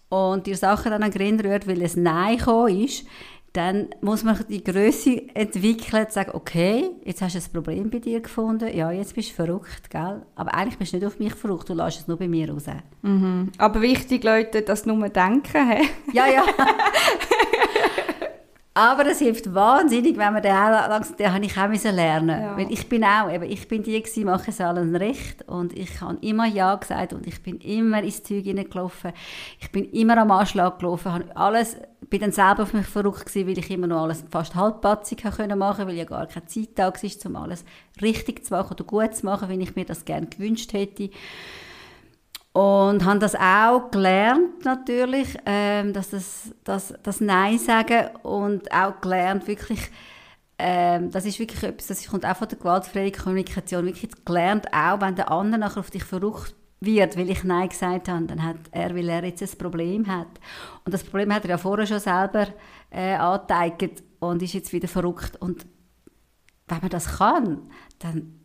und 0.09 0.45
dir 0.45 0.57
Sachen 0.57 0.91
dann 0.91 1.01
an 1.01 1.11
den 1.11 1.17
Grin 1.17 1.39
rührt, 1.39 1.67
weil 1.67 1.81
es 1.81 1.95
Nein 1.95 2.37
gekommen 2.37 2.83
ist, 2.83 3.05
dann 3.53 3.87
muss 4.01 4.23
man 4.23 4.37
die 4.47 4.63
Größe 4.63 5.23
entwickeln, 5.33 6.07
zu 6.07 6.13
sagen, 6.13 6.31
okay, 6.33 6.91
jetzt 7.03 7.21
hast 7.21 7.35
du 7.35 7.39
ein 7.39 7.51
Problem 7.51 7.89
bei 7.89 7.99
dir 7.99 8.21
gefunden, 8.21 8.75
ja, 8.75 8.91
jetzt 8.91 9.15
bist 9.15 9.31
du 9.31 9.33
verrückt, 9.33 9.89
gell? 9.89 10.21
Aber 10.35 10.53
eigentlich 10.53 10.77
bist 10.77 10.93
du 10.93 10.97
nicht 10.97 11.05
auf 11.07 11.17
mich 11.19 11.33
verrückt, 11.33 11.69
du 11.69 11.73
lässt 11.73 12.01
es 12.01 12.07
nur 12.07 12.17
bei 12.17 12.27
mir 12.27 12.51
raus. 12.51 12.65
Mhm. 13.01 13.51
Aber 13.57 13.81
wichtig, 13.81 14.23
Leute, 14.23 14.61
dass 14.61 14.85
nur 14.85 15.09
denken, 15.09 15.69
he? 15.69 15.89
Ja, 16.13 16.27
ja. 16.27 16.43
Aber 18.79 19.05
es 19.07 19.19
hilft 19.19 19.53
wahnsinnig, 19.53 20.15
wenn 20.17 20.31
man 20.31 20.41
den 20.41 20.53
langsam, 20.53 21.17
den 21.17 21.33
habe 21.33 21.43
ich 21.43 21.57
auch 21.57 21.93
lernen. 21.93 22.41
Ja. 22.41 22.57
Weil 22.57 22.71
ich 22.71 22.87
bin 22.87 23.03
auch, 23.03 23.29
eben, 23.29 23.43
ich 23.43 23.67
bin 23.67 23.83
die 23.83 24.01
gewesen, 24.01 24.23
mache 24.23 24.51
es 24.51 24.61
allen 24.61 24.95
recht 24.95 25.45
und 25.49 25.77
ich 25.77 25.99
habe 25.99 26.17
immer 26.21 26.45
ja 26.45 26.75
gesagt 26.75 27.11
und 27.11 27.27
ich 27.27 27.43
bin 27.43 27.57
immer 27.57 28.01
ins 28.01 28.23
Zeug 28.23 28.45
hineingelaufen. 28.45 29.11
Ich 29.59 29.69
bin 29.71 29.83
immer 29.91 30.17
am 30.17 30.31
Anschlag 30.31 30.79
gelaufen, 30.79 31.11
habe 31.11 31.35
alles, 31.35 31.75
bin 32.09 32.21
dann 32.21 32.31
selber 32.31 32.63
auf 32.63 32.73
mich 32.73 32.87
verrückt 32.87 33.25
gewesen, 33.25 33.47
weil 33.47 33.57
ich 33.57 33.69
immer 33.69 33.87
noch 33.87 34.03
alles 34.03 34.23
fast 34.29 34.55
halbpatzig 34.55 35.23
machen, 35.23 35.87
weil 35.87 35.95
ja 35.95 36.05
gar 36.05 36.27
keine 36.27 36.45
Zeit 36.45 36.69
da 36.75 36.87
war, 36.87 37.25
um 37.25 37.35
alles 37.35 37.63
richtig 38.01 38.45
zu 38.45 38.53
machen 38.53 38.73
oder 38.73 38.83
gut 38.83 39.15
zu 39.15 39.25
machen, 39.25 39.49
wie 39.49 39.61
ich 39.61 39.75
mir 39.75 39.85
das 39.85 40.05
gerne 40.05 40.27
gewünscht 40.27 40.73
hätte. 40.73 41.09
Und 42.51 43.05
habe 43.05 43.19
das 43.19 43.35
auch 43.35 43.91
gelernt 43.91 44.65
natürlich, 44.65 45.37
ähm, 45.45 45.93
dass 45.93 46.09
das, 46.09 46.53
das, 46.63 46.93
das 47.03 47.21
Nein 47.21 47.59
sagen 47.59 48.09
und 48.23 48.71
auch 48.71 48.99
gelernt 49.01 49.47
wirklich, 49.47 49.79
ähm, 50.57 51.11
das 51.11 51.25
ist 51.25 51.39
wirklich 51.39 51.61
etwas, 51.63 51.87
das 51.87 52.07
kommt 52.07 52.25
auch 52.25 52.35
von 52.35 52.47
der 52.47 52.57
gewaltfreien 52.57 53.11
Kommunikation, 53.11 53.85
wirklich 53.85 54.11
gelernt, 54.25 54.65
auch 54.73 54.99
wenn 54.99 55.15
der 55.15 55.31
andere 55.31 55.59
nachher 55.59 55.79
auf 55.79 55.91
dich 55.91 56.03
verrückt 56.03 56.55
wird, 56.81 57.17
weil 57.17 57.29
ich 57.29 57.43
Nein 57.43 57.69
gesagt 57.69 58.07
habe, 58.07 58.25
dann 58.25 58.43
hat 58.43 58.57
er, 58.71 58.95
weil 58.95 59.09
er 59.09 59.25
jetzt 59.25 59.41
ein 59.41 59.57
Problem 59.57 60.07
hat. 60.07 60.27
Und 60.85 60.93
das 60.93 61.03
Problem 61.03 61.33
hat 61.33 61.43
er 61.43 61.51
ja 61.51 61.57
vorher 61.57 61.85
schon 61.85 61.99
selber 61.99 62.47
äh, 62.89 63.15
angezeigt 63.15 64.03
und 64.19 64.41
ist 64.41 64.53
jetzt 64.53 64.71
wieder 64.71 64.87
verrückt. 64.87 65.35
Und 65.41 65.65
wenn 66.67 66.79
man 66.79 66.89
das 66.89 67.17
kann, 67.17 67.69
dann 67.99 68.39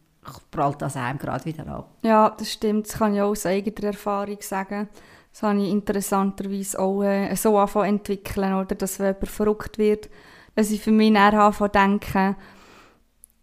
prallt 0.51 0.83
das 0.83 0.97
einem 0.97 1.19
gerade 1.19 1.45
wieder 1.45 1.67
ab. 1.69 1.99
Ja, 2.03 2.31
das 2.31 2.53
stimmt. 2.53 2.89
Das 2.89 2.99
kann 2.99 3.15
ich 3.15 3.21
auch 3.21 3.31
aus 3.31 3.47
eigener 3.47 3.89
Erfahrung 3.89 4.39
sagen. 4.41 4.89
Das 5.33 5.43
habe 5.43 5.61
ich 5.61 5.71
interessanterweise 5.71 6.79
auch 6.79 7.03
äh, 7.03 7.35
so 7.35 7.59
anfangen 7.59 7.97
entwickeln, 7.97 8.55
oder, 8.55 8.75
dass 8.75 8.99
wenn 9.01 9.15
jemand 9.15 9.29
verrückt 9.29 9.79
wird, 9.79 10.09
dass 10.55 10.71
ich 10.71 10.81
für 10.81 10.93
mich 10.93 11.13
dann 11.13 11.35
anfange 11.35 11.71
denken, 11.71 12.37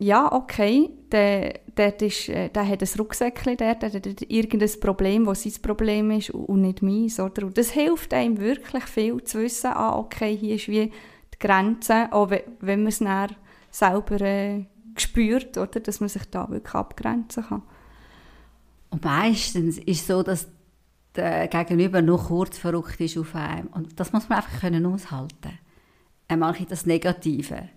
ja, 0.01 0.31
okay, 0.31 0.89
der, 1.11 1.59
der, 1.77 2.01
ist, 2.01 2.27
äh, 2.27 2.49
der 2.49 2.67
hat 2.67 2.81
ein 2.81 2.89
Rucksäckchen, 2.97 3.55
der, 3.55 3.75
der 3.75 3.93
hat 3.93 4.21
irgendein 4.27 4.79
Problem, 4.79 5.25
das 5.25 5.43
sein 5.43 5.61
Problem 5.61 6.09
ist 6.09 6.31
und 6.31 6.61
nicht 6.61 6.81
meins. 6.81 7.19
Oder? 7.19 7.45
Und 7.45 7.57
das 7.57 7.69
hilft 7.69 8.11
einem 8.13 8.39
wirklich 8.39 8.83
viel 8.85 9.23
zu 9.23 9.39
wissen, 9.39 9.67
ah, 9.67 9.95
okay, 9.95 10.35
hier 10.35 10.55
ist 10.55 10.67
wie 10.67 10.87
die 10.87 11.39
Grenze, 11.39 12.11
auch 12.11 12.31
wenn 12.31 12.83
man 12.83 12.87
es 12.87 13.03
selber 13.69 14.21
äh, 14.21 14.65
gespürt, 14.95 15.57
oder, 15.57 15.79
dass 15.79 15.99
man 15.99 16.09
sich 16.09 16.25
da 16.31 16.49
wirklich 16.49 16.73
abgrenzen 16.73 17.43
kann. 17.43 17.61
Und 18.89 19.03
meistens 19.03 19.77
ist 19.77 20.01
es 20.01 20.07
so, 20.07 20.23
dass 20.23 20.47
der 21.15 21.47
Gegenüber 21.47 22.01
nur 22.01 22.17
kurz 22.17 22.57
verrückt 22.57 22.99
ist 22.99 23.19
auf 23.19 23.35
einem. 23.35 23.67
Und 23.67 23.99
das 23.99 24.11
muss 24.13 24.27
man 24.29 24.39
einfach 24.39 24.61
können 24.61 24.85
aushalten. 24.87 25.59
Einmal 26.27 26.55
das 26.67 26.87
Negative. 26.87 27.69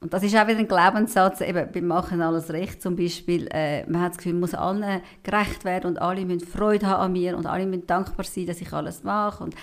Und 0.00 0.14
das 0.14 0.22
ist 0.22 0.34
auch 0.34 0.46
wieder 0.46 0.58
ein 0.58 0.68
Glaubenssatz, 0.68 1.42
eben, 1.42 1.68
wir 1.74 1.82
machen 1.82 2.22
alles 2.22 2.50
recht 2.50 2.80
zum 2.80 2.96
Beispiel. 2.96 3.48
Äh, 3.52 3.84
man 3.90 4.00
hat 4.00 4.12
das 4.12 4.18
Gefühl, 4.18 4.32
man 4.32 4.40
muss 4.40 4.54
allen 4.54 5.02
gerecht 5.22 5.64
werden 5.64 5.88
und 5.88 6.00
alle 6.00 6.24
müssen 6.24 6.46
Freude 6.46 6.86
haben 6.86 7.02
an 7.02 7.12
mir 7.12 7.36
und 7.36 7.46
alle 7.46 7.66
müssen 7.66 7.86
dankbar 7.86 8.24
sein, 8.24 8.46
dass 8.46 8.62
ich 8.62 8.72
alles 8.72 9.04
mache. 9.04 9.44
Und, 9.44 9.54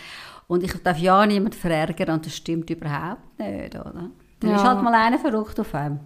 und 0.45 0.63
ich 0.63 0.73
darf 0.83 0.99
ja 0.99 1.25
niemanden 1.25 1.57
verärgern 1.57 2.11
und 2.11 2.25
das 2.25 2.35
stimmt 2.35 2.69
überhaupt 2.69 3.39
nicht, 3.39 3.75
oder? 3.75 4.11
Dann 4.39 4.49
ja. 4.51 4.55
ist 4.57 4.63
halt 4.63 4.83
mal 4.83 4.93
einer 4.93 5.17
verrückt 5.17 5.59
auf 5.59 5.73
einem. 5.73 5.99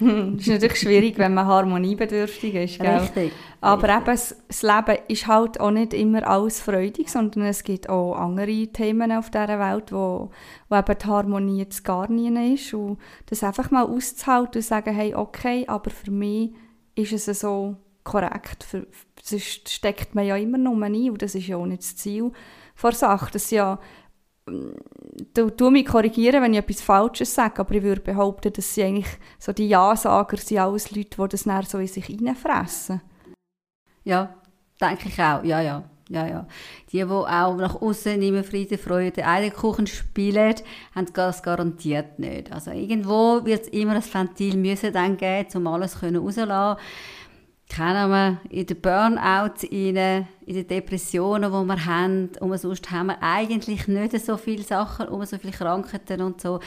das 0.34 0.40
ist 0.40 0.48
natürlich 0.48 0.80
schwierig, 0.80 1.18
wenn 1.18 1.34
man 1.34 1.46
harmoniebedürftig 1.46 2.54
ist. 2.54 2.78
Gell? 2.78 2.98
Richtig. 2.98 3.32
Aber 3.60 3.88
Richtig. 3.88 4.06
eben, 4.06 4.36
das 4.48 4.62
Leben 4.62 4.98
ist 5.08 5.26
halt 5.26 5.60
auch 5.60 5.70
nicht 5.72 5.92
immer 5.92 6.26
alles 6.26 6.60
freudig, 6.60 7.08
sondern 7.08 7.44
es 7.44 7.64
gibt 7.64 7.88
auch 7.88 8.14
andere 8.14 8.68
Themen 8.68 9.10
auf 9.10 9.30
dieser 9.30 9.58
Welt, 9.58 9.90
wo, 9.90 10.30
wo 10.68 10.76
eben 10.76 10.98
die 10.98 11.06
Harmonie 11.06 11.58
jetzt 11.58 11.84
gar 11.84 12.08
nie 12.10 12.54
ist. 12.54 12.72
Und 12.74 12.98
das 13.26 13.42
einfach 13.42 13.70
mal 13.70 13.84
auszuhalten 13.84 14.58
und 14.58 14.64
sagen, 14.64 14.94
hey, 14.94 15.14
okay, 15.14 15.64
aber 15.66 15.90
für 15.90 16.10
mich 16.10 16.52
ist 16.94 17.12
es 17.12 17.40
so 17.40 17.76
korrekt. 18.04 18.62
Für, 18.62 18.86
sonst 19.22 19.68
steckt 19.68 20.14
man 20.14 20.26
ja 20.26 20.36
immer 20.36 20.58
nur 20.58 20.80
ein 20.82 21.10
und 21.10 21.22
das 21.22 21.34
ist 21.34 21.48
ja 21.48 21.56
auch 21.56 21.66
nicht 21.66 21.82
das 21.82 21.96
Ziel 21.96 22.30
der 22.82 22.92
Sache. 22.92 23.30
Das 23.32 23.50
ja 23.50 23.78
du, 25.34 25.50
du 25.50 25.70
mich 25.70 25.86
korrigieren, 25.86 26.42
wenn 26.42 26.52
ich 26.52 26.60
etwas 26.60 26.80
Falsches 26.80 27.34
sage, 27.34 27.60
aber 27.60 27.74
ich 27.74 27.82
würde 27.82 28.00
behaupten, 28.00 28.52
dass 28.52 28.74
sie 28.74 28.84
eigentlich 28.84 29.06
so 29.38 29.52
die 29.52 29.68
Ja-Sager 29.68 30.36
sind 30.36 30.58
alles 30.58 30.90
Leute, 30.90 31.16
die 31.22 31.28
das 31.28 31.44
dann 31.44 31.64
so 31.64 31.78
in 31.78 31.86
sich 31.86 32.08
reinfressen. 32.08 33.00
Ja, 34.04 34.34
denke 34.80 35.08
ich 35.08 35.18
auch, 35.20 35.44
ja, 35.44 35.60
ja. 35.60 35.84
Ja, 36.10 36.26
ja. 36.26 36.46
Die, 36.90 36.96
die 36.96 37.04
auch 37.04 37.56
nach 37.56 37.82
außen 37.82 38.22
immer 38.22 38.42
Friede, 38.42 38.78
Freude, 38.78 39.26
Eierkuchen 39.26 39.86
spielen, 39.86 40.54
haben 40.94 41.12
das 41.12 41.42
garantiert 41.42 42.18
nicht. 42.18 42.50
Also 42.50 42.70
irgendwo 42.70 43.44
wird 43.44 43.64
es 43.64 43.68
immer 43.68 43.94
ein 43.94 44.02
Ventil 44.02 44.56
müssen 44.56 44.92
dann 44.94 45.18
geben, 45.18 45.48
um 45.54 45.66
alles 45.66 46.02
rauszulassen 46.02 46.82
kennen 47.68 48.10
wir 48.10 48.40
in 48.50 48.66
den 48.66 48.80
Burnout 48.80 49.66
in 49.70 49.94
den 49.94 50.26
Depressionen, 50.66 51.52
die 51.52 51.68
wir 51.68 51.86
haben. 51.86 52.30
Und 52.40 52.58
sonst 52.58 52.90
haben 52.90 53.08
wir 53.08 53.22
eigentlich 53.22 53.86
nicht 53.88 54.24
so 54.24 54.36
viele 54.36 54.62
Sachen, 54.62 55.08
um 55.08 55.24
so 55.24 55.38
viele 55.38 55.52
Krankheiten 55.52 56.22
und 56.22 56.40
so. 56.40 56.60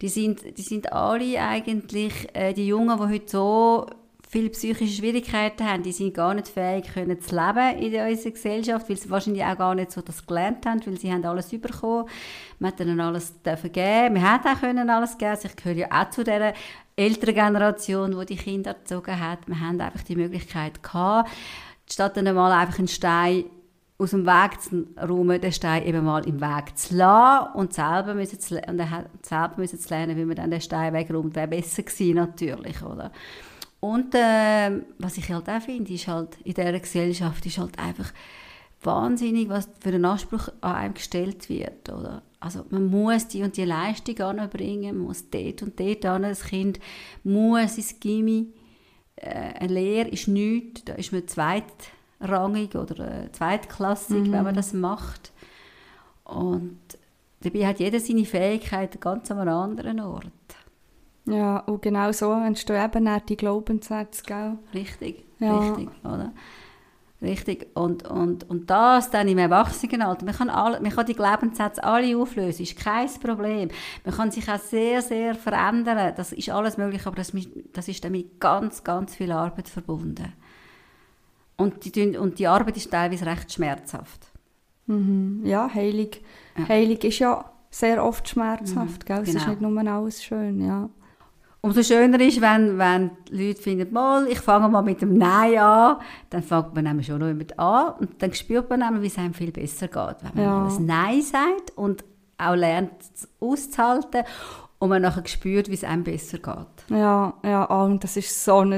Die 0.00 0.08
sind, 0.08 0.58
die 0.58 0.62
sind 0.62 0.92
alle 0.92 1.40
eigentlich, 1.40 2.28
äh, 2.34 2.52
die 2.52 2.66
Jungen, 2.66 2.98
die 2.98 3.14
heute 3.14 3.30
so 3.30 3.86
viele 4.32 4.48
psychische 4.48 4.94
Schwierigkeiten 4.94 5.68
haben, 5.68 5.82
die 5.82 5.92
sind 5.92 6.14
gar 6.14 6.32
nicht 6.32 6.48
fähig, 6.48 6.90
können 6.94 7.20
zu 7.20 7.36
leben 7.36 7.78
in 7.78 7.94
unserer 7.94 8.30
Gesellschaft, 8.30 8.88
weil 8.88 8.96
sie 8.96 9.10
wahrscheinlich 9.10 9.44
auch 9.44 9.58
gar 9.58 9.74
nicht 9.74 9.92
so 9.92 10.00
das 10.00 10.26
gelernt 10.26 10.64
haben, 10.64 10.80
weil 10.86 10.98
sie 10.98 11.12
haben 11.12 11.22
alles 11.26 11.50
bekommen. 11.50 12.08
Wir 12.58 12.68
hat 12.68 12.80
ihnen 12.80 12.98
alles 12.98 13.34
geben. 13.42 14.14
Wir 14.14 14.22
haben 14.22 14.46
auch 14.46 14.60
können 14.60 14.88
alles 14.88 15.18
geben. 15.18 15.32
Also 15.32 15.48
ich 15.48 15.56
gehöre 15.56 15.76
ja 15.76 15.88
auch 15.90 16.08
zu 16.08 16.24
dieser 16.24 16.54
älteren 16.96 17.34
Generation, 17.34 18.18
die 18.18 18.26
die 18.26 18.36
Kinder 18.36 18.72
erzogen 18.72 19.18
hat. 19.18 19.46
Wir 19.46 19.60
haben 19.60 19.80
einfach 19.80 20.02
die 20.02 20.16
Möglichkeit 20.16 20.82
gehabt, 20.82 21.30
statt 21.90 22.16
dann 22.16 22.34
mal 22.34 22.52
einfach 22.52 22.78
einen 22.78 22.88
Stein 22.88 23.44
aus 23.98 24.10
dem 24.10 24.26
Weg 24.26 24.60
zu 24.60 24.86
räumen, 25.00 25.40
den 25.40 25.52
Stein 25.52 25.86
eben 25.86 26.04
mal 26.04 26.26
im 26.26 26.40
Weg 26.40 26.76
zu 26.76 26.96
lassen 26.96 27.52
und 27.54 27.72
selber 27.72 28.14
müssen 28.14 28.40
zu, 28.40 28.56
und 28.56 28.78
er 28.78 29.06
selber 29.22 29.54
müssen 29.56 29.78
zu 29.78 29.88
lernen, 29.90 30.16
wie 30.16 30.24
man 30.24 30.36
dann 30.36 30.50
den 30.50 30.60
Stein 30.60 30.92
wegräumt, 30.92 31.36
wäre 31.36 31.48
besser 31.48 31.82
gewesen 31.82 32.16
natürlich, 32.16 32.82
oder? 32.82 33.12
Und 33.80 34.14
äh, 34.14 34.70
was 34.98 35.16
ich 35.16 35.30
halt 35.30 35.48
auch 35.48 35.60
finde, 35.60 35.92
ist 35.92 36.06
halt 36.06 36.36
in 36.44 36.54
dieser 36.54 36.78
Gesellschaft 36.78 37.44
ist 37.46 37.58
halt 37.58 37.78
einfach 37.78 38.12
wahnsinnig, 38.82 39.48
was 39.48 39.68
für 39.80 39.90
einen 39.90 40.04
Anspruch 40.04 40.48
an 40.60 40.74
einem 40.74 40.94
gestellt 40.94 41.48
wird, 41.48 41.88
oder? 41.88 42.22
Also 42.40 42.64
man 42.70 42.86
muss 42.86 43.28
die 43.28 43.42
und 43.42 43.56
die 43.56 43.64
Leistung 43.64 44.18
anbringen, 44.20 44.96
man 44.96 45.06
muss 45.06 45.30
dort 45.30 45.62
und 45.62 45.78
dort 45.78 46.04
an, 46.04 46.22
das 46.22 46.44
Kind 46.44 46.80
muss 47.22 47.76
ins 47.76 48.00
Gimmi. 48.00 48.48
Äh, 49.16 49.54
eine 49.60 49.72
Lehre 49.74 50.08
ist 50.08 50.26
nichts, 50.26 50.84
da 50.84 50.94
ist 50.94 51.12
man 51.12 51.28
zweitrangig 51.28 52.74
oder 52.74 53.24
äh, 53.24 53.32
zweitklassig, 53.32 54.26
mhm. 54.26 54.32
wenn 54.32 54.44
man 54.44 54.54
das 54.56 54.72
macht. 54.72 55.32
Und 56.24 56.80
dabei 57.42 57.66
hat 57.66 57.78
jeder 57.78 58.00
seine 58.00 58.24
Fähigkeiten 58.24 58.98
ganz 58.98 59.30
an 59.30 59.38
einem 59.38 59.54
anderen 59.54 60.00
Ort. 60.00 60.26
Ja, 61.26 61.58
und 61.58 61.82
genau 61.82 62.10
so 62.10 62.32
entstehen 62.32 62.84
eben 62.84 63.06
auch 63.06 63.20
die 63.20 63.36
Glaubenssätze, 63.36 64.24
gell? 64.24 64.58
Richtig, 64.74 65.24
Ja. 65.38 65.58
richtig, 65.58 65.88
oder? 66.02 66.32
Richtig. 67.22 67.68
Und, 67.74 68.02
und, 68.08 68.50
und 68.50 68.68
das 68.68 69.10
dann 69.10 69.28
im 69.28 69.38
Erwachsenenalter. 69.38 70.24
Man 70.24 70.34
kann, 70.34 70.50
alle, 70.50 70.80
man 70.80 70.90
kann 70.90 71.06
die 71.06 71.14
Glaubenssätze 71.14 71.82
alle 71.84 72.16
auflösen, 72.16 72.62
ist 72.62 72.76
kein 72.76 73.08
Problem. 73.22 73.68
Man 74.04 74.14
kann 74.14 74.30
sich 74.32 74.50
auch 74.50 74.58
sehr, 74.58 75.00
sehr 75.00 75.36
verändern. 75.36 76.14
Das 76.16 76.32
ist 76.32 76.50
alles 76.50 76.76
möglich, 76.76 77.06
aber 77.06 77.16
das, 77.16 77.32
das 77.72 77.86
ist 77.86 78.02
dann 78.04 78.12
mit 78.12 78.40
ganz, 78.40 78.82
ganz 78.82 79.14
viel 79.14 79.30
Arbeit 79.30 79.68
verbunden. 79.68 80.32
Und 81.56 81.94
die, 81.94 82.18
und 82.18 82.40
die 82.40 82.46
Arbeit 82.48 82.76
ist 82.76 82.90
teilweise 82.90 83.24
recht 83.24 83.52
schmerzhaft. 83.52 84.26
Mhm. 84.86 85.42
Ja, 85.44 85.72
Heilung, 85.72 86.10
Heilung 86.68 86.98
ist 86.98 87.20
ja 87.20 87.52
sehr 87.70 88.04
oft 88.04 88.28
schmerzhaft, 88.28 89.06
gell? 89.06 89.22
Es 89.22 89.28
ist 89.28 89.46
genau. 89.46 89.48
nicht 89.50 89.60
nur 89.60 89.92
alles 89.92 90.24
schön, 90.24 90.60
ja. 90.60 90.90
Umso 91.64 91.82
schöner 91.84 92.20
ist, 92.20 92.40
wenn, 92.40 92.76
wenn 92.76 93.12
die 93.30 93.46
Leute 93.48 93.62
finden, 93.62 93.92
mal, 93.92 94.26
ich 94.26 94.40
fange 94.40 94.68
mal 94.68 94.82
mit 94.82 95.00
dem 95.00 95.16
Nein 95.16 95.58
an, 95.58 95.96
dann 96.30 96.42
fängt 96.42 96.74
man 96.74 96.82
nämlich 96.84 97.06
schon 97.06 97.20
noch 97.20 97.28
damit 97.28 97.56
an 97.56 97.92
und 98.00 98.20
dann 98.20 98.32
spürt 98.34 98.68
man 98.68 98.80
nämlich, 98.80 99.02
wie 99.02 99.06
es 99.06 99.18
einem 99.18 99.32
viel 99.32 99.52
besser 99.52 99.86
geht. 99.86 100.16
Wenn 100.22 100.34
man 100.34 100.44
Ja. 100.44 100.66
ein 100.76 100.86
Nein 100.86 101.22
sagt 101.22 101.70
und 101.76 102.04
auch 102.36 102.56
lernt, 102.56 102.90
es 103.14 103.28
auszuhalten 103.38 104.24
und 104.80 104.88
man 104.88 105.02
nachher 105.02 105.24
spürt, 105.28 105.68
wie 105.68 105.74
es 105.74 105.84
einem 105.84 106.02
besser 106.02 106.38
geht. 106.38 106.98
Ja, 106.98 107.32
ja, 107.44 107.62
und 107.66 108.02
das 108.02 108.16
ist 108.16 108.44
so 108.44 108.58
ein 108.64 108.76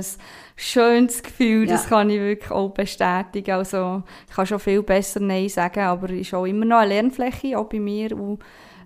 schönes 0.54 1.22
Gefühl, 1.22 1.66
das 1.66 1.84
Ja. 1.84 1.88
kann 1.88 2.10
ich 2.10 2.20
wirklich 2.20 2.50
auch 2.50 2.68
bestätigen. 2.68 3.52
Also, 3.52 4.02
ich 4.28 4.34
kann 4.34 4.44
schon 4.46 4.58
viel 4.60 4.82
besser 4.82 5.20
Nein 5.20 5.48
sagen, 5.48 5.80
aber 5.80 6.10
es 6.10 6.20
ist 6.20 6.34
auch 6.34 6.44
immer 6.44 6.66
noch 6.66 6.76
eine 6.80 6.88
Lernfläche, 6.90 7.58
auch 7.58 7.64
bei 7.70 7.80
mir. 7.80 8.12
Und, 8.14 8.40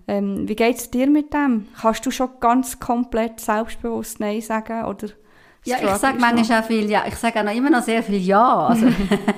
ähm, 0.09 0.49
wie 0.49 0.55
geht 0.55 0.77
es 0.77 0.89
dir 0.89 1.07
mit 1.07 1.33
dem? 1.33 1.67
Kannst 1.79 2.03
du 2.03 2.09
schon 2.09 2.29
ganz 2.39 2.79
komplett 2.79 3.39
selbstbewusst 3.39 4.19
Nein 4.19 4.41
sagen? 4.41 4.85
Oder 4.85 5.09
Ja, 5.63 5.77
ich 5.83 5.89
sage 5.97 6.17
manchmal 6.19 6.61
auch 6.61 6.65
viel 6.65 6.89
Ja. 6.89 7.03
Ich 7.07 7.15
sage 7.15 7.39
auch 7.39 7.43
noch 7.43 7.53
immer 7.53 7.69
noch 7.69 7.83
sehr 7.83 8.01
viel 8.01 8.17
Ja. 8.17 8.67
Also, 8.67 8.87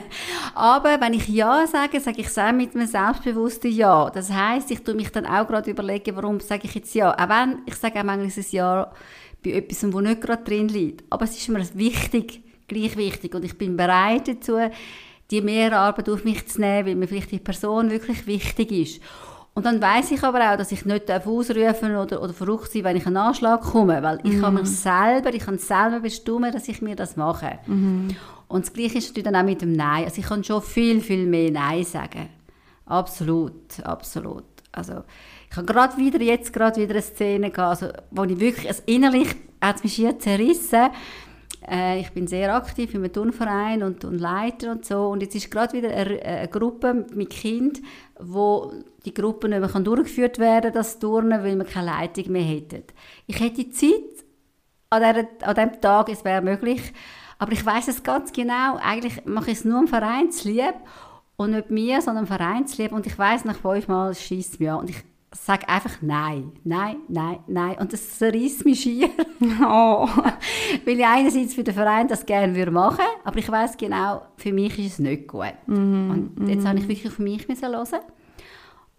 aber 0.56 1.02
wenn 1.02 1.14
ich 1.14 1.28
Ja 1.28 1.68
sage, 1.68 2.00
sage 2.00 2.22
ich 2.22 2.28
es 2.28 2.38
auch 2.38 2.54
mit 2.54 2.74
einem 2.74 2.88
selbstbewussten 2.88 3.70
Ja. 3.70 4.10
Das 4.12 4.32
heißt, 4.32 4.72
ich 4.72 4.82
tue 4.82 4.94
mich 4.94 5.12
dann 5.12 5.26
auch 5.26 5.46
gerade 5.46 5.70
überlegen, 5.70 6.16
warum 6.16 6.40
sage 6.40 6.62
ich 6.64 6.76
jetzt 6.76 6.96
Ja. 6.96 7.14
Auch 7.14 7.28
wenn, 7.30 7.64
ich 7.66 7.76
sage 7.76 8.00
auch 8.00 8.06
manchmal 8.06 8.28
ein 8.28 8.46
Ja 8.52 8.92
bei 9.44 9.52
etwas, 9.52 9.92
wo 9.92 10.00
nicht 10.00 10.22
gerade 10.22 10.44
drin 10.44 10.70
liegt. 10.70 11.04
Aber 11.10 11.26
es 11.26 11.36
ist 11.36 11.50
mir 11.50 11.66
wichtig, 11.74 12.44
gleich 12.70 12.96
wichtig. 12.96 13.36
Und 13.36 13.44
ich 13.44 13.58
bin 13.58 13.76
bereit 13.76 14.30
dazu, 14.30 14.58
die 15.32 15.42
Mehrarbeit 15.42 16.08
auf 16.08 16.24
mich 16.24 16.48
zu 16.48 16.62
nehmen, 16.62 16.88
weil 16.88 16.96
mir 16.96 17.08
vielleicht 17.08 17.32
die 17.32 17.40
Person 17.40 17.90
wirklich 17.90 18.26
wichtig 18.26 18.72
ist. 18.72 19.02
Und 19.54 19.66
dann 19.66 19.82
weiß 19.82 20.12
ich 20.12 20.24
aber 20.24 20.52
auch, 20.52 20.58
dass 20.58 20.72
ich 20.72 20.86
nicht 20.86 21.12
ausrufen 21.12 21.96
oder, 21.96 22.22
oder 22.22 22.34
verrückt 22.34 22.72
sein, 22.72 22.86
wenn 22.86 22.96
ich 22.96 23.06
einen 23.06 23.18
Anschlag 23.18 23.62
komme, 23.62 24.02
weil 24.02 24.20
ich 24.24 24.40
kann 24.40 24.54
mir 24.54 24.66
selber, 24.66 25.34
ich 25.34 25.44
kann 25.44 25.58
selber 25.58 26.00
bestimmen, 26.00 26.54
dass 26.54 26.70
ich 26.70 26.82
mir 26.82 26.96
das 26.96 27.18
mache. 27.18 27.60
Und 28.48 28.66
das 28.66 28.74
Gleiche 28.74 29.00
ist 29.00 29.10
natürlich 29.10 29.26
dann 29.26 29.36
auch 29.36 29.44
mit 29.44 29.62
dem 29.62 29.74
Nein. 29.74 30.06
Also 30.06 30.20
ich 30.20 30.28
kann 30.28 30.44
schon 30.44 30.62
viel, 30.62 31.02
viel 31.02 31.26
mehr 31.26 31.52
Nein 31.52 31.84
sagen. 31.84 32.30
Absolut, 32.86 33.80
absolut. 33.84 34.46
Also 34.72 35.04
ich 35.50 35.58
habe 35.58 35.66
gerade 35.66 35.98
wieder, 35.98 36.22
jetzt 36.22 36.54
gerade 36.54 36.80
wieder 36.82 36.94
eine 36.94 37.02
Szene 37.02 37.52
gehabt, 37.52 37.82
also, 37.82 37.94
wo 38.12 38.24
ich 38.24 38.40
wirklich, 38.40 38.68
also 38.70 38.84
innerlich 38.86 39.36
hat 39.62 39.78
es 39.78 39.84
mich 39.84 39.94
hier 39.94 40.18
zerrissen. 40.18 40.90
Äh, 41.68 42.00
ich 42.00 42.12
bin 42.12 42.28
sehr 42.28 42.54
aktiv 42.56 42.94
im 42.94 43.12
Turnverein 43.12 43.84
und, 43.84 44.04
und 44.06 44.20
Leiter 44.20 44.72
und 44.72 44.86
so. 44.86 45.10
Und 45.10 45.22
jetzt 45.22 45.36
ist 45.36 45.52
gerade 45.52 45.74
wieder 45.74 45.90
eine, 45.90 46.22
eine 46.22 46.48
Gruppe 46.48 47.06
mit 47.14 47.30
Kind, 47.30 47.82
wo 48.20 48.74
die 49.06 49.14
Gruppe 49.14 49.50
nicht 49.50 49.60
mehr 49.60 49.84
durchgeführt 49.84 50.40
werden 50.40 50.74
das 50.74 51.00
Turnen, 51.00 51.44
weil 51.44 51.58
wir 51.58 51.66
keine 51.66 51.88
Leitung 51.88 52.32
mehr 52.32 52.44
hätten. 52.44 52.84
Ich 53.28 53.40
hätte 53.40 53.70
Zeit 53.70 53.92
an, 54.90 55.56
diesem 55.56 55.82
Tag, 55.82 56.10
es 56.10 56.26
wäre 56.26 56.42
möglich. 56.42 56.94
Aber 57.40 57.54
ich 57.54 57.66
weiß 57.66 57.88
es 57.88 58.04
ganz 58.04 58.32
genau, 58.32 58.78
eigentlich 58.78 59.26
mache 59.26 59.50
ich 59.52 59.58
es 59.58 59.66
nur 59.66 59.80
im 59.80 59.88
Vereinslieb 59.88 60.76
und 61.38 61.52
nicht 61.52 61.72
mir, 61.72 62.02
sondern 62.02 62.26
im 62.26 62.28
Vereinslieb. 62.28 62.92
Und 62.92 63.08
ich 63.08 63.18
weiß 63.18 63.46
nach 63.46 63.58
fünfmal 63.58 64.14
schießt 64.14 64.62
an. 64.62 64.82
Und 64.82 64.92
ich 64.92 65.04
sage 65.34 65.68
einfach 65.70 66.02
Nein, 66.02 66.52
Nein, 66.64 66.98
Nein, 67.08 67.40
Nein. 67.48 67.78
Und 67.80 67.94
das 67.94 68.18
zerreißt 68.18 68.66
mich 68.66 68.82
schier. 68.82 69.10
Oh. 69.62 70.08
Weil 70.86 71.00
ich 71.00 71.06
einerseits 71.06 71.54
für 71.54 71.64
den 71.64 71.74
Verein 71.74 72.08
das 72.08 72.26
gerne 72.26 72.56
würde 72.56 72.72
machen 72.72 73.06
aber 73.24 73.38
ich 73.40 73.50
weiß 73.50 73.78
genau, 73.78 74.24
für 74.38 74.52
mich 74.52 74.78
ist 74.80 74.94
es 74.94 75.00
nicht 75.00 75.28
gut. 75.28 75.54
und 75.68 76.48
jetzt 76.48 76.66
habe 76.66 76.80
ich 76.80 76.88
wirklich 76.88 77.08
auf 77.08 77.20
mich 77.20 77.48
müssen 77.48 77.68
hören 77.68 78.00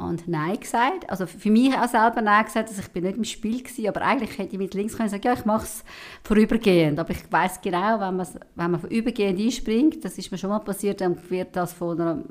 und 0.08 0.28
Nein 0.28 0.58
gesagt. 0.58 1.08
Also 1.08 1.26
für 1.26 1.50
mich 1.50 1.74
auch 1.74 1.88
selber 1.88 2.20
Nein 2.20 2.44
gesagt, 2.44 2.68
also 2.68 2.80
ich 2.80 2.88
bin 2.88 3.04
nicht 3.04 3.16
im 3.16 3.24
Spiel 3.24 3.62
gewesen, 3.62 3.88
aber 3.88 4.02
eigentlich 4.02 4.38
hätte 4.38 4.52
ich 4.52 4.58
mit 4.58 4.74
links 4.74 4.96
können 4.96 5.08
sagen, 5.08 5.22
ja, 5.24 5.32
ich 5.34 5.44
mache 5.44 5.64
es 5.64 5.84
vorübergehend. 6.22 6.98
Aber 6.98 7.10
ich 7.10 7.30
weiß 7.30 7.60
genau, 7.60 8.00
wenn, 8.00 8.18
wenn 8.18 8.70
man 8.70 8.80
vorübergehend 8.80 9.40
einspringt, 9.40 10.04
das 10.04 10.18
ist 10.18 10.30
mir 10.30 10.38
schon 10.38 10.50
mal 10.50 10.60
passiert, 10.60 11.00
dann 11.00 11.18
wird 11.30 11.56
das 11.56 11.72
von, 11.72 12.00
einer, 12.00 12.22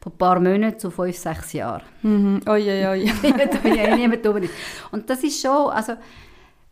von 0.00 0.12
ein 0.12 0.18
paar 0.18 0.40
Monaten 0.40 0.78
zu 0.78 0.90
fünf, 0.90 1.16
sechs 1.16 1.52
Jahren. 1.52 1.82
Mhm. 2.02 2.40
Oi, 2.46 2.62
oi, 2.62 2.86
oi. 2.86 3.12
da 3.22 3.58
bin 3.58 3.74
ich 3.74 3.78
ja 3.78 3.96
niemand 3.96 4.24
dumm 4.24 4.36
ist. 4.38 4.54
Und 4.90 5.08
das 5.08 5.22
ist 5.22 5.40
schon, 5.40 5.70
also 5.70 5.94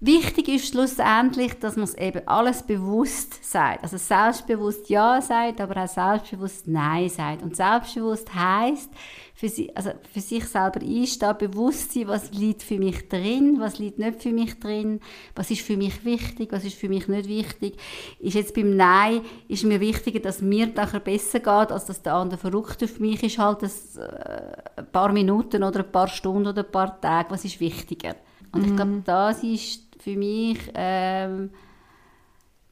wichtig 0.01 0.49
ist 0.49 0.69
schlussendlich, 0.69 1.59
dass 1.59 1.77
man 1.77 1.85
es 1.85 1.95
eben 1.95 2.27
alles 2.27 2.63
bewusst 2.63 3.45
sagt. 3.45 3.83
Also 3.83 3.97
selbstbewusst 3.97 4.89
Ja 4.89 5.21
sagt, 5.21 5.61
aber 5.61 5.83
auch 5.83 5.89
selbstbewusst 5.89 6.69
Nein 6.69 7.09
sagt. 7.09 7.43
Und 7.43 7.57
selbstbewusst 7.57 8.33
heißt 8.35 8.91
für, 9.39 9.49
sie, 9.49 9.75
also 9.77 9.93
für 10.13 10.21
sich 10.21 10.45
selber 10.47 10.81
einstehen, 10.81 11.39
bewusst 11.39 11.93
sein, 11.93 12.09
was 12.09 12.33
liegt 12.33 12.61
für 12.61 12.77
mich 12.77 13.09
drin, 13.09 13.59
was 13.61 13.79
liegt 13.79 14.01
nicht 14.01 14.21
für 14.21 14.33
mich 14.33 14.59
drin, 14.59 14.99
was 15.37 15.53
ist 15.53 15.61
für 15.61 15.77
mich 15.77 16.05
wichtig, 16.05 16.51
was 16.51 16.65
ist 16.65 16.77
für 16.77 16.89
mich 16.89 17.07
nicht 17.07 17.29
wichtig. 17.29 17.77
Ist 18.19 18.35
jetzt 18.35 18.53
beim 18.53 18.75
Nein, 18.75 19.21
ist 19.47 19.63
mir 19.63 19.79
wichtiger, 19.79 20.19
dass 20.19 20.43
mir 20.43 20.67
nachher 20.67 20.99
besser 20.99 21.39
geht, 21.39 21.71
als 21.71 21.85
dass 21.85 22.03
der 22.03 22.15
andere 22.15 22.41
verrückt 22.41 22.83
auf 22.83 22.99
mich 22.99 23.23
ist, 23.23 23.39
halt 23.39 23.63
das, 23.63 23.97
äh, 23.97 24.57
ein 24.75 24.91
paar 24.91 25.13
Minuten 25.13 25.63
oder 25.63 25.85
ein 25.85 25.93
paar 25.93 26.09
Stunden 26.09 26.49
oder 26.49 26.65
ein 26.65 26.73
paar 26.73 27.01
Tage, 27.01 27.31
was 27.31 27.45
ist 27.45 27.61
wichtiger. 27.61 28.17
Und 28.51 28.67
ich 28.67 28.75
glaube, 28.75 29.03
das 29.05 29.45
ist 29.45 29.85
für 30.01 30.17
mich 30.17 30.59
ähm, 30.75 31.51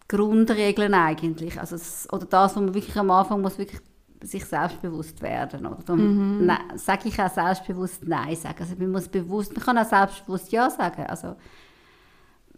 die 0.02 0.16
Grundregeln 0.16 0.94
eigentlich. 0.94 1.60
Also 1.60 1.76
das, 1.76 2.08
oder 2.12 2.26
das, 2.26 2.56
was 2.56 2.60
man 2.60 2.74
wirklich 2.74 2.96
am 2.96 3.12
Anfang 3.12 3.40
muss 3.40 3.56
wirklich 3.56 3.80
sich 4.22 4.44
selbstbewusst 4.44 5.20
werden. 5.22 5.66
Oder 5.66 5.82
darum 5.84 6.46
ne- 6.46 6.58
sage 6.76 7.08
ich 7.08 7.20
auch 7.20 7.30
selbstbewusst 7.30 8.06
Nein 8.06 8.36
sagen. 8.36 8.58
Also 8.60 8.74
man 8.78 8.92
muss 8.92 9.08
bewusst, 9.08 9.54
man 9.54 9.64
kann 9.64 9.78
auch 9.78 9.88
selbstbewusst 9.88 10.52
Ja 10.52 10.70
sagen. 10.70 11.04
Also 11.06 11.36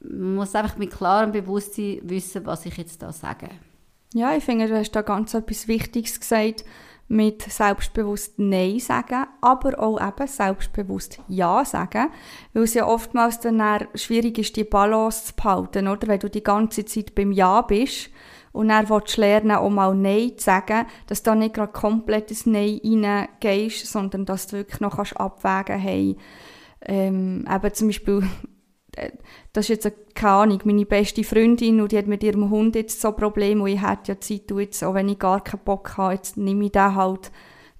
man 0.00 0.36
muss 0.36 0.54
einfach 0.54 0.76
mit 0.76 0.90
klarem 0.90 1.32
Bewusstsein 1.32 2.00
wissen, 2.02 2.46
was 2.46 2.66
ich 2.66 2.76
jetzt 2.76 3.02
da 3.02 3.12
sage. 3.12 3.48
Ja, 4.14 4.34
ich 4.34 4.44
finde, 4.44 4.68
du 4.68 4.78
hast 4.78 4.92
da 4.92 5.02
ganz 5.02 5.34
etwas 5.34 5.68
Wichtiges 5.68 6.20
gesagt 6.20 6.64
mit 7.08 7.42
selbstbewusst 7.42 8.34
Nein 8.38 8.78
sagen, 8.78 9.26
aber 9.40 9.78
auch 9.78 10.00
eben 10.00 10.26
selbstbewusst 10.26 11.20
Ja 11.26 11.64
sagen, 11.64 12.08
weil 12.52 12.64
es 12.64 12.74
ja 12.74 12.86
oftmals 12.86 13.40
dann 13.40 13.88
schwierig 13.94 14.38
ist, 14.38 14.56
die 14.56 14.64
Balance 14.64 15.26
zu 15.26 15.34
behalten, 15.34 15.88
oder? 15.88 16.06
Wenn 16.06 16.20
du 16.20 16.28
die 16.28 16.42
ganze 16.42 16.84
Zeit 16.84 17.14
beim 17.14 17.32
Ja 17.32 17.62
bist 17.62 18.10
und 18.58 18.68
dann 18.68 18.88
willst 18.90 19.16
du 19.16 19.20
lernen, 19.20 19.52
auch 19.52 19.70
mal 19.70 19.94
Nein 19.94 20.32
zu 20.36 20.44
sagen, 20.44 20.86
dass 21.06 21.22
du 21.22 21.34
nicht 21.34 21.54
gerade 21.54 21.72
komplett 21.72 22.30
ins 22.30 22.44
Nein 22.46 22.80
reingehst, 22.84 23.86
sondern 23.86 24.24
dass 24.26 24.48
du 24.48 24.56
wirklich 24.56 24.80
noch 24.80 24.96
kannst 24.96 25.16
abwägen 25.18 25.78
hey, 25.78 26.16
ähm, 26.82 27.44
eben 27.52 27.74
zum 27.74 27.88
Beispiel 27.88 28.22
äh, 28.96 29.10
das 29.52 29.66
ist 29.66 29.68
jetzt 29.68 29.86
eine, 29.86 29.94
keine 30.14 30.32
Ahnung, 30.32 30.60
meine 30.64 30.86
beste 30.86 31.24
Freundin 31.24 31.80
und 31.80 31.92
die 31.92 31.98
hat 31.98 32.06
mit 32.06 32.22
ihrem 32.22 32.50
Hund 32.50 32.74
jetzt 32.74 33.00
so 33.00 33.12
Probleme 33.12 33.62
und 33.62 33.68
ich 33.68 33.80
hätte 33.82 34.12
ja 34.12 34.20
Zeit, 34.20 34.50
und 34.52 34.60
jetzt, 34.60 34.82
auch 34.84 34.94
wenn 34.94 35.08
ich 35.08 35.18
gar 35.18 35.42
keinen 35.42 35.62
Bock 35.64 35.96
habe, 35.96 36.14
jetzt 36.14 36.36
nehme 36.36 36.64
ich 36.66 36.72
den 36.72 36.94
halt 36.94 37.30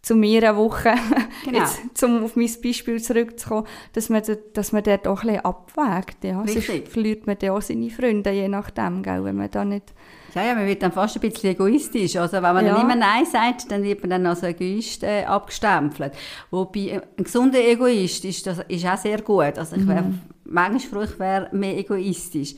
zu 0.00 0.14
mir 0.14 0.48
eine 0.48 0.56
Woche, 0.56 0.94
Genau. 1.44 1.58
jetzt, 1.58 2.02
um 2.04 2.22
auf 2.24 2.36
mein 2.36 2.48
Beispiel 2.62 3.00
zurückzukommen, 3.02 3.66
dass 3.94 4.08
man, 4.08 4.22
da- 4.24 4.36
dass 4.54 4.70
man 4.72 4.84
dort 4.84 5.08
auch 5.08 5.22
ein 5.22 5.28
bisschen 5.28 5.44
abwägt. 5.44 6.22
Ja. 6.24 6.34
Sonst 6.46 6.56
Richtig. 6.56 6.88
verliert 6.88 7.26
man 7.26 7.36
dann 7.38 7.50
auch 7.50 7.62
seine 7.62 7.90
Freunde, 7.90 8.30
je 8.30 8.48
nachdem, 8.48 9.02
gell, 9.02 9.24
wenn 9.24 9.36
man 9.36 9.50
da 9.50 9.64
nicht... 9.64 9.92
Ja, 10.38 10.46
ja, 10.48 10.54
man 10.54 10.66
wird 10.66 10.82
dann 10.82 10.92
fast 10.92 11.16
ein 11.16 11.20
bisschen 11.20 11.50
egoistisch. 11.50 12.16
Also 12.16 12.34
wenn 12.36 12.42
man 12.42 12.64
Ja. 12.64 12.74
dann 12.74 12.82
immer 12.82 12.96
Nein 12.96 13.26
sagt, 13.26 13.70
dann 13.70 13.82
wird 13.82 14.00
man 14.02 14.10
dann 14.10 14.26
als 14.26 14.42
Egoist 14.42 15.02
äh, 15.02 15.24
abgestempelt. 15.24 16.12
Wobei 16.50 17.02
ein 17.16 17.24
gesunder 17.24 17.58
Egoist 17.60 18.24
ist, 18.24 18.46
das 18.46 18.60
ist 18.68 18.86
auch 18.86 18.96
sehr 18.96 19.20
gut. 19.22 19.58
Also 19.58 19.76
ich 19.76 19.86
wäre 19.86 20.04
manchmal 20.44 20.80
froh, 21.06 21.12
ich 21.12 21.18
wäre 21.18 21.48
mehr 21.52 21.76
egoistisch. 21.76 22.54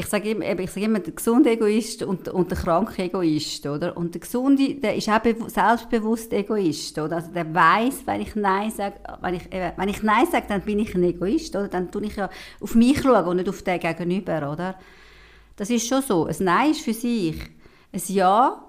Ich 0.00 0.06
sage 0.06 0.30
immer, 0.30 0.44
ich 0.60 0.70
sage 0.70 0.86
immer, 0.86 1.00
der 1.00 1.12
gesunde 1.12 1.50
Egoist 1.50 2.04
und, 2.04 2.28
und 2.28 2.50
der 2.52 2.58
kranke 2.58 3.02
Egoist, 3.02 3.66
oder? 3.66 3.96
Und 3.96 4.14
der 4.14 4.20
gesunde, 4.20 4.76
der 4.76 4.94
ist 4.94 5.08
auch 5.08 5.18
bewu- 5.18 5.48
selbstbewusst 5.50 6.32
Egoist, 6.32 6.96
oder? 7.00 7.16
Also 7.16 7.32
der 7.32 7.52
weiß, 7.52 8.02
wenn 8.04 8.20
ich 8.20 8.36
Nein 8.36 8.70
sage, 8.70 8.94
wenn 9.20 9.34
ich, 9.34 9.50
wenn 9.50 9.88
ich 9.88 10.00
Nein 10.04 10.26
sage, 10.30 10.46
dann 10.48 10.60
bin 10.60 10.78
ich 10.78 10.94
ein 10.94 11.02
Egoist, 11.02 11.56
oder? 11.56 11.66
Dann 11.66 11.90
tue 11.90 12.04
ich 12.04 12.14
ja 12.14 12.30
auf 12.60 12.76
mich 12.76 13.00
schauen 13.02 13.24
und 13.26 13.36
nicht 13.38 13.48
auf 13.48 13.62
den 13.62 13.80
Gegenüber, 13.80 14.52
oder? 14.52 14.76
Das 15.58 15.68
ist 15.70 15.86
schon 15.86 16.02
so. 16.02 16.26
Ein 16.26 16.36
Nein 16.38 16.70
ist 16.70 16.80
für 16.80 16.94
sich. 16.94 17.36
Ein 17.92 18.02
Ja 18.06 18.64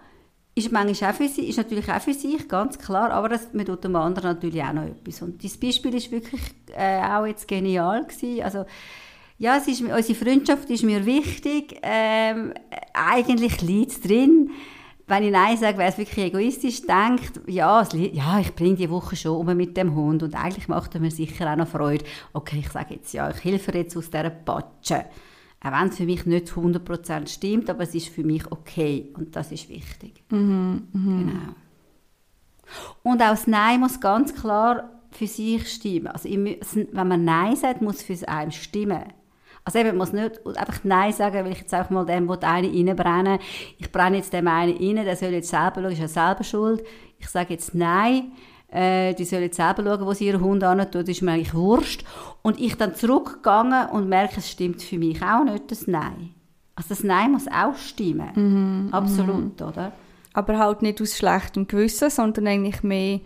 ist 0.55 1.03
auch 1.03 1.13
für 1.13 1.27
sich, 1.27 1.49
ist 1.49 1.57
natürlich 1.57 1.89
auch 1.89 2.01
für 2.01 2.13
sich, 2.13 2.47
ganz 2.49 2.77
klar, 2.77 3.11
aber 3.11 3.29
das, 3.29 3.53
man 3.53 3.65
tut 3.65 3.83
dem 3.83 3.95
anderen 3.95 4.33
natürlich 4.33 4.61
auch 4.61 4.73
noch 4.73 4.83
etwas. 4.83 5.21
Und 5.21 5.41
dieses 5.41 5.57
Beispiel 5.57 5.93
ist 5.95 6.11
wirklich 6.11 6.41
äh, 6.75 7.01
auch 7.01 7.25
jetzt 7.25 7.47
genial 7.47 8.03
gewesen. 8.03 8.43
Also, 8.43 8.65
Ja, 9.37 9.55
es 9.55 9.67
ist, 9.67 9.81
unsere 9.81 10.15
Freundschaft 10.15 10.69
ist 10.69 10.83
mir 10.83 11.05
wichtig. 11.05 11.79
Ähm, 11.81 12.53
eigentlich 12.93 13.61
liegt 13.61 13.91
es 13.91 14.01
drin. 14.01 14.49
Wenn 15.07 15.23
ich 15.23 15.31
Nein 15.31 15.57
sage, 15.57 15.77
wäre 15.77 15.89
es 15.89 15.97
wirklich 15.97 16.25
egoistisch. 16.25 16.81
Denkt, 16.81 17.39
ja, 17.47 17.87
ja 17.93 18.39
ich 18.39 18.53
bringe 18.53 18.75
die 18.75 18.89
Woche 18.89 19.15
schon 19.15 19.37
um 19.37 19.55
mit 19.55 19.77
dem 19.77 19.95
Hund 19.95 20.23
und 20.23 20.35
eigentlich 20.35 20.67
macht 20.67 20.93
er 20.95 21.01
mir 21.01 21.11
sicher 21.11 21.51
auch 21.51 21.55
noch 21.55 21.69
Freude. 21.69 22.03
Okay, 22.33 22.59
ich 22.59 22.69
sage 22.69 22.95
jetzt 22.95 23.13
ja, 23.13 23.29
ich 23.29 23.43
helfe 23.45 23.71
jetzt 23.77 23.95
aus 23.95 24.09
dieser 24.09 24.29
Patsche. 24.29 25.05
Auch 25.62 25.72
wenn 25.72 25.89
es 25.89 25.97
für 25.97 26.05
mich 26.05 26.26
nicht 26.26 26.47
100% 26.47 27.28
stimmt, 27.28 27.70
aber 27.70 27.84
es 27.84 27.93
ist 27.93 28.10
für 28.10 28.24
mich 28.24 28.49
okay 28.51 29.12
und 29.18 29.36
das 29.36 29.51
ist 29.51 29.68
wichtig. 29.68 30.24
Mhm, 30.30 30.88
mhm. 30.93 31.18
Genau. 31.20 31.55
Und 33.03 33.22
auch 33.22 33.32
das 33.32 33.47
Nein 33.47 33.80
muss 33.80 33.99
ganz 33.99 34.34
klar 34.34 34.89
für 35.12 35.28
sich 35.28 35.68
stimmen. 35.68 36.07
Also 36.07 36.30
wenn 36.30 37.07
man 37.07 37.26
Nein 37.26 37.55
sagt, 37.55 37.82
muss 37.82 37.97
es 37.97 38.03
für 38.03 38.30
einen 38.30 38.51
stimmen. 38.51 39.03
Also 39.66 39.80
eben, 39.80 39.89
man 39.89 39.97
muss 39.97 40.14
nicht 40.14 40.39
einfach 40.45 40.84
Nein 40.84 41.12
sagen, 41.12 41.43
weil 41.43 41.51
ich 41.51 41.60
jetzt 41.60 41.74
einfach 41.74 41.89
mal 41.91 42.05
dem 42.05 42.30
einen 42.30 42.88
reinbrenne. 42.88 43.39
Ich 43.78 43.91
brenne 43.91 44.18
jetzt 44.18 44.32
dem 44.34 44.47
einen 44.47 44.78
rein, 44.78 45.05
der 45.05 45.16
soll 45.16 45.30
jetzt 45.30 45.49
selber 45.49 45.82
schauen, 45.82 45.91
ist 45.91 45.99
ja 45.99 46.07
selber 46.07 46.43
schuld. 46.43 46.84
Ich 47.18 47.28
sage 47.28 47.53
jetzt 47.53 47.76
Nein. 47.76 48.32
Äh, 48.72 49.13
die 49.15 49.26
sollen 49.26 49.43
jetzt 49.43 49.57
selber 49.57 49.84
schauen, 49.84 50.05
wo 50.05 50.13
sie 50.13 50.28
ihren 50.28 50.41
Hund 50.41 50.63
an 50.63 50.80
tun, 50.80 51.01
das 51.01 51.09
ist 51.09 51.22
mir 51.22 51.32
eigentlich 51.32 51.53
Wurscht. 51.53 52.03
Und 52.41 52.59
ich 52.59 52.76
dann 52.76 52.95
zurückgegangen 52.95 53.89
und 53.89 54.07
merke, 54.07 54.36
es 54.38 54.49
stimmt 54.49 54.82
für 54.82 54.97
mich 54.97 55.22
auch 55.24 55.43
nicht, 55.43 55.72
das 55.72 55.88
Nein. 55.88 56.36
Also 56.76 56.89
das 56.89 57.03
Nein 57.03 57.32
muss 57.32 57.47
auch 57.47 57.76
stimmen. 57.76 58.30
Mhm, 58.36 58.93
Absolut, 58.93 59.61
oder? 59.61 59.91
Aber 60.34 60.57
halt 60.57 60.82
nicht 60.82 61.01
aus 61.01 61.17
schlechtem 61.17 61.67
Gewissen, 61.67 62.09
sondern 62.09 62.47
eigentlich 62.47 62.84
mehr 62.84 63.20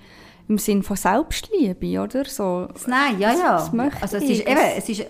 im 0.48 0.58
Sinn 0.58 0.82
von 0.82 0.96
Selbstliebe, 0.98 2.02
oder? 2.02 2.26
So, 2.26 2.68
das 2.72 2.88
Nein, 2.88 3.20
ja, 3.20 3.34
ja. 3.34 3.52
Das, 3.58 3.72
das 3.72 4.02
also 4.02 4.18
es 4.18 4.24
ist, 4.24 4.48
eben, 4.48 4.60
es 4.78 4.90
ist 4.90 5.06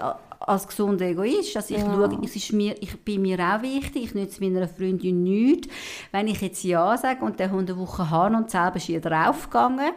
als 0.48 0.68
gesunder 0.68 1.06
Egoist, 1.06 1.56
dass 1.56 1.70
ich 1.70 1.78
ja. 1.78 1.86
schaue, 1.86 2.20
es 2.24 2.36
ist 2.36 2.54
mir, 2.54 2.76
ich 2.82 3.00
bin 3.02 3.22
mir 3.22 3.40
auch 3.40 3.62
wichtig, 3.62 4.04
ich 4.04 4.14
nütze 4.14 4.44
meiner 4.44 4.68
Freundin 4.68 5.24
nichts. 5.24 5.68
Wenn 6.12 6.28
ich 6.28 6.42
jetzt 6.42 6.64
Ja 6.64 6.98
sage 6.98 7.24
und 7.24 7.40
der 7.40 7.52
Hund 7.52 7.70
eine 7.70 7.80
Woche 7.80 8.10
habe 8.10 8.36
und 8.36 8.52
selber 8.52 8.78
ist 8.78 8.90
ihr 8.90 9.02
draufgegangen 9.02 9.92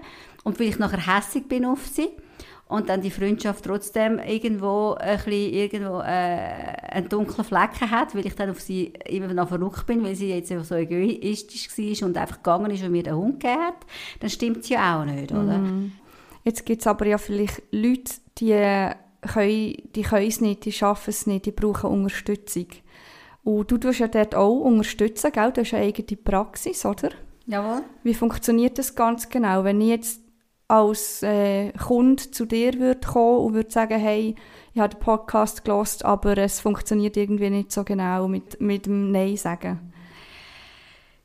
und 0.44 0.60
weil 0.60 0.68
ich 0.68 0.78
nachher 0.78 1.16
hässig 1.16 1.48
bin 1.48 1.64
auf 1.64 1.86
sie 1.86 2.08
und 2.68 2.88
dann 2.88 3.00
die 3.00 3.10
Freundschaft 3.10 3.64
trotzdem 3.64 4.18
irgendwo 4.18 4.94
ein 4.94 5.16
bisschen, 5.16 5.52
irgendwo 5.52 6.00
äh, 6.00 6.38
einen 6.90 7.08
dunklen 7.08 7.44
Flecken 7.44 7.90
hat, 7.90 8.14
weil 8.14 8.26
ich 8.26 8.34
dann 8.34 8.50
auf 8.50 8.60
sie 8.60 8.92
immer 9.06 9.32
noch 9.32 9.48
verrückt 9.48 9.86
bin, 9.86 10.04
weil 10.04 10.16
sie 10.16 10.30
jetzt 10.30 10.48
so 10.48 10.74
egoistisch 10.74 11.68
war 11.76 12.08
und 12.08 12.16
einfach 12.16 12.36
gegangen 12.36 12.70
ist 12.70 12.82
und 12.82 12.92
mir 12.92 13.04
den 13.04 13.16
Hund 13.16 13.40
gegeben 13.40 13.62
hat, 13.62 13.86
dann 14.20 14.30
stimmt 14.30 14.58
es 14.58 14.68
ja 14.68 15.00
auch 15.00 15.04
nicht, 15.04 15.30
oder? 15.30 15.58
Mhm. 15.58 15.92
Jetzt 16.44 16.64
gibt 16.64 16.80
es 16.80 16.86
aber 16.86 17.06
ja 17.06 17.18
vielleicht 17.18 17.62
Leute, 17.72 18.14
die 18.38 18.52
können, 19.26 19.74
die 19.94 20.02
können 20.02 20.26
es 20.26 20.40
nicht, 20.40 20.64
die 20.64 20.72
schaffen 20.72 21.10
es 21.10 21.26
nicht, 21.26 21.46
die 21.46 21.52
brauchen 21.52 21.90
Unterstützung. 21.90 22.66
Und 23.44 23.70
du 23.70 23.78
tust 23.78 24.00
ja 24.00 24.08
dort 24.08 24.34
auch 24.34 24.60
unterstützen, 24.60 25.30
gell? 25.32 25.52
Du 25.52 25.60
hast 25.60 25.74
eine 25.74 25.84
eigene 25.84 26.20
Praxis, 26.22 26.84
oder? 26.84 27.10
Jawohl. 27.46 27.82
Wie 28.02 28.14
funktioniert 28.14 28.78
das 28.78 28.94
ganz 28.94 29.28
genau? 29.28 29.62
Wenn 29.62 29.80
ich 29.80 29.88
jetzt 29.88 30.20
als 30.68 31.22
äh, 31.22 31.70
Kunde 31.72 32.30
zu 32.30 32.44
dir 32.44 32.74
würde 32.74 33.06
kommen 33.06 33.46
und 33.46 33.54
würde 33.54 33.70
sagen, 33.70 34.00
hey, 34.00 34.34
ich 34.74 34.80
habe 34.80 34.94
den 34.94 35.00
Podcast 35.00 35.64
gelost, 35.64 36.04
aber 36.04 36.36
es 36.38 36.60
funktioniert 36.60 37.16
irgendwie 37.16 37.50
nicht 37.50 37.70
so 37.70 37.84
genau 37.84 38.26
mit, 38.26 38.60
mit 38.60 38.86
dem 38.86 39.12
Nein 39.12 39.36
sagen. 39.36 39.92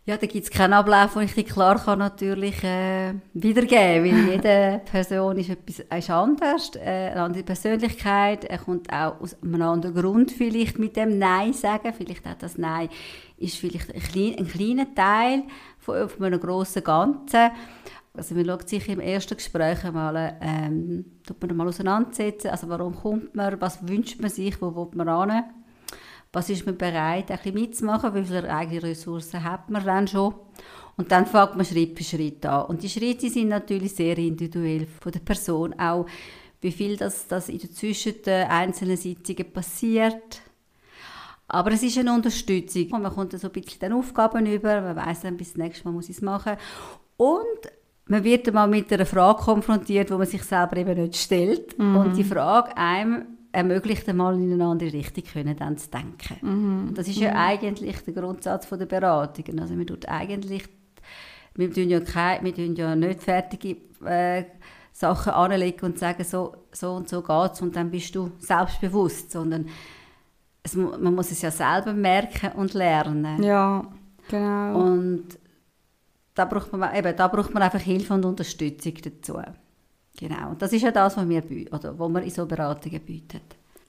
Ja, 0.04 0.18
da 0.18 0.26
gibt 0.26 0.45
es 0.45 0.49
keinen 0.49 0.74
Ablauf, 0.74 1.14
den 1.14 1.24
ich 1.24 1.36
dir 1.36 1.43
klar 1.43 1.78
kann 1.78 1.99
natürlich 1.99 2.64
äh, 2.64 3.14
wiedergeben 3.36 4.10
kann, 4.10 4.26
weil 4.26 4.30
jede 4.32 4.82
Person 4.84 5.38
ist 5.38 5.49
etwas 5.49 5.80
ist 5.80 6.10
anders, 6.10 6.72
äh, 6.76 7.12
eine 7.12 7.22
andere 7.22 7.43
Persönlichkeit, 7.43 8.45
er 8.45 8.58
kommt 8.58 8.91
auch 8.91 9.22
aus 9.22 9.38
einem 9.43 9.62
anderen 9.62 9.93
Grund 9.93 10.32
vielleicht 10.32 10.80
mit 10.80 10.95
dem 10.95 11.20
Nein 11.20 11.54
sagen, 11.54 11.93
vielleicht 11.95 12.26
auch 12.26 12.34
das 12.34 12.58
Nein 12.58 12.89
ist 13.38 13.58
vielleicht 13.58 13.93
ein, 13.93 14.02
klein, 14.02 14.36
ein 14.39 14.47
kleiner 14.47 14.91
Teil 14.95 15.43
von, 15.78 16.10
von 16.10 16.26
einem 16.26 16.39
grossen 16.39 16.84
Ganzen. 16.84 17.52
Also 18.18 18.34
man 18.34 18.45
schaut 18.45 18.70
sich 18.70 18.89
im 18.89 18.99
ersten 19.02 19.38
Gespräch 19.38 19.86
einmal, 19.86 20.36
ähm, 20.41 21.06
tut 21.28 21.39
man 21.41 21.58
mal 21.58 21.68
auseinandersetzen, 21.68 22.47
also 22.49 22.68
warum 22.70 22.95
kommt 22.95 23.36
man, 23.36 23.62
was 23.62 23.88
wünscht 23.88 24.20
man 24.20 24.32
sich, 24.32 24.60
wo 24.64 24.76
will 24.76 24.89
man 24.95 25.30
hin 25.30 25.43
was 26.34 26.49
ist 26.49 26.65
man 26.65 26.77
bereit, 26.77 27.29
ein 27.29 27.38
bisschen 27.38 27.53
mitzumachen, 27.53 28.15
wie 28.15 28.23
viele 28.23 28.53
eigene 28.53 28.84
Ressourcen 28.84 29.43
hat 29.43 29.69
man 29.69 29.86
dann 29.86 30.07
schon. 30.07 30.34
Und 30.97 31.11
dann 31.11 31.25
fängt 31.25 31.55
man 31.55 31.65
Schritt 31.65 31.97
für 31.97 32.03
Schritt 32.03 32.45
an. 32.45 32.65
Und 32.67 32.84
die 32.84 32.89
Schritte 32.89 33.29
sind 33.29 33.49
natürlich 33.49 33.95
sehr 33.95 34.17
individuell 34.17 34.88
von 34.99 35.11
der 35.11 35.19
Person, 35.19 35.73
auch 35.79 36.05
wie 36.61 36.71
viel 36.71 36.95
das, 36.95 37.27
das 37.27 37.49
in 37.49 37.59
der 37.59 37.71
zwischen 37.71 38.21
den 38.21 38.47
einzelnen 38.47 38.97
Sitzungen 38.97 39.51
passiert. 39.51 40.41
Aber 41.47 41.71
es 41.71 41.84
ist 41.84 41.97
eine 41.97 42.13
Unterstützung. 42.13 42.91
Und 42.91 43.01
man 43.01 43.13
kommt 43.13 43.38
so 43.38 43.47
ein 43.47 43.53
bisschen 43.53 43.79
den 43.79 43.93
Aufgaben 43.93 44.45
über, 44.45 44.82
man 44.82 44.95
weiß 44.95 45.21
dann, 45.21 45.38
bis 45.38 45.57
nächstes 45.57 45.84
Mal 45.84 45.91
muss 45.91 46.09
ich 46.09 46.17
es 46.17 46.21
machen. 46.21 46.55
Und 47.17 47.71
man 48.05 48.23
wird 48.23 48.47
dann 48.47 48.53
mal 48.53 48.67
mit 48.67 48.91
einer 48.93 49.05
Frage 49.05 49.43
konfrontiert, 49.43 50.11
wo 50.11 50.17
man 50.17 50.27
sich 50.27 50.43
selber 50.43 50.77
eben 50.77 51.01
nicht 51.01 51.15
stellt. 51.15 51.77
Mhm. 51.77 51.95
Und 51.97 52.17
die 52.17 52.23
Frage 52.23 52.77
einem 52.77 53.38
ermöglicht 53.52 54.08
einmal 54.08 54.36
in 54.36 54.54
eine 54.54 54.66
andere 54.66 54.93
Richtung 54.93 55.24
können 55.26 55.56
dann 55.58 55.78
zu 55.78 55.89
denken. 55.89 56.38
Mhm. 56.41 56.93
das 56.93 57.08
ist 57.08 57.20
ja 57.20 57.32
mhm. 57.32 57.38
eigentlich 57.38 57.97
der 58.02 58.14
Grundsatz 58.14 58.68
der 58.70 58.86
Beratungen. 58.86 59.60
Also 59.60 59.74
man 59.74 59.88
tut 59.88 60.08
eigentlich, 60.08 60.64
wir 61.56 61.72
tun 61.72 61.89
ja, 61.89 61.99
keine, 61.99 62.45
wir 62.45 62.56
tun 62.56 62.76
ja 62.76 62.95
nicht 62.95 63.22
fertige 63.22 63.78
äh, 64.06 64.45
Sachen 64.91 65.34
anlegen 65.34 65.86
und 65.86 65.99
sagen, 65.99 66.24
so, 66.24 66.56
so 66.72 66.93
und 66.93 67.10
so 67.10 67.22
geht 67.22 67.54
es 67.54 67.62
und 67.62 67.76
dann 67.76 67.91
bist 67.91 68.16
du 68.16 68.32
selbstbewusst, 68.39 69.32
sondern 69.32 69.68
es, 70.64 70.76
man 70.76 71.16
muss 71.16 71.32
es 71.32 71.41
ja 71.41 71.52
selber 71.52 71.93
merken 71.93 72.52
und 72.54 72.74
lernen. 72.74 73.41
Ja, 73.41 73.86
genau. 74.30 74.80
Und 74.80 75.39
da 76.36 76.45
braucht 76.45 76.72
man, 76.74 76.95
eben, 76.95 77.16
da 77.16 77.28
braucht 77.28 77.54
man 77.54 77.64
einfach 77.64 77.80
Hilfe 77.80 78.14
und 78.14 78.26
Unterstützung 78.26 78.93
dazu. 79.04 79.39
Genau, 80.18 80.55
das 80.57 80.74
ist 80.74 80.82
ja 80.82 80.91
das, 80.91 81.18
was 81.18 81.28
wir, 81.28 81.43
oder, 81.72 81.97
was 81.97 82.09
wir 82.09 82.22
in 82.22 82.30
so 82.30 82.45
Beratungen 82.45 83.01
bieten. 83.01 83.41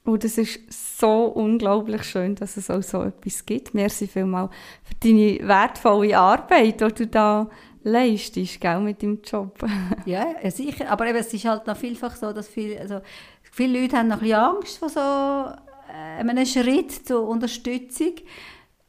Und 0.05 0.25
es 0.25 0.37
ist 0.37 0.61
so 0.73 1.27
unglaublich 1.27 2.03
schön, 2.03 2.35
dass 2.35 2.57
es 2.57 2.71
auch 2.71 2.83
so 2.83 3.03
etwas 3.03 3.47
gibt. 3.47 3.73
Merci 3.73 4.09
vielmals 4.09 4.51
für 4.83 4.95
deine 4.97 5.39
wertvolle 5.47 6.19
Arbeit, 6.19 6.81
die 6.81 6.95
du 6.95 7.07
da 7.07 7.49
leistest, 7.85 8.61
gell, 8.61 8.81
mit 8.81 9.03
deinem 9.03 9.21
Job. 9.23 9.59
ja, 10.07 10.27
sicher. 10.51 10.91
Aber 10.91 11.07
eben, 11.07 11.19
es 11.19 11.33
ist 11.33 11.45
halt 11.45 11.67
noch 11.67 11.77
vielfach 11.77 12.17
so, 12.17 12.33
dass 12.33 12.49
viel, 12.49 12.79
also, 12.79 13.01
viele 13.43 13.81
Leute 13.81 13.97
haben 13.97 14.09
noch 14.09 14.17
ein 14.17 14.23
bisschen 14.23 14.39
Angst 14.39 14.79
vor 14.79 14.89
so 14.89 15.01
äh, 15.01 16.21
einem 16.21 16.47
Schritt 16.47 17.07
zur 17.07 17.29
Unterstützung. 17.29 18.15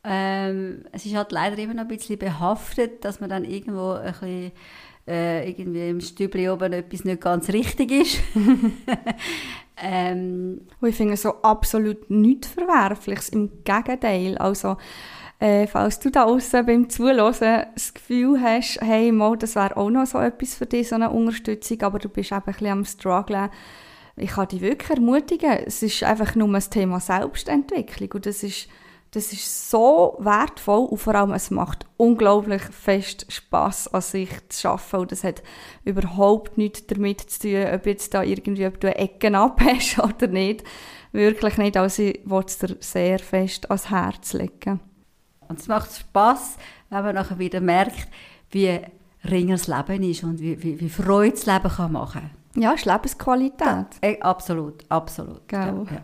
Ähm, 0.04 0.84
es 0.92 1.06
ist 1.06 1.16
halt 1.16 1.32
leider 1.32 1.58
immer 1.60 1.76
noch 1.76 1.84
ein 1.84 1.88
bisschen 1.88 2.18
behaftet, 2.18 3.06
dass 3.06 3.20
man 3.20 3.30
dann 3.30 3.46
irgendwo 3.46 3.92
ein 3.92 4.12
bisschen 4.12 4.52
äh, 5.08 5.50
irgendwie 5.50 5.90
im 5.90 6.02
Stübli 6.02 6.50
oben 6.50 6.74
etwas 6.74 7.04
nicht 7.04 7.22
ganz 7.22 7.50
richtig 7.50 7.92
ist. 7.92 8.20
ähm, 9.78 10.62
ich 10.82 10.96
finde 10.96 11.18
so 11.18 11.42
absolut 11.42 12.10
nichts 12.10 12.50
Verwerfliches, 12.50 13.30
im 13.30 13.64
Gegenteil. 13.64 14.38
Also, 14.38 14.78
äh, 15.40 15.68
falls 15.68 16.00
du 16.00 16.10
da 16.10 16.24
außen 16.24 16.66
beim 16.66 16.90
Zuhören 16.90 17.66
das 17.74 17.94
Gefühl 17.94 18.40
hast, 18.42 18.80
hey, 18.82 19.12
mal, 19.12 19.38
das 19.38 19.56
wäre 19.56 19.76
auch 19.76 19.90
noch 19.90 20.06
so 20.06 20.20
etwas 20.20 20.56
für 20.56 20.66
dich, 20.66 20.90
so 20.90 20.96
eine 20.96 21.10
Unterstützung, 21.10 21.82
aber 21.82 22.00
du 22.00 22.08
bist 22.08 22.32
eben 22.32 22.42
ein 22.42 22.54
bisschen 22.54 22.68
am 22.68 22.86
Struggeln, 22.86 23.50
ich 24.16 24.30
kann 24.30 24.48
dich 24.48 24.62
wirklich 24.62 24.90
ermutigen. 24.92 25.52
Es 25.66 25.82
ist 25.82 26.04
einfach 26.04 26.36
nur 26.36 26.48
das 26.50 26.70
Thema 26.70 27.00
Selbstentwicklung 27.00 28.12
und 28.14 28.26
das 28.26 28.44
ist 28.44 28.68
das 29.14 29.32
ist 29.32 29.70
so 29.70 30.18
wertvoll 30.20 30.88
und 30.88 30.98
vor 30.98 31.14
allem 31.14 31.34
es 31.34 31.52
macht 31.52 31.86
unglaublich 31.98 32.64
fest 32.64 33.32
Spaß 33.32 33.94
an 33.94 34.02
sich 34.02 34.30
zu 34.50 34.70
arbeiten 34.70 34.96
und 34.96 35.12
das 35.12 35.24
hat 35.24 35.44
überhaupt 35.86 36.58
nichts 36.58 36.88
damit 36.88 37.22
zu 37.22 37.42
tun, 37.42 37.74
ob 37.76 37.86
jetzt 37.86 38.16
da 38.16 38.24
irgendwie 38.24 38.66
ob 38.66 38.80
du 38.80 38.94
Ecken 38.94 39.36
abhast 39.36 40.00
oder 40.04 40.28
nicht. 40.28 40.64
Wirklich 41.12 41.58
nicht, 41.58 41.78
also 41.78 42.02
ich 42.02 42.22
will 42.26 42.44
es 42.44 42.58
dir 42.58 42.76
sehr 42.80 43.20
fest 43.20 43.70
ans 43.70 43.92
Herz 43.92 44.34
legen. 44.34 44.80
Und 45.48 45.60
es 45.60 45.68
macht 45.68 45.94
Spaß, 45.94 46.58
wenn 46.90 47.04
man 47.04 47.14
nachher 47.14 47.38
wieder 47.38 47.62
merkt, 47.62 48.08
wie 48.50 48.80
ringer 49.24 49.58
das 49.58 49.68
Leben 49.68 50.04
ist 50.10 50.24
und 50.24 50.40
wie, 50.40 50.62
wie, 50.64 50.80
wie 50.80 50.90
Freude 50.90 51.36
das 51.36 51.46
Leben 51.46 51.70
kann 51.70 51.92
machen 51.92 52.22
kann. 52.22 52.43
Ja, 52.56 52.74
ist 52.74 52.86
Lebensqualität. 52.86 53.66
Ja, 53.66 53.88
eh, 54.02 54.22
absolut, 54.22 54.86
absolut. 54.90 55.52
Ja, 55.52 55.66
ja. 55.66 56.04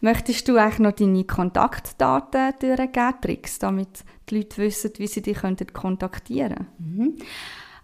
Möchtest 0.00 0.48
du 0.48 0.56
eigentlich 0.56 0.78
noch 0.78 0.92
deine 0.92 1.24
Kontaktdaten 1.24 2.54
durchgeben, 2.58 3.20
Tricks, 3.20 3.58
damit 3.58 4.02
die 4.28 4.38
Leute 4.38 4.62
wissen, 4.62 4.92
wie 4.96 5.06
sie 5.06 5.20
dich 5.22 5.38
kontaktieren 5.72 6.54
können? 6.54 6.68
Mhm. 6.78 7.16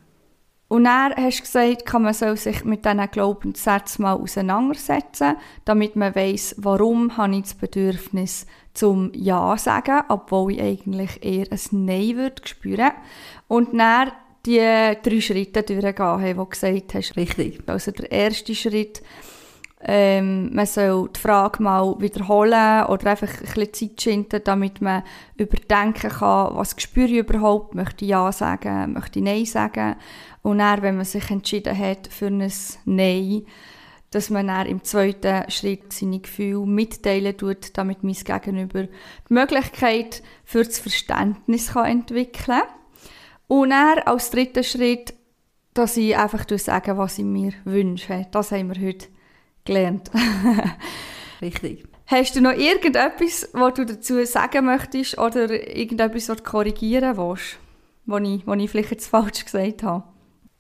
Und 0.68 0.86
dann 0.86 1.14
hast 1.16 1.38
du 1.38 1.44
gesagt, 1.44 1.86
kann 1.86 2.02
man 2.02 2.16
soll 2.16 2.36
sich 2.36 2.66
mit 2.66 2.84
diesen 2.84 3.12
Glaubenssätzen 3.12 4.02
mal 4.02 4.14
auseinandersetzen, 4.14 5.36
damit 5.66 5.96
man 5.96 6.16
weiß, 6.16 6.56
warum 6.58 7.16
habe 7.16 7.36
ich 7.36 7.44
das 7.44 7.54
Bedürfnis 7.54 8.48
zum 8.74 9.12
Ja 9.14 9.56
sagen, 9.60 10.02
obwohl 10.10 10.54
ich 10.54 10.62
eigentlich 10.62 11.24
eher 11.24 11.46
ein 11.52 11.86
Nein 11.86 12.18
würde 12.18 12.42
spüren. 12.46 12.92
Und 13.48 13.78
dann 13.78 14.12
die 14.48 14.58
drei 14.58 15.22
Schritte 15.22 15.62
durchgehen, 15.62 16.20
die 16.24 16.34
du 16.34 16.46
gesagt 16.48 16.96
hast. 16.96 17.16
Richtig. 17.16 17.62
Also 17.68 17.92
der 17.92 18.12
erste 18.12 18.56
Schritt 18.56 19.04
ähm, 19.88 20.54
man 20.54 20.66
soll 20.66 21.10
die 21.16 21.20
Frage 21.20 21.62
mal 21.62 21.96
wiederholen 22.00 22.86
oder 22.86 23.12
einfach 23.12 23.30
ein 23.30 23.46
bisschen 23.46 23.74
Zeit 23.74 24.02
schinden, 24.02 24.42
damit 24.44 24.82
man 24.82 25.04
überdenken 25.38 26.10
kann, 26.10 26.56
was 26.56 26.76
spüre 26.80 27.08
ich 27.08 27.18
überhaupt, 27.20 27.76
möchte 27.76 28.04
ich 28.04 28.10
Ja 28.10 28.32
sagen, 28.32 28.94
möchte 28.94 29.20
ich 29.20 29.26
Nein 29.26 29.46
sagen. 29.46 29.96
Und 30.42 30.58
dann, 30.58 30.82
wenn 30.82 30.96
man 30.96 31.06
sich 31.06 31.30
entschieden 31.30 31.78
hat 31.78 32.08
für 32.08 32.28
ein 32.28 32.52
Nein, 32.86 33.46
dass 34.10 34.32
man 34.32 34.48
dann 34.48 34.66
im 34.66 34.84
zweiten 34.84 35.50
Schritt 35.52 35.94
seine 35.94 36.20
Gefühle 36.20 36.66
mitteilen 36.66 37.38
tut, 37.38 37.78
damit 37.78 38.04
mein 38.04 38.14
Gegenüber 38.14 38.84
die 38.84 39.34
Möglichkeit 39.34 40.24
für 40.46 40.64
das 40.64 40.80
Verständnis 40.80 41.74
kann 41.74 41.86
entwickeln 41.86 42.46
kann. 42.46 42.64
Und 43.48 43.70
dann 43.70 44.00
als 44.00 44.32
dritten 44.32 44.64
Schritt, 44.64 45.14
dass 45.76 45.98
ich 45.98 46.18
einfach 46.18 46.46
sagen 46.58 46.98
was 46.98 47.20
ich 47.20 47.26
mir 47.26 47.54
wünsche. 47.66 48.26
Das 48.32 48.52
haben 48.52 48.74
wir 48.74 48.88
heute 48.88 49.08
gelernt. 49.66 50.10
Richtig. 51.42 51.86
Hast 52.08 52.36
du 52.36 52.42
noch 52.42 52.54
irgendetwas, 52.54 53.50
was 53.54 53.74
du 53.74 53.86
dazu 53.86 54.24
sagen 54.26 54.66
möchtest 54.66 55.18
oder 55.18 55.50
irgendetwas, 55.76 56.30
was 56.30 56.38
du 56.38 56.44
korrigieren 56.44 57.18
willst, 57.18 57.58
was 58.06 58.22
ich, 58.22 58.46
was 58.46 58.60
ich 58.60 58.70
vielleicht 58.70 58.92
jetzt 58.92 59.08
falsch 59.08 59.44
gesagt 59.44 59.84
habe? 59.84 60.04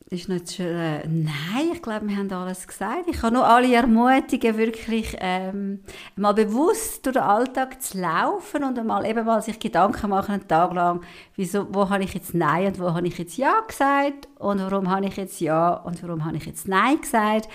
ist 0.09 0.29
nicht 0.29 0.59
äh, 0.59 1.05
nein, 1.07 1.71
ich 1.73 1.81
glaube, 1.81 2.07
wir 2.07 2.15
haben 2.15 2.31
alles 2.31 2.67
gesagt. 2.67 3.07
Ich 3.07 3.21
kann 3.21 3.33
nur 3.33 3.47
alle 3.47 3.73
ermutigen, 3.73 4.57
wirklich 4.57 5.17
ähm, 5.19 5.79
mal 6.15 6.33
bewusst 6.33 7.05
durch 7.05 7.15
den 7.15 7.23
Alltag 7.23 7.81
zu 7.81 7.99
laufen 7.99 8.63
und 8.63 8.77
einmal 8.77 9.05
eben 9.05 9.25
mal 9.25 9.41
sich 9.41 9.59
Gedanken 9.59 10.09
machen, 10.11 10.33
einen 10.33 10.47
Tag 10.47 10.73
lang, 10.73 11.01
wieso, 11.35 11.73
wo 11.73 11.89
habe 11.89 12.03
ich 12.03 12.13
jetzt 12.13 12.35
Nein 12.35 12.67
und 12.67 12.79
wo 12.79 12.93
habe 12.93 13.07
ich 13.07 13.17
jetzt 13.17 13.37
Ja 13.37 13.61
gesagt 13.67 14.27
und 14.37 14.61
warum 14.61 14.91
habe 14.91 15.07
ich 15.07 15.17
jetzt 15.17 15.39
Ja 15.39 15.73
und 15.73 16.01
warum 16.03 16.23
habe 16.23 16.37
ich 16.37 16.45
jetzt 16.45 16.67
Nein 16.67 17.01
gesagt 17.01 17.49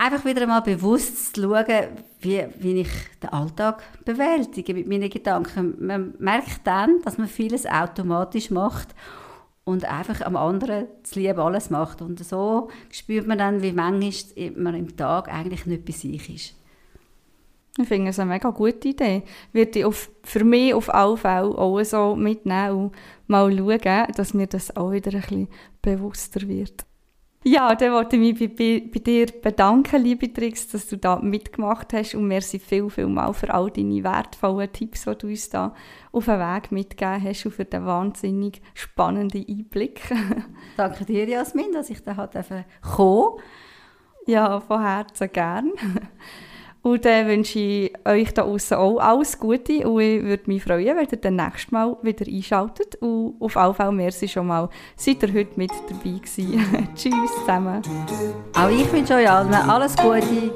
einfach 0.00 0.24
wieder 0.24 0.42
einmal 0.42 0.62
bewusst 0.62 1.34
zu 1.34 1.42
schauen, 1.42 1.88
wie, 2.20 2.44
wie 2.58 2.80
ich 2.80 2.88
den 3.22 3.30
Alltag 3.30 3.82
bewältige 4.04 4.72
mit 4.74 4.88
meinen 4.88 5.10
Gedanken. 5.10 5.76
Man 5.78 6.14
merkt 6.18 6.66
dann, 6.66 7.02
dass 7.02 7.18
man 7.18 7.28
vieles 7.28 7.66
automatisch 7.66 8.50
macht 8.50 8.94
und 9.64 9.84
einfach 9.84 10.22
am 10.22 10.36
anderen 10.36 10.86
zu 11.02 11.20
lieb 11.20 11.38
alles 11.38 11.68
macht. 11.68 12.00
Und 12.00 12.24
so 12.24 12.70
spürt 12.90 13.26
man 13.26 13.38
dann, 13.38 13.62
wie 13.62 13.72
manchmal 13.72 14.50
man 14.56 14.74
im 14.74 14.96
Tag 14.96 15.28
eigentlich 15.28 15.66
nicht 15.66 15.84
bei 15.84 15.92
sich 15.92 16.34
ist. 16.34 16.54
Ich 17.78 17.86
finde 17.86 18.10
es 18.10 18.18
eine 18.18 18.32
mega 18.32 18.50
gute 18.50 18.88
Idee. 18.88 19.22
Wird 19.52 19.76
ich 19.76 19.84
auf, 19.84 20.10
für 20.24 20.44
mich 20.44 20.74
auf 20.74 20.92
alle 20.92 21.16
Fälle 21.16 21.56
auch 21.56 21.82
so 21.84 22.16
mitnehmen 22.16 22.76
und 22.76 22.94
mal 23.26 23.54
schauen, 23.56 24.06
dass 24.16 24.34
mir 24.34 24.46
das 24.46 24.74
auch 24.76 24.92
wieder 24.92 25.12
ein 25.12 25.20
bisschen 25.20 25.48
bewusster 25.82 26.48
wird. 26.48 26.84
Ja, 27.42 27.74
dann 27.74 27.92
wollte 27.92 28.16
ich 28.16 28.38
mich 28.38 28.54
bei, 28.54 28.86
bei, 28.92 29.00
dir 29.00 29.26
bedanken, 29.26 30.02
liebe 30.02 30.30
Trix, 30.30 30.68
dass 30.68 30.86
du 30.88 30.98
da 30.98 31.16
mitgemacht 31.16 31.94
hast 31.94 32.14
und 32.14 32.28
merci 32.28 32.58
viel, 32.58 32.90
viel 32.90 33.06
mal 33.06 33.32
für 33.32 33.54
all 33.54 33.70
deine 33.70 34.04
wertvollen 34.04 34.70
Tipps, 34.70 35.04
die 35.04 35.16
du 35.16 35.26
uns 35.28 35.48
da 35.48 35.74
auf 36.12 36.26
den 36.26 36.38
Weg 36.38 36.70
mitgegeben 36.70 37.24
hast 37.24 37.46
und 37.46 37.52
für 37.52 37.64
den 37.64 37.86
wahnsinnig 37.86 38.60
spannenden 38.74 39.46
Einblick. 39.48 40.02
Danke 40.76 41.06
dir, 41.06 41.26
Jasmin, 41.26 41.72
dass 41.72 41.88
ich 41.88 42.02
da 42.02 42.12
kommen 42.12 42.30
durfte. 42.30 42.64
Ja, 44.26 44.60
von 44.60 44.82
Herzen 44.82 45.32
gern. 45.32 45.72
Und 46.82 47.04
dann 47.04 47.26
wünsche 47.26 47.58
ich 47.58 47.92
euch 48.06 48.32
da 48.32 48.42
außen 48.42 48.76
auch 48.76 48.98
alles 48.98 49.38
Gute 49.38 49.86
und 49.86 50.00
ich 50.00 50.22
würde 50.22 50.44
mich 50.46 50.62
freuen, 50.62 50.96
wenn 50.96 51.08
ihr 51.10 51.18
dann 51.18 51.36
nächstes 51.36 51.70
Mal 51.70 51.94
wieder 52.02 52.26
einschaltet. 52.26 52.96
Und 52.96 53.36
auf 53.40 53.54
jeden 53.54 53.74
Fall 53.74 53.92
merci 53.92 54.28
schon 54.28 54.46
mal, 54.46 54.70
seid 54.96 55.22
ihr 55.22 55.34
heute 55.34 55.52
mit 55.56 55.70
dabei 55.88 56.18
gewesen. 56.18 56.88
Tschüss 56.94 57.34
zusammen. 57.40 57.82
Auch 58.54 58.70
ich 58.70 58.90
wünsche 58.92 59.14
euch 59.14 59.30
allen 59.30 59.52
alles 59.52 59.94
Gute. 59.96 60.52